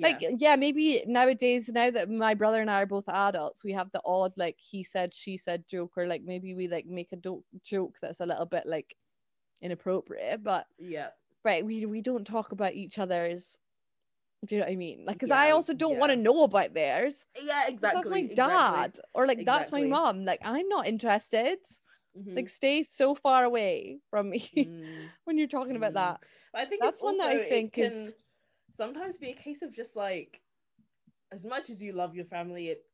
like 0.00 0.20
Yeah. 0.20 0.30
yeah 0.38 0.56
maybe 0.56 1.02
nowadays 1.06 1.70
now 1.72 1.90
that 1.90 2.10
my 2.10 2.34
brother 2.34 2.60
and 2.60 2.70
i 2.70 2.82
are 2.82 2.86
both 2.86 3.08
adults 3.08 3.62
we 3.64 3.72
have 3.72 3.90
the 3.92 4.00
odd 4.04 4.32
like 4.36 4.56
he 4.58 4.82
said 4.82 5.14
she 5.14 5.36
said 5.36 5.64
joke 5.70 5.92
or 5.96 6.06
like 6.06 6.22
maybe 6.24 6.54
we 6.54 6.68
like 6.68 6.86
make 6.86 7.12
a 7.12 7.16
do- 7.16 7.44
joke 7.64 7.96
that's 8.02 8.20
a 8.20 8.26
little 8.26 8.46
bit 8.46 8.66
like 8.66 8.96
inappropriate 9.62 10.42
but 10.42 10.66
yeah. 10.78 11.08
right 11.44 11.64
we 11.64 11.86
we 11.86 12.00
don't 12.02 12.26
talk 12.26 12.52
about 12.52 12.74
each 12.74 12.98
other's 12.98 13.58
do 14.46 14.54
you 14.56 14.60
know 14.60 14.66
what 14.66 14.72
i 14.72 14.76
mean 14.76 15.04
like 15.06 15.16
because 15.16 15.30
Yeah, 15.30 15.40
i 15.40 15.50
also 15.52 15.72
don't 15.72 15.98
want 15.98 16.10
to 16.10 16.16
know 16.16 16.44
about 16.44 16.74
theirs 16.74 17.24
Yeah, 17.42 17.62
exactly. 17.68 17.90
that's 17.94 18.08
my 18.08 18.18
exactly. 18.18 18.54
dad 18.76 18.98
or 19.14 19.26
like 19.26 19.44
that's 19.46 19.72
my 19.72 19.82
mom 19.82 20.24
like 20.24 20.40
i'm 20.44 20.68
not 20.68 20.86
interested 20.86 21.58
Mhm, 22.16 22.36
like 22.36 22.48
stay 22.48 22.82
so 22.82 23.14
far 23.14 23.44
away 23.44 23.98
from 24.10 24.30
me 24.30 24.48
mm. 24.56 25.08
when 25.24 25.36
you're 25.38 25.48
talking 25.48 25.76
about 25.76 25.92
Mm. 25.92 25.94
that 25.94 26.20
But 26.52 26.62
I 26.62 26.64
think 26.64 26.82
That's 26.82 26.96
it's 26.96 27.02
one 27.02 27.18
that 27.18 27.28
I 27.28 27.36
also- 27.36 27.48
think 27.48 27.76
is- 27.78 27.92
can 27.92 28.14
sometimes 28.78 29.16
be 29.18 29.30
a 29.30 29.34
case 29.34 29.62
of 29.62 29.72
just 29.72 29.96
like 29.96 30.40
as 31.32 31.44
much 31.44 31.70
as 31.70 31.82
you 31.82 31.92
love 31.92 32.14
your 32.14 32.24
family, 32.26 32.68
it 32.68 32.84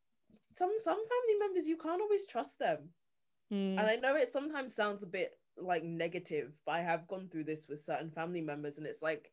some 0.53 0.71
some 0.79 0.97
family 0.97 1.39
members 1.39 1.65
you 1.67 1.77
can't 1.77 2.01
always 2.01 2.25
trust 2.27 2.59
them. 2.59 2.89
Hmm. 3.49 3.77
And 3.79 3.81
I 3.81 3.95
know 3.95 4.15
it 4.15 4.29
sometimes 4.29 4.75
sounds 4.75 5.03
a 5.03 5.07
bit 5.07 5.31
like 5.57 5.83
negative, 5.83 6.51
but 6.65 6.73
I 6.73 6.81
have 6.81 7.07
gone 7.07 7.29
through 7.29 7.43
this 7.45 7.67
with 7.67 7.81
certain 7.83 8.09
family 8.11 8.41
members, 8.41 8.77
and 8.77 8.87
it's 8.87 9.01
like 9.01 9.29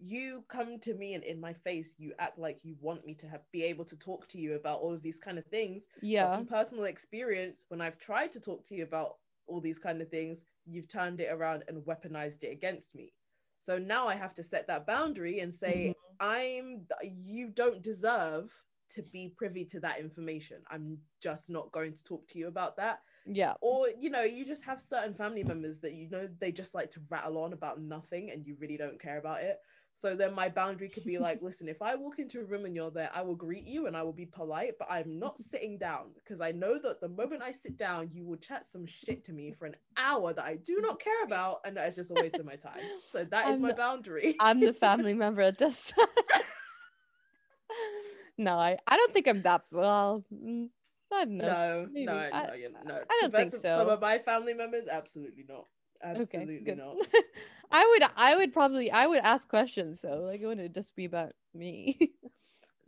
you 0.00 0.44
come 0.48 0.78
to 0.80 0.94
me 0.94 1.14
and 1.14 1.24
in 1.24 1.40
my 1.40 1.52
face, 1.52 1.92
you 1.98 2.12
act 2.18 2.38
like 2.38 2.64
you 2.64 2.76
want 2.80 3.04
me 3.04 3.14
to 3.14 3.26
have 3.28 3.42
be 3.52 3.64
able 3.64 3.84
to 3.84 3.96
talk 3.96 4.28
to 4.28 4.38
you 4.38 4.54
about 4.54 4.78
all 4.80 4.94
of 4.94 5.02
these 5.02 5.20
kind 5.20 5.38
of 5.38 5.44
things. 5.46 5.86
Yeah 6.00 6.36
from 6.36 6.46
personal 6.46 6.84
experience, 6.84 7.64
when 7.68 7.80
I've 7.80 7.98
tried 7.98 8.32
to 8.32 8.40
talk 8.40 8.64
to 8.66 8.74
you 8.76 8.84
about 8.84 9.16
all 9.48 9.60
these 9.60 9.78
kind 9.78 10.00
of 10.00 10.08
things, 10.08 10.44
you've 10.66 10.88
turned 10.88 11.20
it 11.20 11.32
around 11.32 11.64
and 11.68 11.84
weaponized 11.84 12.44
it 12.44 12.52
against 12.52 12.94
me. 12.94 13.12
So 13.60 13.78
now 13.78 14.06
I 14.06 14.14
have 14.14 14.34
to 14.34 14.44
set 14.44 14.66
that 14.68 14.86
boundary 14.86 15.40
and 15.40 15.52
say, 15.52 15.88
mm-hmm. 15.88 15.92
I'm 16.20 16.86
you 17.02 17.48
don't 17.48 17.82
deserve 17.82 18.50
to 18.90 19.02
be 19.02 19.34
privy 19.36 19.64
to 19.66 19.80
that 19.80 20.00
information. 20.00 20.62
I'm 20.70 20.98
just 21.22 21.50
not 21.50 21.70
going 21.72 21.92
to 21.92 22.04
talk 22.04 22.26
to 22.28 22.38
you 22.38 22.48
about 22.48 22.76
that. 22.76 23.00
Yeah 23.26 23.54
Or, 23.60 23.88
you 23.98 24.10
know, 24.10 24.22
you 24.22 24.44
just 24.44 24.64
have 24.64 24.80
certain 24.80 25.14
family 25.14 25.42
members 25.42 25.78
that 25.80 25.94
you 25.94 26.08
know 26.10 26.28
they 26.40 26.52
just 26.52 26.74
like 26.74 26.90
to 26.92 27.00
rattle 27.08 27.38
on 27.38 27.52
about 27.52 27.80
nothing 27.80 28.30
and 28.30 28.46
you 28.46 28.56
really 28.60 28.76
don't 28.76 29.00
care 29.00 29.18
about 29.18 29.40
it. 29.42 29.58
So 29.94 30.14
then 30.14 30.32
my 30.32 30.48
boundary 30.48 30.88
could 30.88 31.04
be 31.04 31.18
like, 31.26 31.42
listen, 31.42 31.68
if 31.68 31.82
I 31.82 31.96
walk 31.96 32.20
into 32.20 32.40
a 32.40 32.44
room 32.44 32.64
and 32.64 32.74
you're 32.76 32.90
there, 32.90 33.10
I 33.12 33.22
will 33.22 33.34
greet 33.34 33.64
you 33.66 33.86
and 33.86 33.96
I 33.96 34.02
will 34.02 34.12
be 34.12 34.26
polite, 34.26 34.74
but 34.78 34.88
I'm 34.90 35.18
not 35.18 35.38
sitting 35.50 35.76
down 35.76 36.10
because 36.14 36.40
I 36.40 36.52
know 36.52 36.78
that 36.78 37.00
the 37.00 37.08
moment 37.08 37.42
I 37.42 37.52
sit 37.52 37.76
down, 37.76 38.10
you 38.12 38.24
will 38.24 38.36
chat 38.36 38.64
some 38.64 38.86
shit 38.86 39.24
to 39.24 39.32
me 39.32 39.52
for 39.58 39.66
an 39.66 39.76
hour 39.96 40.32
that 40.32 40.44
I 40.44 40.56
do 40.56 40.78
not 40.80 41.00
care 41.00 41.24
about, 41.24 41.60
and 41.64 41.76
that 41.76 41.88
is 41.88 41.96
just 41.96 42.10
a 42.12 42.14
waste 42.14 42.36
of 42.38 42.46
my 42.46 42.56
time. 42.56 42.82
So 43.10 43.24
that 43.24 43.44
is 43.48 43.56
I'm 43.56 43.62
my 43.62 43.68
the- 43.68 43.74
boundary. 43.74 44.36
I'm 44.40 44.60
the 44.60 44.72
family 44.86 45.14
member 45.14 45.44
that 45.44 45.58
does 45.58 45.92
no, 48.38 48.56
I, 48.56 48.78
I 48.86 48.96
don't 48.96 49.12
think 49.12 49.26
I'm 49.26 49.42
that 49.42 49.62
well. 49.72 50.24
Mm, 50.32 50.68
I 51.12 51.24
don't 51.24 51.36
know. 51.38 51.88
no, 51.90 52.04
no, 52.04 52.12
I- 52.18 52.30
no, 52.30 52.68
no. 52.84 53.00
I 53.10 53.18
don't 53.20 53.32
think 53.34 53.50
to 53.52 53.58
Some 53.58 53.88
of 53.88 54.00
my 54.00 54.18
family 54.18 54.54
members, 54.54 54.88
absolutely 54.90 55.44
not. 55.48 55.66
Absolutely 56.02 56.60
okay, 56.72 56.74
not. 56.74 56.96
I 57.72 57.84
would 57.84 58.10
I 58.16 58.36
would 58.36 58.52
probably 58.52 58.90
I 58.90 59.06
would 59.06 59.20
ask 59.24 59.48
questions 59.48 60.00
so 60.00 60.20
like 60.30 60.40
it 60.40 60.46
wouldn't 60.46 60.74
just 60.74 60.94
be 60.94 61.04
about 61.06 61.32
me. 61.54 61.98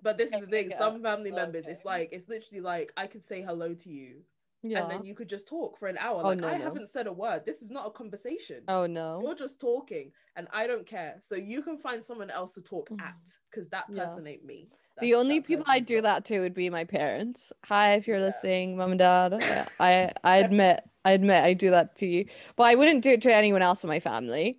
But 0.03 0.17
this 0.17 0.33
is 0.33 0.41
the 0.41 0.47
thing: 0.47 0.71
some 0.77 1.03
family 1.03 1.31
members, 1.31 1.65
Okay. 1.65 1.73
it's 1.73 1.85
like 1.85 2.09
it's 2.13 2.27
literally 2.27 2.63
like 2.63 2.91
I 2.97 3.07
could 3.07 3.23
say 3.23 3.43
hello 3.43 3.75
to 3.75 3.91
you, 3.91 4.23
yeah. 4.63 4.81
and 4.81 4.91
then 4.91 5.05
you 5.05 5.15
could 5.15 5.29
just 5.29 5.47
talk 5.47 5.79
for 5.79 5.89
an 5.89 5.99
hour. 5.99 6.23
Oh, 6.25 6.29
like 6.29 6.39
no, 6.39 6.49
I 6.49 6.57
no. 6.57 6.65
haven't 6.65 6.89
said 6.89 7.07
a 7.07 7.13
word. 7.13 7.45
This 7.45 7.61
is 7.61 7.71
not 7.71 7.87
a 7.87 7.91
conversation. 7.91 8.63
oh 8.69 8.87
no. 8.87 9.21
You're 9.23 9.35
just 9.35 9.61
talking, 9.61 10.13
and 10.37 10.49
I 10.55 10.67
don't 10.67 10.87
care. 10.87 11.17
So 11.21 11.35
you 11.35 11.61
can 11.61 11.77
find 11.77 12.03
someone 12.03 12.31
else 12.31 12.53
to 12.55 12.63
talk 12.63 12.89
Mhm. 12.89 13.03
at, 13.03 13.15
because 13.51 13.69
that 13.69 13.85
Yeah. 13.91 14.05
person 14.07 14.27
ain't 14.27 14.43
me. 14.45 14.71
The 15.01 15.15
only 15.15 15.41
people 15.41 15.65
I 15.69 15.81
do 15.81 16.03
that 16.03 16.25
to 16.27 16.41
would 16.41 16.55
be 16.55 16.71
my 16.71 16.85
parents. 16.85 17.53
Hi, 17.65 17.95
if 17.95 18.07
you're 18.07 18.19
Yeah. 18.19 18.27
listening, 18.27 18.77
mom 18.77 18.93
and 18.93 18.99
dad. 18.99 19.35
I 19.81 20.13
I 20.25 20.37
admit 20.37 20.83
I 21.05 21.13
admit 21.13 21.43
I 21.43 21.55
do 21.55 21.71
that 21.71 21.97
to 21.97 22.07
you, 22.07 22.27
but 22.57 22.65
I 22.65 22.75
wouldn't 22.75 23.03
do 23.03 23.11
it 23.11 23.23
to 23.23 23.35
anyone 23.35 23.63
else 23.63 23.83
in 23.85 23.89
my 23.89 24.01
family. 24.01 24.59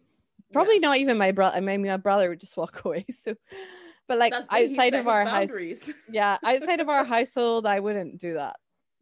Probably 0.54 0.80
not 0.80 0.98
even 0.98 1.18
my 1.18 1.32
brother. 1.32 1.56
I 1.56 1.62
mean, 1.62 1.84
my 1.86 1.98
brother 1.98 2.30
would 2.30 2.42
just 2.42 2.58
walk 2.58 2.82
away. 2.86 3.06
So, 3.12 3.36
but 4.08 4.18
like 4.18 4.34
That's 4.34 4.48
the 4.48 4.56
thing, 4.56 4.68
he 4.70 4.76
outside 4.76 4.96
of 4.96 5.08
our 5.08 5.26
house, 5.26 5.52
yeah, 6.10 6.38
outside 6.44 6.80
of 6.80 6.90
our 6.90 7.06
household, 7.06 7.66
I 7.66 7.80
wouldn't 7.80 8.20
do 8.20 8.34
that. 8.34 8.56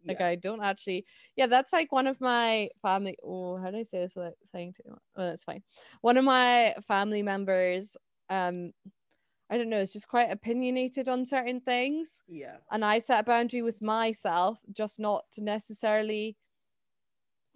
Like 0.07 0.19
Yeah. 0.19 0.27
I 0.27 0.35
don't 0.35 0.63
actually. 0.63 1.05
Yeah, 1.35 1.47
that's 1.47 1.73
like 1.73 1.91
one 1.91 2.07
of 2.07 2.19
my 2.21 2.69
family. 2.81 3.17
Oh, 3.23 3.57
how 3.57 3.71
do 3.71 3.77
I 3.77 3.83
say 3.83 3.99
this 3.99 4.15
without 4.15 4.33
saying 4.51 4.73
too 4.73 4.89
much? 4.89 5.01
Oh, 5.15 5.25
that's 5.25 5.43
fine. 5.43 5.63
One 6.01 6.17
of 6.17 6.23
my 6.25 6.75
family 6.87 7.23
members. 7.23 7.97
Um, 8.29 8.71
I 9.49 9.57
don't 9.57 9.69
know. 9.69 9.79
It's 9.79 9.93
just 9.93 10.07
quite 10.07 10.31
opinionated 10.31 11.09
on 11.09 11.25
certain 11.25 11.59
things 11.59 12.23
yeah, 12.27 12.57
and 12.71 12.85
I 12.85 12.99
set 12.99 13.19
a 13.21 13.23
boundary 13.23 13.61
with 13.61 13.81
myself 13.81 14.59
just 14.71 14.99
not 14.99 15.25
to 15.33 15.43
necessarily 15.43 16.37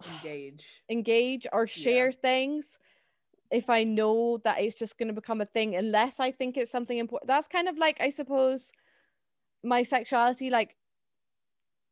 engage. 0.04 0.82
engage 0.90 1.46
or 1.52 1.66
share 1.66 2.12
things 2.12 2.78
if 3.50 3.70
I 3.70 3.84
know 3.84 4.38
that 4.38 4.60
it's 4.60 4.74
just 4.74 4.98
going 4.98 5.08
to 5.08 5.14
become 5.14 5.40
a 5.40 5.46
thing, 5.46 5.76
unless 5.76 6.18
I 6.18 6.32
think 6.32 6.56
it's 6.56 6.70
something 6.70 6.98
important. 6.98 7.28
That's 7.28 7.46
kind 7.48 7.68
of 7.68 7.78
like, 7.78 8.00
I 8.00 8.10
suppose, 8.10 8.72
my 9.62 9.82
sexuality, 9.82 10.50
like 10.50 10.76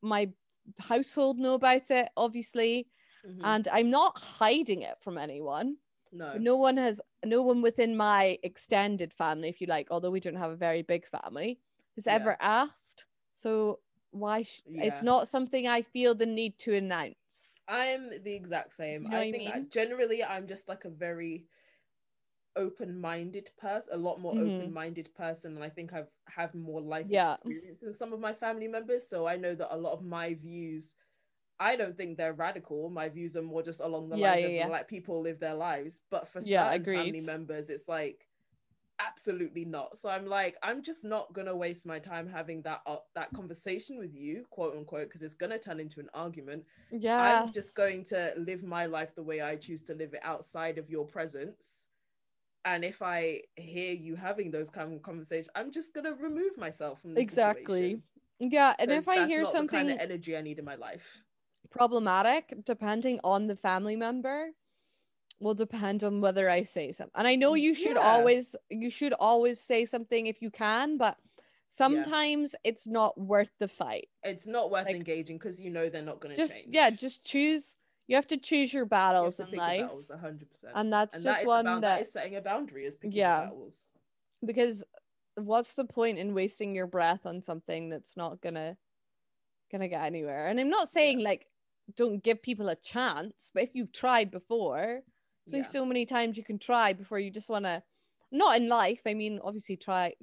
my 0.03 0.31
household 0.79 1.39
know 1.39 1.55
about 1.55 1.91
it, 1.91 2.09
obviously, 2.17 2.89
Mhm. 3.25 3.41
and 3.45 3.69
I'm 3.69 3.91
not 3.91 4.19
hiding 4.19 4.83
it 4.83 4.99
from 5.01 5.19
anyone. 5.19 5.79
no, 6.11 6.37
No 6.37 6.57
one 6.57 6.77
has, 6.77 7.01
no 7.25 7.43
one 7.43 7.63
within 7.63 7.97
my 7.97 8.39
extended 8.43 9.13
family, 9.13 9.49
if 9.49 9.61
you 9.61 9.67
like, 9.67 9.89
although 9.91 10.11
we 10.11 10.21
don't 10.21 10.37
have 10.37 10.51
a 10.51 10.57
very 10.57 10.83
big 10.83 11.07
family, 11.07 11.59
has 11.97 12.07
Yeah. 12.07 12.15
ever 12.17 12.37
asked. 12.41 13.07
So 13.33 13.81
why? 14.11 14.43
Sh- 14.43 14.63
Yeah. 14.67 14.85
It's 14.85 15.03
not 15.03 15.29
something 15.29 15.67
I 15.67 15.83
feel 15.83 16.15
the 16.15 16.27
need 16.27 16.59
to 16.61 16.75
announce. 16.75 17.61
I'm 17.69 18.11
the 18.23 18.35
exact 18.35 18.75
same. 18.75 19.05
You 19.05 19.09
know 19.11 19.19
I 19.19 19.31
think 19.31 19.49
I- 19.49 19.59
mean? 19.61 19.69
generally 19.71 20.25
I'm 20.25 20.47
just 20.47 20.69
like 20.69 20.85
a 20.85 20.91
very 20.91 21.47
open-minded 22.57 23.51
person, 23.59 23.95
a 23.95 23.97
lot 23.97 24.21
more 24.21 24.35
Mhm. 24.35 24.43
open-minded 24.47 25.15
person, 25.15 25.55
and 25.55 25.65
I 25.65 25.71
think 25.71 25.93
I've 25.93 26.11
have 26.27 26.55
more 26.55 26.81
life 26.81 27.07
Yeah. 27.09 27.33
experience 27.33 27.81
than 27.81 27.95
some 27.95 28.13
of 28.13 28.21
my 28.21 28.33
family 28.35 28.69
members. 28.69 29.09
So 29.09 29.27
I 29.27 29.37
know 29.37 29.55
that 29.55 29.75
a 29.75 29.77
lot 29.77 29.93
of 29.95 30.03
my 30.05 30.35
views, 30.35 30.95
I 31.63 31.77
don't 31.77 31.97
think 31.97 32.19
they're 32.19 32.35
radical. 32.35 32.91
My 32.91 33.09
views 33.09 33.37
are 33.37 33.43
more 33.43 33.63
just 33.63 33.81
along 33.81 34.11
the 34.11 34.17
Yeah, 34.17 34.19
lines 34.19 34.43
yeah, 34.43 34.47
of 34.47 34.57
yeah. 34.67 34.71
like 34.71 34.89
people 34.89 35.21
live 35.23 35.41
their 35.41 35.55
lives. 35.55 36.03
But 36.11 36.29
for 36.29 36.41
Yeah, 36.41 36.71
certain 36.71 36.87
family 36.87 37.21
members, 37.21 37.71
it's 37.71 37.89
like 37.89 38.29
absolutely 39.01 39.65
not. 39.65 39.99
So 39.99 40.09
I'm 40.11 40.27
like, 40.27 40.57
I'm 40.63 40.83
just 40.83 41.05
not 41.05 41.33
gonna 41.35 41.57
waste 41.57 41.87
my 41.87 41.99
time 41.99 42.29
having 42.29 42.63
that 42.63 42.83
uh, 42.87 42.99
that 43.15 43.33
conversation 43.35 43.99
with 43.99 44.15
you, 44.15 44.47
quote 44.51 44.77
unquote, 44.77 45.09
because 45.09 45.23
it's 45.23 45.35
gonna 45.35 45.59
turn 45.59 45.81
into 45.81 46.01
an 46.01 46.11
argument. 46.15 46.65
Yeah. 46.91 47.49
I'm 47.49 47.53
just 47.53 47.75
going 47.77 48.05
to 48.07 48.35
live 48.39 48.63
my 48.65 48.87
life 48.87 49.15
the 49.15 49.23
way 49.25 49.41
I 49.43 49.57
choose 49.57 49.85
to 49.85 49.95
live 49.95 50.15
it 50.15 50.21
outside 50.25 50.79
of 50.79 50.91
your 50.91 51.07
presence. 51.07 51.89
And 52.65 52.85
if 52.85 53.03
I 53.03 53.43
hear 53.57 53.95
you 53.95 54.17
having 54.17 54.51
those 54.53 54.71
kind 54.71 54.95
of 54.95 55.03
conversations, 55.03 55.51
I'm 55.57 55.73
just 55.73 55.95
gonna 55.95 56.15
remove 56.15 56.57
myself 56.59 57.01
from 57.03 57.15
the 57.15 57.23
Exactly. 57.23 57.23
situation, 57.23 58.03
Yeah, 58.39 58.75
and 58.79 58.93
if 58.93 59.09
I 59.09 59.21
hear 59.23 59.45
something 59.47 59.69
kind 59.69 59.91
of 59.91 59.97
energy 59.99 60.37
I 60.37 60.43
need 60.43 60.59
in 60.61 60.65
my 60.67 60.77
life. 60.77 61.25
Problematic, 61.71 62.53
depending 62.65 63.21
on 63.25 63.47
the 63.47 63.57
family 63.57 63.97
member, 63.97 64.51
will 65.41 65.55
depend 65.55 66.05
on 66.05 66.21
whether 66.21 66.49
I 66.49 66.63
say 66.65 66.93
something. 66.93 67.13
And 67.17 67.27
I 67.27 67.35
know 67.35 67.55
you 67.55 67.75
should 67.75 67.97
Yeah. 67.97 68.13
always 68.13 68.55
you 68.71 68.91
should 68.91 69.13
always 69.15 69.61
say 69.61 69.87
something 69.87 70.27
if 70.27 70.41
you 70.41 70.51
can, 70.51 70.97
but 70.99 71.17
sometimes 71.69 72.55
it's 72.65 72.87
not 72.87 73.19
worth 73.19 73.53
the 73.59 73.67
fight. 73.69 74.09
It's 74.23 74.47
not 74.47 74.71
worth 74.71 74.87
Like- 74.87 74.97
engaging 74.97 75.39
because 75.39 75.61
you 75.61 75.71
know 75.71 75.89
they're 75.89 76.03
not 76.03 76.21
gonna 76.21 76.37
Just 76.37 76.55
change. 76.55 76.69
yeah, 76.75 76.91
just 76.91 77.25
choose 77.25 77.77
you 78.09 78.17
have 78.17 78.27
to 78.27 78.37
choose 78.37 78.75
your 78.75 78.85
battles 78.85 79.37
to 79.37 79.45
in 79.49 79.53
life. 79.57 79.81
battles 79.81 80.11
100%. 80.11 80.73
And 80.75 80.93
that's 80.93 81.15
and 81.15 81.25
just 81.25 81.41
that 81.41 81.47
one 81.47 81.67
about, 81.67 81.81
that, 81.83 81.97
that 81.97 82.03
is 82.03 82.13
setting 82.13 82.37
a 82.37 82.41
boundary 82.43 82.85
is 82.85 82.97
picking 82.97 83.17
Yeah. 83.17 83.39
your 83.39 83.47
battles. 83.47 83.91
because 84.45 84.85
what's 85.37 85.77
the 85.77 85.85
point 85.85 86.19
in 86.19 86.35
wasting 86.35 86.75
your 86.75 86.87
breath 86.89 87.25
on 87.27 87.41
something 87.41 87.89
that's 87.89 88.17
not 88.17 88.41
gonna 88.41 88.77
gonna 89.71 89.89
get 89.89 90.03
anywhere? 90.05 90.47
And 90.49 90.61
I'm 90.61 90.69
not 90.69 90.89
saying 90.89 91.21
like 91.21 91.47
don't 91.97 92.23
give 92.23 92.43
people 92.43 92.69
a 92.69 92.77
chance, 92.77 93.51
but 93.53 93.63
if 93.65 93.75
you've 93.75 93.93
tried 93.93 94.31
before, 94.31 95.03
So 95.47 95.59
Yeah. 95.59 95.63
so 95.63 95.85
many 95.85 96.07
times 96.07 96.37
you 96.37 96.45
can 96.45 96.59
try 96.59 96.93
before 96.95 97.19
you 97.19 97.31
just 97.31 97.49
want 97.51 97.65
to, 97.67 97.83
not 98.31 98.57
in 98.57 98.69
life. 98.69 99.03
I 99.07 99.15
mean, 99.15 99.41
obviously 99.43 99.77
try, 99.77 100.15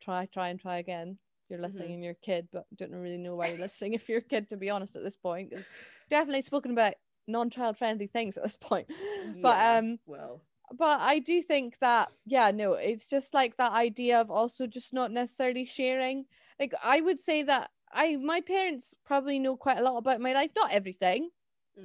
try, 0.00 0.26
try 0.26 0.48
and 0.48 0.60
try 0.60 0.78
again. 0.78 1.18
You're 1.48 1.60
listening 1.60 1.92
Mhm. 1.92 1.94
and 1.94 2.02
you're 2.04 2.12
a 2.12 2.26
kid, 2.26 2.48
but 2.52 2.66
don't 2.76 2.92
really 2.92 3.16
know 3.18 3.36
why 3.36 3.48
you're 3.48 3.58
listening 3.58 3.94
if 3.94 4.08
you're 4.08 4.18
a 4.18 4.22
kid, 4.22 4.48
to 4.50 4.56
be 4.56 4.70
honest, 4.70 4.96
at 4.96 5.02
this 5.02 5.16
point. 5.16 5.52
'cause 5.52 5.64
Definitely 6.08 6.42
spoken 6.42 6.70
about 6.72 6.94
non-child 7.26 7.76
friendly 7.78 8.06
things 8.06 8.36
at 8.36 8.44
this 8.44 8.56
point. 8.56 8.88
But 9.42 9.58
um, 9.64 9.98
well, 10.06 10.42
but 10.72 11.00
I 11.00 11.18
do 11.18 11.42
think 11.42 11.78
that 11.80 12.10
yeah, 12.26 12.50
no, 12.52 12.74
it's 12.74 13.06
just 13.08 13.34
like 13.34 13.56
that 13.56 13.72
idea 13.72 14.20
of 14.20 14.30
also 14.30 14.66
just 14.66 14.92
not 14.92 15.10
necessarily 15.12 15.64
sharing. 15.64 16.26
Like 16.60 16.74
I 16.82 17.00
would 17.00 17.20
say 17.20 17.42
that 17.44 17.70
I 17.92 18.16
my 18.16 18.40
parents 18.40 18.94
probably 19.04 19.38
know 19.38 19.56
quite 19.56 19.78
a 19.78 19.82
lot 19.82 19.96
about 19.98 20.20
my 20.20 20.32
life, 20.32 20.50
not 20.56 20.72
everything, 20.72 21.30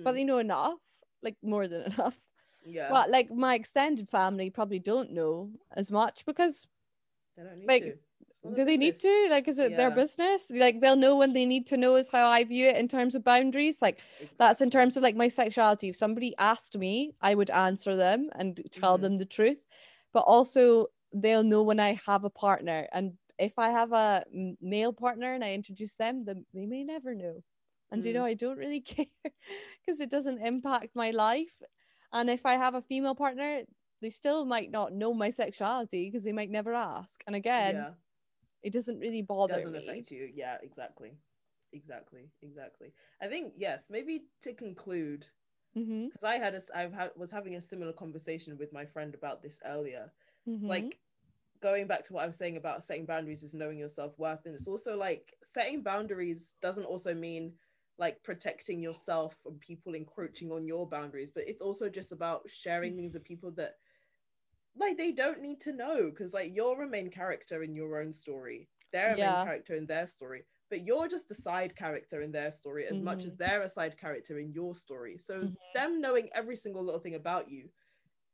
but 0.04 0.12
mm, 0.12 0.16
they 0.16 0.24
know 0.24 0.40
enough, 0.40 0.80
like 1.24 1.38
more 1.44 1.68
than 1.68 1.84
enough. 1.94 2.18
yeah, 2.66 2.90
But 2.90 3.10
like 3.10 3.32
my 3.32 3.56
extended 3.56 4.10
family 4.10 4.50
probably 4.50 4.80
don't 4.80 5.12
know 5.12 5.52
as 5.76 5.92
much 5.92 6.26
because 6.26 6.68
they 7.38 7.44
don't 7.44 7.60
need 7.60 7.68
like, 7.68 7.84
to. 7.84 7.98
Do 8.56 8.64
they 8.64 8.78
need 8.78 9.00
to? 9.00 9.28
Like 9.30 9.48
is 9.48 9.58
it 9.58 9.76
their 9.76 9.90
business? 9.92 10.52
Like 10.52 10.80
they'll 10.80 10.96
know 10.96 11.16
when 11.16 11.34
they 11.34 11.46
need 11.46 11.66
to 11.68 11.78
know 11.78 11.96
is 11.96 12.10
how 12.10 12.28
I 12.28 12.44
view 12.44 12.68
it 12.68 12.78
in 12.78 12.88
terms 12.88 13.16
of 13.16 13.24
boundaries. 13.24 13.82
Like 13.82 14.02
that's 14.38 14.62
in 14.62 14.70
terms 14.70 14.98
of 14.98 15.04
like 15.04 15.16
my 15.16 15.28
sexuality. 15.30 15.90
If 15.90 15.96
somebody 15.96 16.36
asked 16.38 16.78
me, 16.78 17.16
I 17.22 17.34
would 17.34 17.50
answer 17.50 17.96
them 17.96 18.30
and 18.36 18.62
tell 18.72 18.98
Mhm. 18.98 19.02
them 19.02 19.18
the 19.18 19.26
truth. 19.26 19.60
But 20.14 20.22
also 20.22 20.88
they'll 21.12 21.44
know 21.44 21.64
when 21.64 21.80
I 21.80 22.00
have 22.06 22.24
a 22.24 22.30
partner. 22.30 22.88
And 22.92 23.14
if 23.38 23.58
I 23.60 23.70
have 23.70 23.92
a 23.94 24.24
male 24.62 24.94
partner 24.94 25.34
and 25.34 25.44
I 25.44 25.54
introduce 25.54 25.96
them, 25.96 26.26
then 26.26 26.46
they 26.54 26.66
may 26.66 26.84
never 26.84 27.14
know. 27.16 27.44
And 27.92 28.04
you 28.04 28.14
Mm. 28.14 28.16
know, 28.16 28.26
I 28.26 28.34
don't 28.34 28.58
really 28.58 28.82
care 28.94 29.06
because 29.86 30.00
it 30.00 30.10
doesn't 30.10 30.46
impact 30.46 30.90
my 30.96 31.12
life. 31.12 31.62
And 32.12 32.30
if 32.30 32.46
I 32.46 32.54
have 32.54 32.76
a 32.76 32.82
female 32.82 33.16
partner, 33.16 33.62
they 34.02 34.10
still 34.10 34.46
might 34.46 34.72
not 34.72 34.94
know 34.94 35.14
my 35.14 35.32
sexuality 35.32 36.10
because 36.10 36.24
they 36.24 36.32
might 36.34 36.50
never 36.52 36.74
ask. 36.74 37.22
And 37.28 37.36
again, 37.36 37.76
yeah. 37.76 37.90
it 38.64 38.74
doesn't 38.74 39.00
really 39.00 39.22
bother 39.22 39.56
doesn't 39.56 39.76
me. 39.76 39.84
affect 39.90 40.12
you. 40.12 40.30
Yeah, 40.34 40.58
exactly. 40.62 41.14
Exactly. 41.74 42.30
Exactly. 42.42 42.94
I 43.22 43.28
think 43.28 43.54
yes, 43.58 43.88
maybe 43.90 44.26
to 44.42 44.54
conclude, 44.54 45.28
hmm 45.76 46.08
because 46.10 46.24
I 46.24 46.38
had 46.38 46.56
a, 46.56 46.62
I've 46.76 46.94
had 46.94 47.12
was 47.16 47.32
having 47.32 47.56
a 47.56 47.62
similar 47.62 47.94
conversation 47.94 48.58
with 48.58 48.72
my 48.74 48.86
friend 48.86 49.14
about 49.14 49.42
this 49.42 49.60
earlier. 49.66 50.12
It's 50.58 50.68
Mhm. 50.68 50.70
like 50.70 51.00
going 51.62 51.88
back 51.88 52.04
to 52.06 52.14
what 52.14 52.24
I 52.24 52.28
was 52.28 52.38
saying 52.38 52.58
about 52.58 52.84
setting 52.84 53.06
boundaries 53.06 53.44
is 53.44 53.54
knowing 53.54 53.78
your 53.78 53.90
self 53.90 54.18
worth, 54.18 54.46
and 54.46 54.56
it's 54.56 54.68
also 54.68 54.98
like 54.98 55.34
setting 55.44 55.82
boundaries 55.84 56.56
doesn't 56.62 56.86
also 56.86 57.14
mean 57.14 57.54
like 57.98 58.22
protecting 58.24 58.82
yourself 58.82 59.36
from 59.42 59.56
people 59.60 59.96
encroaching 59.96 60.52
on 60.52 60.66
your 60.68 60.88
boundaries, 60.88 61.32
but 61.32 61.48
it's 61.48 61.62
also 61.62 61.90
just 61.90 62.12
about 62.12 62.42
sharing 62.50 62.96
things 62.96 63.14
with 63.14 63.24
people 63.24 63.52
that 63.52 63.76
like 64.78 64.98
they 64.98 65.12
don't 65.12 65.42
need 65.42 65.62
to 65.62 65.72
know 65.72 66.10
because 66.10 66.34
like 66.34 66.52
you're 66.54 66.84
a 66.84 66.88
main 66.88 67.10
character 67.10 67.64
in 67.64 67.76
your 67.76 68.02
own 68.02 68.12
story 68.12 68.70
they're 68.92 69.14
a 69.14 69.18
Yeah. 69.18 69.20
main 69.20 69.38
character 69.38 69.76
in 69.76 69.86
their 69.86 70.08
story 70.08 70.44
but 70.70 70.86
you're 70.86 71.08
just 71.08 71.32
a 71.32 71.36
side 71.36 71.76
character 71.76 72.22
in 72.22 72.32
their 72.32 72.52
story 72.52 72.86
as 72.86 73.02
much 73.02 73.26
as 73.26 73.38
they're 73.38 73.62
a 73.62 73.70
side 73.70 73.98
character 73.98 74.40
in 74.40 74.52
your 74.52 74.76
story 74.76 75.18
so 75.18 75.48
Mhm. 75.48 75.56
them 75.74 76.02
knowing 76.02 76.30
every 76.34 76.56
single 76.56 76.84
little 76.84 77.00
thing 77.00 77.16
about 77.16 77.50
you 77.50 77.70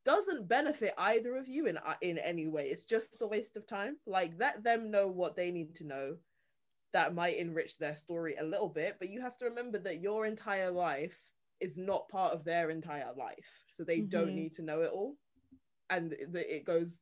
doesn't 0.05 0.47
benefit 0.47 0.93
either 0.97 1.35
of 1.37 1.47
you 1.47 1.67
in 1.67 1.77
uh, 1.77 1.95
in 2.01 2.17
any 2.17 2.47
way. 2.47 2.67
It's 2.67 2.85
just 2.85 3.21
a 3.21 3.27
waste 3.27 3.57
of 3.57 3.67
time. 3.67 3.97
Like 4.05 4.33
let 4.39 4.63
them 4.63 4.91
know 4.91 5.07
what 5.07 5.35
they 5.35 5.51
need 5.51 5.75
to 5.75 5.85
know 5.85 6.15
that 6.93 7.15
might 7.15 7.37
enrich 7.37 7.77
their 7.77 7.95
story 7.95 8.35
a 8.35 8.43
little 8.43 8.67
bit 8.67 8.97
but 8.99 9.09
you 9.09 9.21
have 9.21 9.37
to 9.37 9.45
remember 9.45 9.79
that 9.79 10.01
your 10.01 10.25
entire 10.25 10.69
life 10.71 11.17
is 11.61 11.77
not 11.77 12.09
part 12.09 12.33
of 12.33 12.43
their 12.43 12.69
entire 12.69 13.13
life. 13.15 13.63
So 13.69 13.83
they 13.83 14.01
don't 14.01 14.31
Mhm. 14.31 14.35
need 14.35 14.53
to 14.53 14.63
know 14.63 14.81
it 14.81 14.91
all. 14.91 15.17
And 15.89 16.13
it 16.13 16.65
goes 16.65 17.01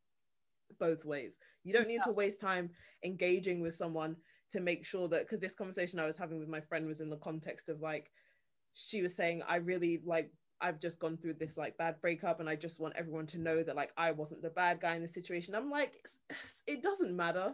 both 0.79 1.05
ways. 1.05 1.39
You 1.63 1.73
don't 1.73 1.87
need 1.87 2.03
to 2.03 2.11
waste 2.11 2.39
time 2.39 2.69
engaging 3.03 3.61
with 3.61 3.73
someone 3.73 4.17
to 4.51 4.59
make 4.59 4.85
sure 4.85 5.07
that 5.07 5.21
because 5.21 5.39
this 5.39 5.55
conversation 5.55 5.99
i 5.99 6.05
was 6.05 6.17
having 6.17 6.39
with 6.39 6.49
my 6.49 6.59
friend 6.59 6.87
was 6.87 7.01
in 7.01 7.09
the 7.09 7.17
context 7.17 7.69
of 7.69 7.81
like 7.81 8.11
she 8.73 9.01
was 9.01 9.15
saying 9.15 9.43
i 9.47 9.57
really 9.57 10.01
like 10.03 10.31
i've 10.61 10.79
just 10.79 10.99
gone 10.99 11.17
through 11.17 11.33
this 11.33 11.57
like 11.57 11.77
bad 11.77 11.95
breakup 12.01 12.39
and 12.39 12.49
i 12.49 12.55
just 12.55 12.79
want 12.79 12.93
everyone 12.95 13.25
to 13.25 13.37
know 13.37 13.63
that 13.63 13.75
like 13.75 13.91
i 13.97 14.11
wasn't 14.11 14.41
the 14.41 14.49
bad 14.49 14.79
guy 14.79 14.95
in 14.95 15.01
the 15.01 15.07
situation. 15.07 15.55
I'm 15.55 15.69
like 15.69 15.93
it 16.67 16.83
doesn't 16.83 17.15
matter 17.15 17.53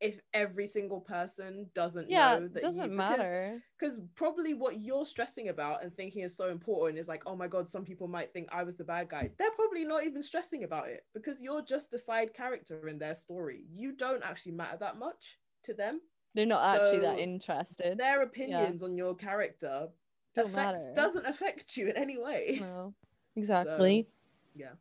if 0.00 0.18
every 0.32 0.66
single 0.66 1.00
person 1.00 1.66
doesn't 1.74 2.08
yeah, 2.08 2.38
know 2.38 2.44
it 2.46 2.54
that 2.54 2.62
doesn't 2.62 2.90
you, 2.90 2.96
matter. 2.96 3.62
because 3.78 4.00
probably 4.14 4.54
what 4.54 4.80
you're 4.80 5.04
stressing 5.04 5.50
about 5.50 5.82
and 5.82 5.94
thinking 5.94 6.22
is 6.22 6.34
so 6.36 6.48
important 6.48 6.98
is 6.98 7.06
like 7.08 7.22
oh 7.26 7.36
my 7.36 7.46
god 7.46 7.68
some 7.68 7.84
people 7.84 8.08
might 8.08 8.32
think 8.32 8.48
i 8.50 8.62
was 8.62 8.76
the 8.76 8.84
bad 8.84 9.08
guy. 9.10 9.30
They're 9.38 9.50
probably 9.50 9.84
not 9.84 10.04
even 10.04 10.22
stressing 10.22 10.64
about 10.64 10.88
it 10.88 11.02
because 11.14 11.42
you're 11.42 11.62
just 11.62 11.92
a 11.92 11.98
side 11.98 12.32
character 12.32 12.88
in 12.88 12.98
their 12.98 13.14
story. 13.14 13.64
You 13.70 13.92
don't 13.92 14.24
actually 14.24 14.52
matter 14.52 14.78
that 14.80 14.98
much 14.98 15.38
to 15.64 15.74
them. 15.74 16.00
They're 16.34 16.46
not 16.46 16.64
actually 16.64 17.00
that 17.00 17.18
interested. 17.18 17.98
their 17.98 18.22
opinions 18.22 18.82
on 18.82 18.96
your 18.96 19.14
character 19.14 19.88
affects, 20.36 20.54
matter. 20.56 20.92
doesn't 20.94 21.26
affect 21.26 21.76
you 21.76 21.88
in 21.88 21.96
any 21.96 22.18
way 22.18 22.58
No, 22.60 22.94
exactly. 23.36 24.08
yeah 24.54 24.72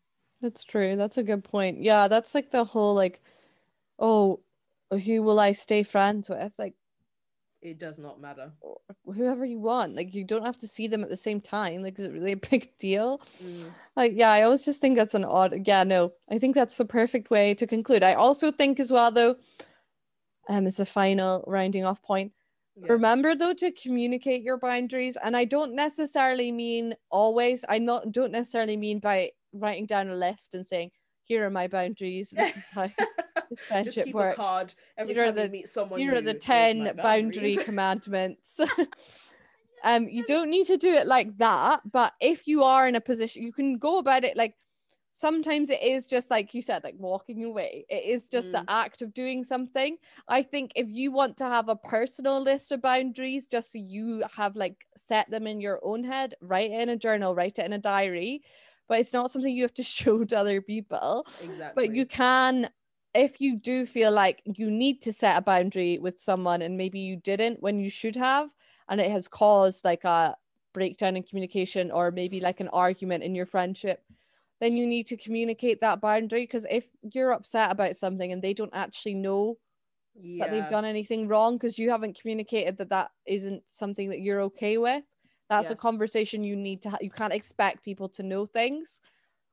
That's 0.41 0.64
true. 0.64 0.95
That's 0.95 1.18
a 1.18 1.24
good 1.24 1.43
point. 1.43 1.82
Yeah, 1.82 2.08
that's 2.08 2.34
like 2.36 2.52
the 2.52 2.64
whole 2.64 2.95
like, 2.95 3.22
oh, 3.97 4.39
who 4.91 5.22
will 5.24 5.39
I 5.39 5.52
stay 5.52 5.84
friends 5.84 6.30
with? 6.30 6.54
Like 6.58 6.74
it 7.62 7.78
does 7.78 8.00
not 8.00 8.22
matter 8.22 8.52
whoever 9.06 9.45
you 9.45 9.60
want. 9.60 9.95
Like 9.95 10.14
you 10.14 10.24
don't 10.24 10.45
have 10.45 10.58
to 10.60 10.68
see 10.68 10.88
them 10.88 11.04
at 11.04 11.10
the 11.10 11.18
same 11.18 11.41
time. 11.41 11.84
Like 11.84 12.00
is 12.00 12.06
it 12.06 12.12
really 12.14 12.34
a 12.34 12.38
big 12.52 12.70
deal? 12.78 13.22
Mm, 13.43 13.72
Like 13.95 14.14
yeah, 14.16 14.32
I 14.32 14.43
always 14.43 14.64
just 14.66 14.82
think 14.82 14.97
that's 14.97 15.14
an 15.16 15.26
odd. 15.26 15.54
Yeah, 15.66 15.84
no, 15.84 16.14
I 16.32 16.39
think 16.39 16.56
that's 16.56 16.78
the 16.78 16.86
perfect 16.86 17.30
way 17.30 17.54
to 17.56 17.68
conclude. 17.68 18.04
I 18.04 18.14
also 18.14 18.52
think 18.52 18.80
as 18.80 18.91
well 18.91 19.12
though, 19.12 19.36
um, 20.47 20.68
as 20.68 20.80
a 20.80 20.86
final 20.86 21.43
rounding 21.47 21.84
off 21.86 22.02
point. 22.02 22.32
Yeah. 22.82 22.92
Remember 22.94 23.36
though 23.36 23.54
to 23.54 23.72
communicate 23.72 24.42
your 24.44 24.58
boundaries, 24.58 25.18
and 25.24 25.36
I 25.36 25.46
don't 25.46 25.76
necessarily 25.76 26.52
mean 26.52 26.96
always. 27.10 27.66
I 27.68 27.80
not 27.80 28.12
don't 28.12 28.32
necessarily 28.32 28.78
mean 28.78 29.00
by 29.00 29.32
writing 29.54 29.86
down 29.86 30.10
a 30.10 30.16
list 30.16 30.54
and 30.56 30.66
saying, 30.66 30.92
"Here 31.24 31.46
are 31.46 31.50
my 31.50 31.68
boundaries. 31.68 32.30
This 32.30 32.56
is 32.58 32.64
how 32.72 32.84
this 32.98 32.98
just 33.50 33.68
friendship 33.68 34.06
keep 34.06 34.16
works." 34.16 34.34
a 34.34 34.38
card 34.38 34.74
every 34.98 35.14
Here 35.14 35.24
are 35.24 35.28
time 35.28 35.38
you 35.38 35.44
the- 35.44 35.50
meet 35.50 35.70
someone 35.70 36.00
Here 36.00 36.16
are 36.16 36.22
the 36.22 36.34
ten 36.34 36.96
boundary 36.96 37.56
commandments. 37.70 38.60
um, 39.84 40.08
you 40.10 40.24
don't 40.26 40.50
need 40.50 40.68
to 40.68 40.78
do 40.78 40.94
it 40.94 41.08
like 41.08 41.38
that, 41.38 41.82
but 41.92 42.14
if 42.20 42.48
you 42.48 42.64
are 42.64 42.88
in 42.88 42.96
a 42.96 43.02
position, 43.02 43.44
you 43.44 43.54
can 43.54 43.78
go 43.78 43.98
about 43.98 44.24
it 44.24 44.36
like. 44.38 44.56
Sometimes 45.20 45.70
it 45.70 45.82
is 45.84 46.08
just 46.08 46.32
like 46.32 46.54
you 46.54 46.62
said, 46.62 46.82
like 46.86 46.96
walking 46.98 47.44
away. 47.44 47.86
It 47.90 48.06
is 48.06 48.30
just 48.30 48.54
the 48.54 48.64
Mm. 48.64 48.70
act 48.70 49.02
of 49.02 49.14
doing 49.14 49.44
something. 49.44 49.98
I 50.30 50.42
think 50.44 50.72
if 50.76 50.88
you 50.90 51.12
want 51.12 51.36
to 51.38 51.44
have 51.46 51.68
a 51.68 51.76
personal 51.76 52.42
list 52.42 52.72
of 52.72 52.82
boundaries, 52.82 53.46
just 53.46 53.74
so 53.74 53.80
you 53.80 54.24
have 54.38 54.56
like 54.56 54.86
set 54.96 55.30
them 55.30 55.46
in 55.46 55.60
your 55.60 55.82
own 55.84 56.06
head, 56.06 56.36
write 56.40 56.72
it 56.72 56.80
in 56.80 56.88
a 56.88 56.96
journal, 56.96 57.36
write 57.36 57.60
it 57.60 57.66
in 57.66 57.74
a 57.74 57.78
diary, 57.78 58.44
but 58.88 59.00
it's 59.00 59.12
not 59.12 59.30
something 59.30 59.54
you 59.54 59.64
have 59.64 59.74
to 59.74 59.84
show 59.98 60.24
to 60.24 60.38
other 60.38 60.62
people. 60.62 61.28
exactly 61.40 61.76
But 61.76 61.92
you 61.94 62.06
can, 62.06 62.70
if 63.14 63.42
you 63.42 63.58
do 63.58 63.86
feel 63.86 64.12
like 64.12 64.42
you 64.46 64.72
need 64.72 65.02
to 65.02 65.12
set 65.12 65.38
a 65.38 65.42
boundary 65.42 66.00
with 66.00 66.22
someone 66.22 66.62
and 66.62 66.78
maybe 66.78 67.00
you 67.00 67.18
didn't 67.18 67.62
when 67.62 67.80
you 67.80 67.90
should 67.90 68.16
have, 68.16 68.50
and 68.88 69.02
it 69.02 69.12
has 69.12 69.28
caused 69.28 69.84
like 69.84 70.06
a 70.06 70.38
breakdown 70.74 71.18
in 71.18 71.24
communication 71.24 71.92
or 71.92 72.12
maybe 72.12 72.40
like 72.40 72.62
an 72.62 72.70
argument 72.70 73.24
in 73.24 73.36
your 73.36 73.46
friendship, 73.46 74.04
then 74.60 74.76
you 74.76 74.86
need 74.86 75.07
to 75.07 75.18
communicate 75.18 75.82
that 75.82 76.01
boundary. 76.01 76.43
Because 76.43 76.66
if 76.70 76.88
you're 77.14 77.32
upset 77.32 77.72
about 77.72 77.95
something 77.95 78.32
and 78.32 78.41
they 78.41 78.53
don't 78.53 78.74
actually 78.74 79.16
know 79.16 79.57
yeah 80.22 80.45
that 80.45 80.51
they've 80.51 80.70
done 80.70 80.86
anything 80.86 81.28
wrong 81.28 81.55
because 81.55 81.78
you 81.78 81.89
haven't 81.89 82.20
communicated 82.20 82.78
that 82.78 82.89
that 82.89 83.12
isn't 83.26 83.64
something 83.70 84.10
that 84.10 84.20
you're 84.20 84.41
okay 84.41 84.78
with 84.78 85.03
that's 85.49 85.70
a 85.70 85.76
conversation 85.76 86.43
you 86.43 86.55
need 86.55 86.82
to 86.82 86.89
ha- 86.89 86.97
you 86.99 87.10
can't 87.12 87.32
expect 87.32 87.86
people 87.86 88.10
to 88.10 88.24
know 88.24 88.45
things 88.45 88.99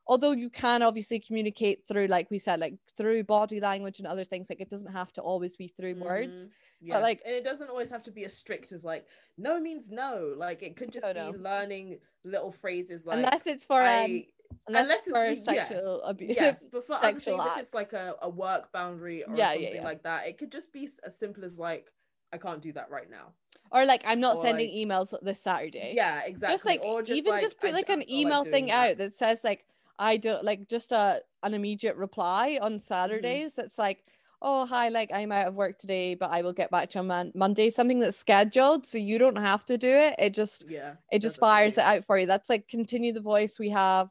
although 0.08 0.32
you 0.32 0.48
can 0.50 0.82
obviously 0.82 1.20
communicate 1.20 1.80
through 1.86 2.06
like 2.06 2.28
we 2.30 2.38
said 2.38 2.58
like 2.58 2.74
through 2.96 3.22
body 3.22 3.60
language 3.60 3.98
and 3.98 4.08
other 4.08 4.24
things 4.24 4.46
like 4.48 4.60
it 4.60 4.70
doesn't 4.70 4.92
have 4.92 5.12
to 5.12 5.20
always 5.20 5.56
be 5.56 5.68
through 5.68 5.94
words 5.94 6.46
Mhm. 6.46 6.50
Yes. 6.80 7.02
like- 7.02 7.22
and 7.24 7.34
it 7.34 7.44
doesn't 7.44 7.70
always 7.70 7.90
have 7.90 8.02
to 8.04 8.10
be 8.10 8.24
as 8.24 8.36
strict 8.36 8.72
as 8.72 8.84
like 8.84 9.06
no 9.38 9.58
means 9.60 9.90
no. 9.90 10.34
Like 10.36 10.62
it 10.62 10.76
could 10.76 10.92
just 10.92 11.06
be 11.06 11.14
no. 11.14 11.34
learning 11.38 11.98
little 12.24 12.52
phrases 12.52 13.06
like 13.06 13.18
unless 13.18 13.46
it's 13.46 13.64
for 13.64 13.80
um, 13.80 13.88
I, 13.88 14.26
unless, 14.66 14.82
unless 14.82 15.00
it's 15.06 15.44
for 15.46 15.52
sexual 15.54 16.00
yes, 16.02 16.10
abuse 16.10 16.36
yes, 16.36 16.66
but 16.70 16.86
for 16.86 16.92
other 16.94 17.02
things, 17.12 17.24
sexual 17.24 17.40
if 17.46 17.58
it's 17.58 17.74
like 17.74 17.92
a, 17.92 18.14
a 18.22 18.28
work 18.28 18.72
boundary 18.72 19.22
or 19.24 19.36
Yeah, 19.36 19.52
yeah, 19.52 19.54
something 19.54 19.74
yeah. 19.76 19.84
like 19.84 20.02
that, 20.04 20.26
it 20.26 20.38
could 20.38 20.52
just 20.52 20.72
be 20.72 20.88
as 21.04 21.18
simple 21.18 21.44
as 21.44 21.58
like 21.58 21.90
I 22.32 22.38
can't 22.38 22.60
do 22.60 22.72
that 22.72 22.90
right 22.90 23.08
now. 23.10 23.32
or 23.72 23.84
like 23.84 24.02
i'm 24.06 24.20
not 24.20 24.36
or, 24.36 24.42
sending 24.42 24.68
like- 24.68 24.76
emails 25.00 25.14
this 25.22 25.40
saturday 25.40 25.92
Yeah, 25.96 26.22
exactly. 26.24 26.54
just 26.54 26.66
like 26.66 26.80
or 26.82 27.02
just 27.02 27.18
even 27.18 27.32
like, 27.32 27.42
just 27.42 27.58
put 27.60 27.72
like 27.72 27.88
an 27.88 28.00
don't 28.00 28.08
like 28.08 28.10
email 28.10 28.44
thing 28.44 28.66
that. 28.66 28.90
out 28.90 28.98
that 28.98 29.14
says 29.14 29.42
like 29.44 29.64
I 29.98 30.18
don't 30.18 30.44
like 30.44 30.68
just 30.68 30.92
a 30.92 31.22
an 31.42 31.54
immediate 31.54 31.96
reply 31.96 32.56
Mm-hmm. 32.56 32.64
on 32.64 32.80
Saturdays 32.80 33.54
that's 33.54 33.78
like 33.78 34.04
oh 34.42 34.66
hi 34.66 34.88
like 34.90 35.10
I'm 35.14 35.32
out 35.32 35.46
of 35.48 35.54
work 35.54 35.78
today 35.78 36.14
but 36.14 36.30
I 36.30 36.42
will 36.42 36.52
get 36.52 36.70
back 36.70 36.90
to 36.90 36.98
you 36.98 37.00
on 37.00 37.06
Mon- 37.06 37.32
Monday 37.34 37.70
something 37.70 37.98
that's 38.00 38.16
scheduled 38.18 38.86
so 38.86 38.98
you 38.98 39.16
don't 39.18 39.36
have 39.36 39.64
to 39.66 39.78
do 39.78 39.88
it 39.88 40.14
it 40.18 40.34
just 40.34 40.64
Yeah, 40.68 40.94
it 41.10 41.20
just 41.22 41.40
fires 41.40 41.78
it 41.78 41.84
out 41.84 42.04
for 42.04 42.18
you 42.18 42.26
that's 42.26 42.50
like 42.50 42.68
continue 42.68 43.12
the 43.14 43.20
voice 43.22 43.58
we 43.58 43.70
have 43.70 44.10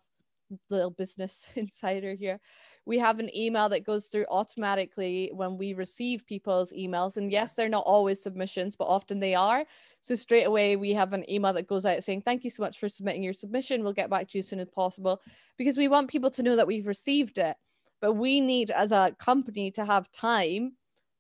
little 0.70 0.92
business 0.92 1.48
insider 1.56 2.14
here. 2.14 2.40
We 2.86 3.00
have 3.00 3.20
an 3.20 3.36
email 3.36 3.68
that 3.70 3.84
goes 3.84 4.08
through 4.08 4.26
automatically 4.30 5.32
when 5.34 5.58
we 5.58 5.74
receive 5.74 6.26
people's 6.26 6.72
emails. 6.72 7.18
And 7.18 7.32
yes, 7.32 7.56
they're 7.56 7.68
not 7.70 7.86
always 7.86 8.22
submissions, 8.22 8.76
but 8.76 8.86
often 8.86 9.20
they 9.20 9.34
are. 9.34 9.66
So 10.02 10.14
straight 10.14 10.44
away, 10.44 10.76
we 10.76 10.94
have 10.94 11.14
an 11.14 11.28
email 11.30 11.54
that 11.54 11.68
goes 11.68 11.86
out 11.86 12.04
saying, 12.04 12.22
Thank 12.22 12.44
you 12.44 12.50
so 12.52 12.62
much 12.62 12.80
for 12.80 12.88
submitting 12.90 13.24
your 13.24 13.34
submission. 13.34 13.84
We'll 13.84 13.94
get 13.94 14.10
back 14.10 14.28
to 14.30 14.38
you 14.38 14.40
as 14.40 14.48
soon 14.48 14.60
as 14.60 14.70
possible 14.70 15.20
because 15.58 15.78
we 15.78 15.88
want 15.88 16.10
people 16.10 16.30
to 16.32 16.44
know 16.44 16.56
that 16.56 16.68
we've 16.68 16.86
received 16.88 17.38
it. 17.40 17.56
But 18.02 18.14
we 18.14 18.40
need, 18.40 18.70
as 18.70 18.92
a 18.92 19.16
company, 19.18 19.72
to 19.72 19.86
have 19.86 20.12
time 20.12 20.74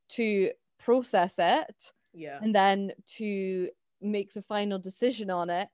to 0.09 0.51
process 0.77 1.35
it 1.39 1.91
Yeah. 2.13 2.37
and 2.41 2.53
then 2.53 2.91
to 3.17 3.69
make 4.01 4.33
the 4.33 4.43
final 4.43 4.77
decision 4.77 5.31
on 5.31 5.49
it 5.49 5.67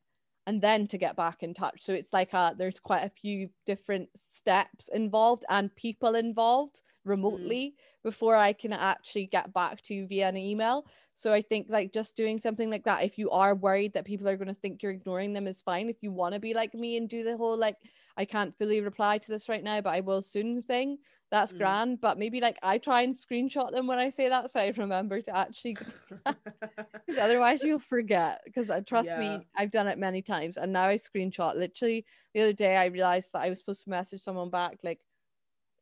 and 0.47 0.61
then 0.61 0.87
to 0.87 0.97
get 0.97 1.15
back 1.15 1.43
in 1.43 1.53
touch. 1.53 1.81
So 1.81 1.93
it's 1.93 2.13
like 2.13 2.33
a 2.33 2.53
there's 2.57 2.79
quite 2.79 3.03
a 3.05 3.09
few 3.09 3.49
different 3.65 4.09
steps 4.29 4.89
involved 4.93 5.45
and 5.49 5.73
people 5.75 6.15
involved 6.15 6.81
remotely 7.03 7.73
before 8.03 8.35
i 8.35 8.53
can 8.53 8.71
actually 8.73 9.25
get 9.25 9.51
back 9.53 9.81
to 9.81 9.93
you 9.93 10.07
via 10.07 10.27
an 10.29 10.37
email. 10.37 10.85
So 11.15 11.33
i 11.33 11.41
think 11.41 11.67
like 11.69 11.91
just 11.93 12.15
doing 12.15 12.39
something 12.39 12.69
like 12.69 12.83
that 12.85 13.03
if 13.03 13.17
you 13.17 13.29
are 13.31 13.55
worried 13.55 13.93
that 13.93 14.05
people 14.05 14.27
are 14.29 14.37
going 14.37 14.47
to 14.47 14.61
think 14.61 14.81
you're 14.81 14.91
ignoring 14.91 15.33
them 15.33 15.47
is 15.47 15.61
fine. 15.61 15.89
If 15.89 16.01
you 16.01 16.11
want 16.11 16.33
to 16.33 16.39
be 16.39 16.53
like 16.53 16.73
me 16.73 16.97
and 16.97 17.09
do 17.09 17.23
the 17.23 17.37
whole 17.37 17.57
like 17.57 17.77
i 18.17 18.25
can't 18.25 18.57
fully 18.57 18.81
reply 18.81 19.17
to 19.19 19.29
this 19.31 19.49
right 19.49 19.63
now 19.63 19.81
but 19.81 19.93
i 19.93 19.99
will 19.99 20.21
soon 20.21 20.61
thing 20.63 20.97
that's 21.31 21.53
Mm. 21.53 21.57
grand. 21.57 22.01
But 22.01 22.19
maybe 22.19 22.41
like 22.41 22.57
i 22.63 22.77
try 22.77 23.01
and 23.01 23.15
screenshot 23.15 23.71
them 23.71 23.87
when 23.87 23.99
i 23.99 24.09
say 24.09 24.29
that 24.29 24.51
so 24.51 24.59
i 24.59 24.73
remember 24.77 25.21
to 25.21 25.35
actually 25.37 25.77
otherwise 27.20 27.64
you'll 27.64 27.80
forget 27.80 28.41
because 28.45 28.70
uh, 28.70 28.82
trust 28.82 29.09
Yeah. 29.12 29.20
me 29.39 29.47
i've 29.55 29.72
done 29.72 29.88
it 29.88 29.97
many 29.97 30.22
times 30.22 30.57
and 30.57 30.72
now 30.72 30.86
i 30.86 30.95
screenshot 30.95 31.55
literally 31.55 32.05
the 32.34 32.41
other 32.41 32.53
day 32.53 32.76
i 32.78 32.86
realized 32.86 33.32
that 33.34 33.39
i 33.41 33.49
was 33.49 33.59
supposed 33.59 33.84
to 33.84 33.89
message 33.89 34.22
someone 34.22 34.49
back 34.49 34.78
like 34.84 34.99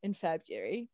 in 0.04 0.14
february 0.14 0.90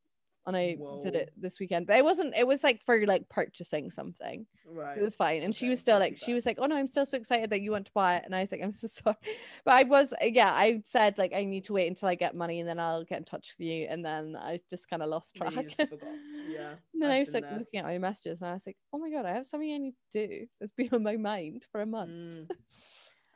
and 0.47 0.55
i 0.55 0.77
did 1.03 1.15
it 1.15 1.31
this 1.37 1.59
weekend 1.59 1.87
but 1.87 1.97
it 1.97 2.03
wasn't 2.03 2.33
it 2.35 2.45
was 2.45 2.63
like 2.63 2.81
for 2.85 3.05
like 3.05 3.27
purchasing 3.29 3.89
something 3.89 4.45
right. 4.71 4.97
it 4.97 5.01
was 5.01 5.15
fine 5.15 5.41
and 5.41 5.55
she 5.55 5.69
was 5.69 5.79
still 5.79 5.99
like 5.99 6.17
she 6.17 6.33
was 6.33 6.45
like 6.45 6.57
oh 6.59 6.65
no 6.65 6.75
i'm 6.75 6.87
still 6.87 7.05
so 7.05 7.17
excited 7.17 7.49
that 7.49 7.61
you 7.61 7.71
want 7.71 7.85
to 7.85 7.91
buy 7.93 8.15
it 8.15 8.23
and 8.25 8.35
i 8.35 8.41
was 8.41 8.51
like 8.51 8.61
i'm 8.63 8.71
so 8.71 8.87
sorry 9.03 9.15
but 9.63 9.73
i 9.73 9.83
was 9.83 10.13
yeah 10.21 10.51
i 10.53 10.81
said 10.85 11.17
like 11.17 11.33
i 11.33 11.43
need 11.43 11.63
to 11.65 11.73
wait 11.73 11.87
until 11.87 12.09
i 12.09 12.15
get 12.15 12.35
money 12.35 12.59
and 12.59 12.69
then 12.69 12.79
i'll 12.79 13.03
get 13.03 13.17
in 13.17 13.23
touch 13.23 13.53
with 13.57 13.65
you 13.65 13.87
and 13.89 14.05
then 14.05 14.35
i 14.35 14.59
just 14.69 14.89
kind 14.89 15.01
of 15.01 15.09
lost 15.09 15.35
track 15.35 15.53
just. 15.67 15.79
Yeah. 16.47 16.73
and 16.93 17.01
then 17.01 17.11
I've 17.11 17.17
I 17.17 17.19
was 17.19 17.33
like 17.33 17.43
there. 17.43 17.59
looking 17.59 17.79
at 17.79 17.85
my 17.85 17.97
messages 17.97 18.41
and 18.41 18.49
I 18.49 18.53
was 18.53 18.65
like, 18.65 18.77
oh 18.93 18.97
my 18.97 19.09
god, 19.09 19.25
I 19.25 19.33
have 19.33 19.45
something 19.45 19.73
I 19.73 19.77
need 19.77 19.95
to 20.13 20.27
do 20.27 20.45
that's 20.59 20.71
been 20.71 20.89
on 20.93 21.03
my 21.03 21.17
mind 21.17 21.65
for 21.71 21.81
a 21.81 21.85
month. 21.85 22.11
Mm. 22.11 22.47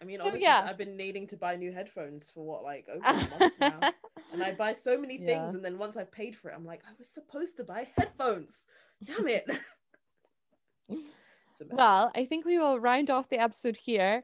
I 0.02 0.06
mean, 0.06 0.20
So, 0.20 0.28
honestly, 0.28 0.42
yeah. 0.42 0.66
I've 0.68 0.78
been 0.78 0.96
needing 0.96 1.28
to 1.28 1.38
buy 1.38 1.56
new 1.56 1.72
headphones 1.72 2.30
for 2.30 2.46
what, 2.46 2.64
like 2.64 2.88
over 2.88 3.06
a 3.06 3.14
month 3.14 3.54
now. 3.60 3.80
And 4.32 4.44
I 4.44 4.52
buy 4.52 4.74
so 4.74 4.98
many 5.00 5.18
things, 5.18 5.30
Yeah. 5.30 5.50
and 5.50 5.66
then 5.66 5.78
once 5.78 5.98
I've 5.98 6.12
paid 6.12 6.36
for 6.36 6.50
it, 6.50 6.56
I'm 6.56 6.66
like, 6.66 6.82
I 6.88 6.92
was 7.00 7.10
supposed 7.10 7.58
to 7.58 7.64
buy 7.64 7.88
headphones. 7.98 8.68
Damn 9.04 9.28
it. 9.28 9.46
It's 10.90 11.62
a 11.62 11.66
mess. 11.66 11.74
well, 11.78 12.12
I 12.16 12.26
think 12.26 12.46
we 12.46 12.58
will 12.58 12.80
round 12.80 13.10
off 13.10 13.30
the 13.30 13.40
episode 13.40 13.76
here. 13.78 14.24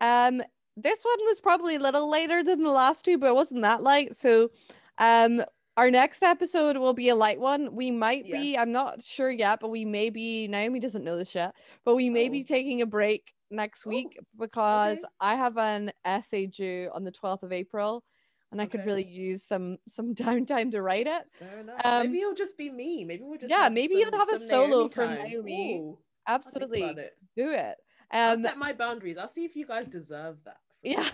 Um, 0.00 0.42
this 0.76 1.02
one 1.02 1.18
was 1.26 1.40
probably 1.40 1.76
a 1.76 1.80
little 1.80 2.10
later 2.10 2.42
than 2.44 2.62
the 2.62 2.70
last 2.70 3.04
two, 3.04 3.18
but 3.18 3.26
it 3.28 3.34
wasn't 3.34 3.62
that 3.62 3.82
light. 3.82 4.14
So, 4.14 4.50
um, 4.98 5.42
our 5.76 5.90
next 5.90 6.22
episode 6.22 6.76
will 6.78 6.94
be 6.94 7.08
a 7.10 7.14
light 7.14 7.38
one. 7.40 7.74
We 7.74 7.90
might 7.90 8.24
be, 8.24 8.56
I'm 8.56 8.72
not 8.72 9.02
sure 9.02 9.30
yet, 9.30 9.58
but 9.60 9.68
we 9.70 9.84
may 9.84 10.08
be, 10.08 10.48
Naomi 10.48 10.80
doesn't 10.80 11.04
know 11.04 11.18
this 11.18 11.34
yet, 11.34 11.54
but 11.84 11.96
we 11.96 12.08
may 12.08 12.30
be 12.30 12.40
Oh. 12.40 12.44
taking 12.48 12.80
a 12.80 12.86
break 12.86 13.34
next 13.50 13.86
Oh, 13.86 13.90
week 13.90 14.18
because 14.38 14.98
okay. 14.98 15.08
I 15.20 15.34
have 15.34 15.58
an 15.58 15.92
essay 16.04 16.46
due 16.46 16.90
on 16.94 17.04
the 17.04 17.12
12th 17.12 17.42
of 17.42 17.52
April 17.52 18.04
and 18.52 18.60
I 18.60 18.66
could 18.66 18.84
really 18.86 19.04
use 19.04 19.42
some 19.42 19.78
some 19.88 20.14
downtime 20.14 20.70
to 20.72 20.82
write 20.82 21.06
it. 21.06 21.24
Fair 21.38 21.64
um, 21.84 22.06
maybe 22.06 22.20
it'll 22.20 22.34
just 22.34 22.56
be 22.56 22.70
me. 22.70 23.04
Maybe 23.04 23.22
we'll 23.24 23.38
just 23.38 23.50
yeah, 23.50 23.68
maybe 23.68 23.94
you'll 23.94 24.16
have 24.16 24.32
a 24.32 24.38
solo 24.38 24.66
Naomi 24.68 24.88
for 24.88 25.06
time. 25.06 25.28
Naomi. 25.28 25.76
Ooh, 25.78 25.98
Absolutely 26.26 26.82
it. 26.82 27.16
do 27.36 27.50
it. 27.50 27.76
I'll 28.10 28.34
Um, 28.34 28.42
set 28.42 28.58
my 28.58 28.72
boundaries. 28.72 29.18
I'll 29.18 29.28
see 29.28 29.44
if 29.44 29.56
you 29.56 29.66
guys 29.66 29.84
deserve 29.86 30.36
that. 30.44 30.58
yeah. 30.82 31.08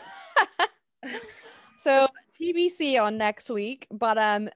so 1.79 2.07
TBC 2.41 3.01
on 3.03 3.17
next 3.19 3.51
week, 3.51 3.87
but 3.91 4.19
um, 4.19 4.49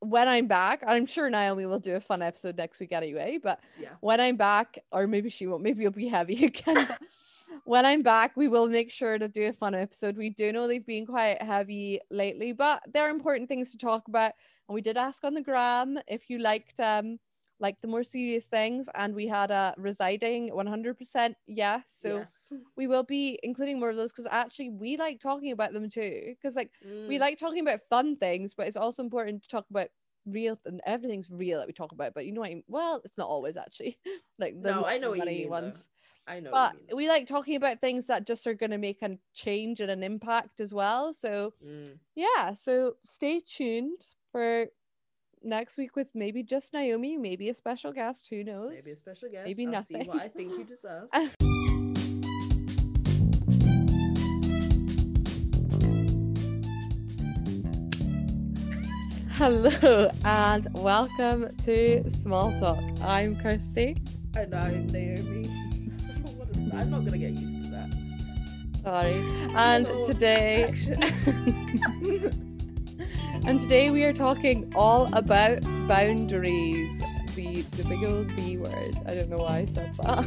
when 0.00 0.28
I'm 0.28 0.46
back, 0.46 0.82
I'm 0.86 1.06
sure 1.06 1.30
Naomi 1.30 1.66
will 1.66 1.78
do 1.78 1.94
a 1.96 2.00
fun 2.00 2.22
episode 2.22 2.56
next 2.56 2.80
week 2.80 2.92
anyway. 2.92 3.38
But 3.42 3.60
yeah. 3.80 3.90
when 4.00 4.20
I'm 4.20 4.36
back, 4.36 4.78
or 4.92 5.06
maybe 5.06 5.30
she 5.30 5.46
won't, 5.46 5.62
maybe 5.62 5.84
it'll 5.84 5.96
be 5.96 6.08
heavy 6.08 6.44
again. 6.46 6.88
When 7.64 7.86
I'm 7.86 8.02
back, 8.02 8.36
we 8.36 8.48
will 8.48 8.68
make 8.68 8.90
sure 8.90 9.18
to 9.18 9.26
do 9.26 9.48
a 9.48 9.52
fun 9.52 9.74
episode. 9.74 10.16
We 10.16 10.30
do 10.30 10.52
know 10.52 10.68
they've 10.68 10.84
been 10.84 11.06
quite 11.06 11.42
heavy 11.42 12.00
lately, 12.10 12.52
but 12.52 12.82
they're 12.92 13.10
important 13.10 13.48
things 13.48 13.72
to 13.72 13.78
talk 13.78 14.06
about. 14.08 14.32
And 14.68 14.74
we 14.74 14.82
did 14.82 14.96
ask 14.96 15.24
on 15.24 15.34
the 15.34 15.40
gram 15.40 15.98
if 16.06 16.28
you 16.28 16.38
liked 16.38 16.78
um 16.80 17.18
like 17.60 17.80
the 17.80 17.88
more 17.88 18.04
serious 18.04 18.46
things, 18.46 18.88
and 18.94 19.14
we 19.14 19.26
had 19.26 19.50
a 19.50 19.74
residing 19.78 20.50
100% 20.50 21.34
yes. 21.46 21.82
So 21.88 22.18
yes. 22.18 22.52
we 22.76 22.86
will 22.86 23.04
be 23.04 23.38
including 23.42 23.80
more 23.80 23.90
of 23.90 23.96
those 23.96 24.12
because 24.12 24.26
actually 24.30 24.70
we 24.70 24.96
like 24.96 25.20
talking 25.20 25.52
about 25.52 25.72
them 25.72 25.88
too. 25.88 26.34
Because 26.34 26.56
like 26.56 26.70
we 27.08 27.16
Mm, 27.16 27.20
like 27.20 27.38
talking 27.38 27.60
about 27.60 27.80
fun 27.88 28.16
things, 28.16 28.52
but 28.54 28.66
it's 28.66 28.76
also 28.76 29.02
important 29.02 29.42
to 29.42 29.48
talk 29.48 29.66
about 29.70 29.88
real 30.26 30.58
and 30.66 30.80
everything's 30.84 31.30
real 31.30 31.58
that 31.58 31.66
we 31.66 31.72
talk 31.72 31.92
about. 31.92 32.12
But 32.12 32.26
you 32.26 32.32
know 32.32 32.40
what? 32.40 32.50
I 32.50 32.54
mean? 32.54 32.64
Well, 32.68 33.00
it's 33.04 33.16
not 33.16 33.28
always 33.28 33.56
actually 33.56 33.98
like 34.38 34.60
the 34.60 34.72
No, 34.72 34.84
I 34.84 34.98
know 34.98 35.10
what 35.10 35.20
you 35.20 35.24
mean, 35.24 35.50
though. 35.50 35.72
I 36.26 36.40
know. 36.40 36.50
But 36.52 36.74
we 36.94 37.08
like 37.08 37.26
talking 37.26 37.56
about 37.56 37.80
things 37.80 38.06
that 38.06 38.26
just 38.26 38.46
are 38.46 38.54
going 38.54 38.70
to 38.70 38.78
make 38.78 39.02
a 39.02 39.18
change 39.34 39.80
and 39.80 39.90
an 39.90 40.02
impact 40.02 40.60
as 40.60 40.72
well. 40.72 41.12
So. 41.12 41.52
Mm. 41.64 41.98
yeah, 42.14 42.54
so 42.54 42.96
stay 43.02 43.40
tuned 43.40 44.06
for 44.32 44.66
next 45.42 45.76
week 45.76 45.96
with 45.96 46.08
maybe 46.14 46.42
just 46.42 46.72
Naomi, 46.72 47.18
maybe 47.18 47.50
a 47.50 47.54
special 47.54 47.92
guest. 47.92 48.28
Who 48.30 48.42
knows? 48.42 48.72
Maybe 48.74 48.92
a 48.92 48.96
special 48.96 49.28
guest. 49.30 49.46
Maybe 49.46 49.66
I'll 49.66 49.82
see 49.82 49.96
what 49.96 50.06
nothing. 50.06 50.20
I 50.20 50.28
think 50.28 50.52
you 50.52 50.64
deserve. 50.64 51.08
Hello 59.36 60.10
and 60.24 60.68
welcome 60.74 61.54
to 61.64 62.08
Small 62.08 62.56
Talk. 62.60 62.82
I'm 63.02 63.36
Kirsty. 63.36 63.96
and 64.36 64.54
I'm 64.54 64.86
Naomi. 64.86 65.63
What 66.74 66.84
is 66.84 66.90
that? 66.90 66.90
I'm 66.90 66.90
not 66.90 67.04
gonna 67.04 67.18
get 67.18 67.32
used 67.32 67.64
to 67.64 67.70
that. 67.70 67.90
Sorry. 68.82 69.14
And 69.56 69.86
Hello, 69.86 70.04
today 70.06 70.64
and 73.46 73.60
today 73.60 73.90
we 73.90 74.04
are 74.04 74.12
talking 74.12 74.72
all 74.74 75.08
about 75.14 75.60
boundaries. 75.88 77.00
The 77.34 77.62
the 77.62 77.84
big 77.88 78.04
old 78.04 78.34
B 78.36 78.56
word. 78.58 78.96
I 79.06 79.14
don't 79.14 79.28
know 79.28 79.38
why 79.38 79.58
I 79.58 79.66
said 79.66 79.92
that. 80.02 80.24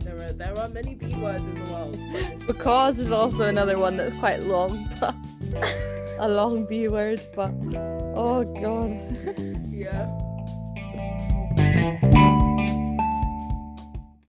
there 0.04 0.16
are 0.16 0.32
there 0.32 0.58
are 0.58 0.68
many 0.68 0.94
B 0.94 1.14
words 1.16 1.42
in 1.42 1.64
the 1.64 1.70
world. 1.72 1.98
but 2.12 2.22
this 2.30 2.42
is 2.42 2.42
a- 2.42 2.46
because 2.52 2.98
is 3.00 3.10
also 3.10 3.44
another 3.44 3.78
one 3.78 3.96
that's 3.96 4.16
quite 4.18 4.42
long, 4.44 4.88
but 5.00 5.14
a 6.18 6.28
long 6.28 6.64
B 6.66 6.86
word, 6.88 7.20
but 7.34 7.50
oh 8.14 8.44
god. 8.62 8.92
yeah. 9.72 10.06